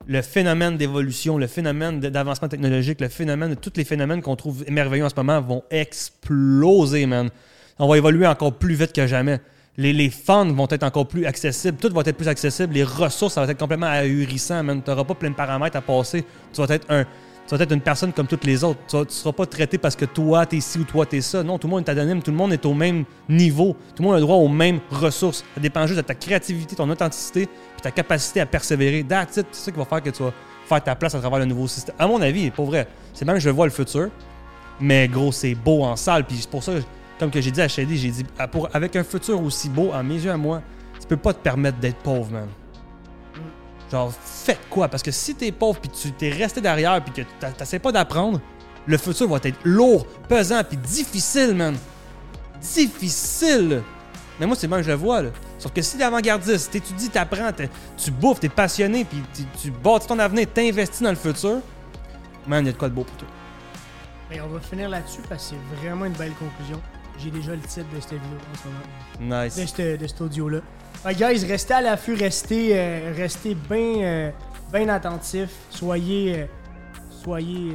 le 0.07 0.23
phénomène 0.23 0.77
d'évolution, 0.77 1.39
le 1.39 1.47
phénomène 1.47 2.01
d'avancement 2.01 2.49
technologique, 2.49 3.01
le 3.01 3.09
phénomène 3.09 3.51
de 3.51 3.55
tous 3.55 3.73
les 3.77 3.85
phénomènes 3.85 4.23
qu'on 4.23 4.37
trouve 4.37 4.65
merveilleux 4.69 5.05
en 5.05 5.09
ce 5.09 5.15
moment 5.17 5.41
vont 5.41 5.63
exploser, 5.71 7.07
man. 7.07 7.31
On 7.79 7.89
va 7.89 7.97
évoluer 7.97 8.27
encore 8.27 8.55
plus 8.55 8.75
vite 8.75 8.93
que 8.93 9.07
jamais. 9.07 9.41
Les, 9.79 10.11
funds 10.11 10.53
vont 10.53 10.69
être 10.71 10.83
encore 10.83 11.09
plus 11.09 11.25
accessibles, 11.25 11.79
tout 11.79 11.93
va 11.95 12.03
être 12.05 12.17
plus 12.17 12.29
accessible, 12.29 12.75
les 12.75 12.85
ressources, 12.85 13.35
ça 13.35 13.45
va 13.45 13.51
être 13.51 13.59
complètement 13.59 13.87
ahurissant, 13.87 14.63
man. 14.63 14.83
Tu 14.83 14.91
n'auras 14.91 15.05
pas 15.05 15.15
plein 15.15 15.31
de 15.31 15.35
paramètres 15.35 15.77
à 15.77 15.81
passer. 15.81 16.25
Tu 16.53 16.61
vas 16.61 16.75
être 17.65 17.73
une 17.73 17.81
personne 17.81 18.13
comme 18.13 18.27
toutes 18.27 18.45
les 18.45 18.63
autres. 18.65 18.81
Tu 18.87 18.97
ne 18.97 19.05
seras 19.09 19.33
pas 19.33 19.47
traité 19.47 19.79
parce 19.79 19.97
que 19.97 20.05
toi, 20.05 20.45
t'es 20.47 20.61
ci 20.61 20.79
ou 20.79 20.85
toi, 20.85 21.07
t'es 21.07 21.21
ça. 21.21 21.43
Non, 21.43 21.59
tout 21.59 21.69
le 21.69 21.71
monde 21.71 21.89
est 21.89 21.91
anonyme, 21.91 22.23
tout 22.23 22.31
le 22.31 22.37
monde 22.37 22.53
est 22.53 22.65
au 22.67 22.75
même 22.75 23.05
niveau. 23.29 23.77
Tout 23.97 24.03
le 24.03 24.09
monde 24.09 24.17
a 24.17 24.21
droit 24.21 24.37
aux 24.37 24.49
mêmes 24.49 24.81
ressources. 24.91 25.45
Ça 25.55 25.61
dépend 25.61 25.87
juste 25.87 25.99
de 25.99 26.07
ta 26.07 26.15
créativité, 26.15 26.77
ton 26.77 26.89
authenticité, 26.91 27.49
ta 27.83 27.91
capacité 27.91 28.41
à 28.41 28.47
persévérer. 28.47 29.05
That's. 29.05 29.33
C'est 29.33 29.47
ça 29.53 29.71
qui 29.71 29.79
va 29.79 29.85
faire 29.85 30.03
que 30.03 30.11
tu 30.11 30.23
vas 30.23 30.33
faire 30.67 30.83
ta 30.83 30.95
place 30.95 31.15
à 31.15 31.21
travers 31.21 31.41
le 31.41 31.45
nouveau 31.45 31.67
système. 31.67 31.95
À 31.99 32.07
mon 32.07 32.21
avis, 32.23 32.51
pour 32.51 32.67
vrai, 32.67 32.89
c'est 33.13 33.25
même 33.25 33.37
que 33.37 33.43
je 33.43 33.51
vois 33.51 33.67
le 33.67 33.73
futur. 33.73 34.09
Mais 34.81 35.09
gros, 35.09 35.33
c'est 35.33 35.55
beau 35.55 35.85
en 35.85 35.97
salle. 35.97 36.25
Puis 36.25 36.39
c'est 36.41 36.51
pour 36.51 36.63
ça, 36.63 36.73
comme 37.19 37.31
que 37.31 37.41
j'ai 37.41 37.51
dit 37.51 37.61
à 37.61 37.69
Shady, 37.69 37.99
j'ai 37.99 38.11
dit, 38.11 38.27
ah, 38.39 38.49
avec 38.73 38.97
un 38.97 39.05
futur 39.05 39.43
aussi 39.43 39.69
beau, 39.69 39.93
à 39.93 40.03
mes 40.03 40.15
yeux, 40.15 40.31
à 40.31 40.37
moi, 40.37 40.63
tu 41.01 41.07
peux 41.07 41.17
pas 41.17 41.35
te 41.35 41.41
permettre 41.41 41.79
d'être 41.79 41.99
pauvre, 41.99 42.31
man. 42.33 42.49
Genre, 43.91 44.13
faites 44.13 44.61
quoi? 44.71 44.89
Parce 44.89 45.03
que 45.03 45.11
si 45.11 45.35
t'es 45.35 45.53
pauvre 45.53 45.79
puis 45.79 45.91
tu 45.91 46.13
t'es 46.13 46.31
resté 46.31 46.61
derrière 46.61 47.05
puis 47.05 47.13
que 47.13 47.47
t'essaies 47.59 47.79
pas 47.79 47.93
d'apprendre, 47.93 48.41
le 48.87 48.97
futur 48.97 49.29
va 49.29 49.39
être 49.43 49.59
lourd, 49.65 50.07
pesant 50.29 50.63
puis 50.67 50.79
difficile, 50.79 51.55
man. 51.55 51.77
Difficile! 52.61 53.83
Mais 54.41 54.47
moi, 54.47 54.57
c'est 54.59 54.67
bien 54.67 54.79
que 54.79 54.85
je 54.85 54.91
le 54.91 54.97
vois, 54.97 55.23
là. 55.23 55.31
Sauf 55.63 55.73
que 55.73 55.81
si 55.81 55.97
t'es 55.97 56.03
avant-gardiste, 56.03 56.73
t'étudies, 56.73 57.09
t'apprends, 57.09 57.53
t'es- 57.53 57.71
tu 57.97 58.11
bouffes, 58.11 58.41
t'es 58.41 58.49
passionné 58.49 59.05
puis 59.05 59.23
tu, 59.61 59.71
bâtis 59.71 60.09
ton 60.09 60.19
avenir, 60.19 60.49
t'investis 60.53 61.01
dans 61.03 61.11
le 61.11 61.15
futur, 61.17 61.61
man, 62.49 62.65
il 62.65 62.67
y 62.67 62.71
a 62.71 62.73
de 62.73 62.77
quoi 62.79 62.89
de 62.89 62.95
beau 62.95 63.05
pour 63.05 63.17
toi. 63.17 63.29
On 64.45 64.49
va 64.49 64.59
finir 64.59 64.89
là-dessus 64.89 65.21
parce 65.29 65.51
que 65.51 65.55
c'est 65.55 65.87
vraiment 65.87 66.07
une 66.07 66.15
belle 66.15 66.33
conclusion. 66.33 66.81
J'ai 67.17 67.31
déjà 67.31 67.53
le 67.53 67.61
titre 67.61 67.87
de 67.95 68.01
cette 68.01 68.11
vidéo 68.15 68.39
en 68.53 68.59
ce 68.59 69.23
moment. 69.23 69.45
Nice. 69.45 69.55
de 69.57 69.67
cet, 69.67 70.01
de 70.01 70.07
cet 70.09 70.21
audio-là. 70.21 70.59
Que, 71.05 71.13
guys, 71.13 71.47
restez 71.47 71.75
à 71.75 71.81
l'affût, 71.81 72.15
restez, 72.15 72.71
euh, 72.73 73.13
restez 73.17 73.55
bien 73.55 74.01
euh, 74.03 74.31
bien 74.73 74.89
attentifs. 74.89 75.51
Soyez, 75.71 76.41
euh, 76.41 76.47
soyez 77.23 77.73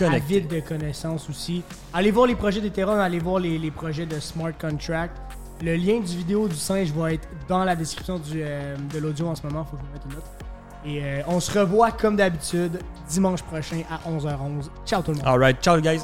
euh, 0.00 0.08
avides 0.10 0.46
de 0.46 0.60
connaissances 0.60 1.28
aussi. 1.28 1.64
Allez 1.92 2.12
voir 2.12 2.26
les 2.26 2.36
projets 2.36 2.60
d'Ethereum, 2.60 3.00
allez 3.00 3.18
voir 3.18 3.40
les, 3.40 3.58
les 3.58 3.70
projets 3.72 4.06
de 4.06 4.20
Smart 4.20 4.52
Contract. 4.60 5.16
Le 5.62 5.74
lien 5.74 6.00
du 6.00 6.16
vidéo 6.16 6.46
du 6.46 6.54
singe 6.54 6.92
va 6.92 7.12
être 7.12 7.28
dans 7.48 7.64
la 7.64 7.74
description 7.74 8.18
du, 8.18 8.42
euh, 8.42 8.76
de 8.92 8.98
l'audio 8.98 9.26
en 9.26 9.34
ce 9.34 9.42
moment. 9.46 9.64
Faut 9.64 9.76
que 9.76 9.82
je 9.82 9.92
mette 9.92 10.04
une 10.06 10.14
note. 10.14 10.24
Et 10.84 11.02
euh, 11.02 11.22
on 11.26 11.40
se 11.40 11.58
revoit 11.58 11.90
comme 11.90 12.16
d'habitude 12.16 12.78
dimanche 13.08 13.42
prochain 13.42 13.82
à 13.90 14.08
11h11. 14.08 14.68
Ciao 14.86 15.02
tout 15.02 15.10
le 15.10 15.16
monde. 15.16 15.26
Alright, 15.26 15.60
ciao, 15.60 15.80
guys. 15.80 16.00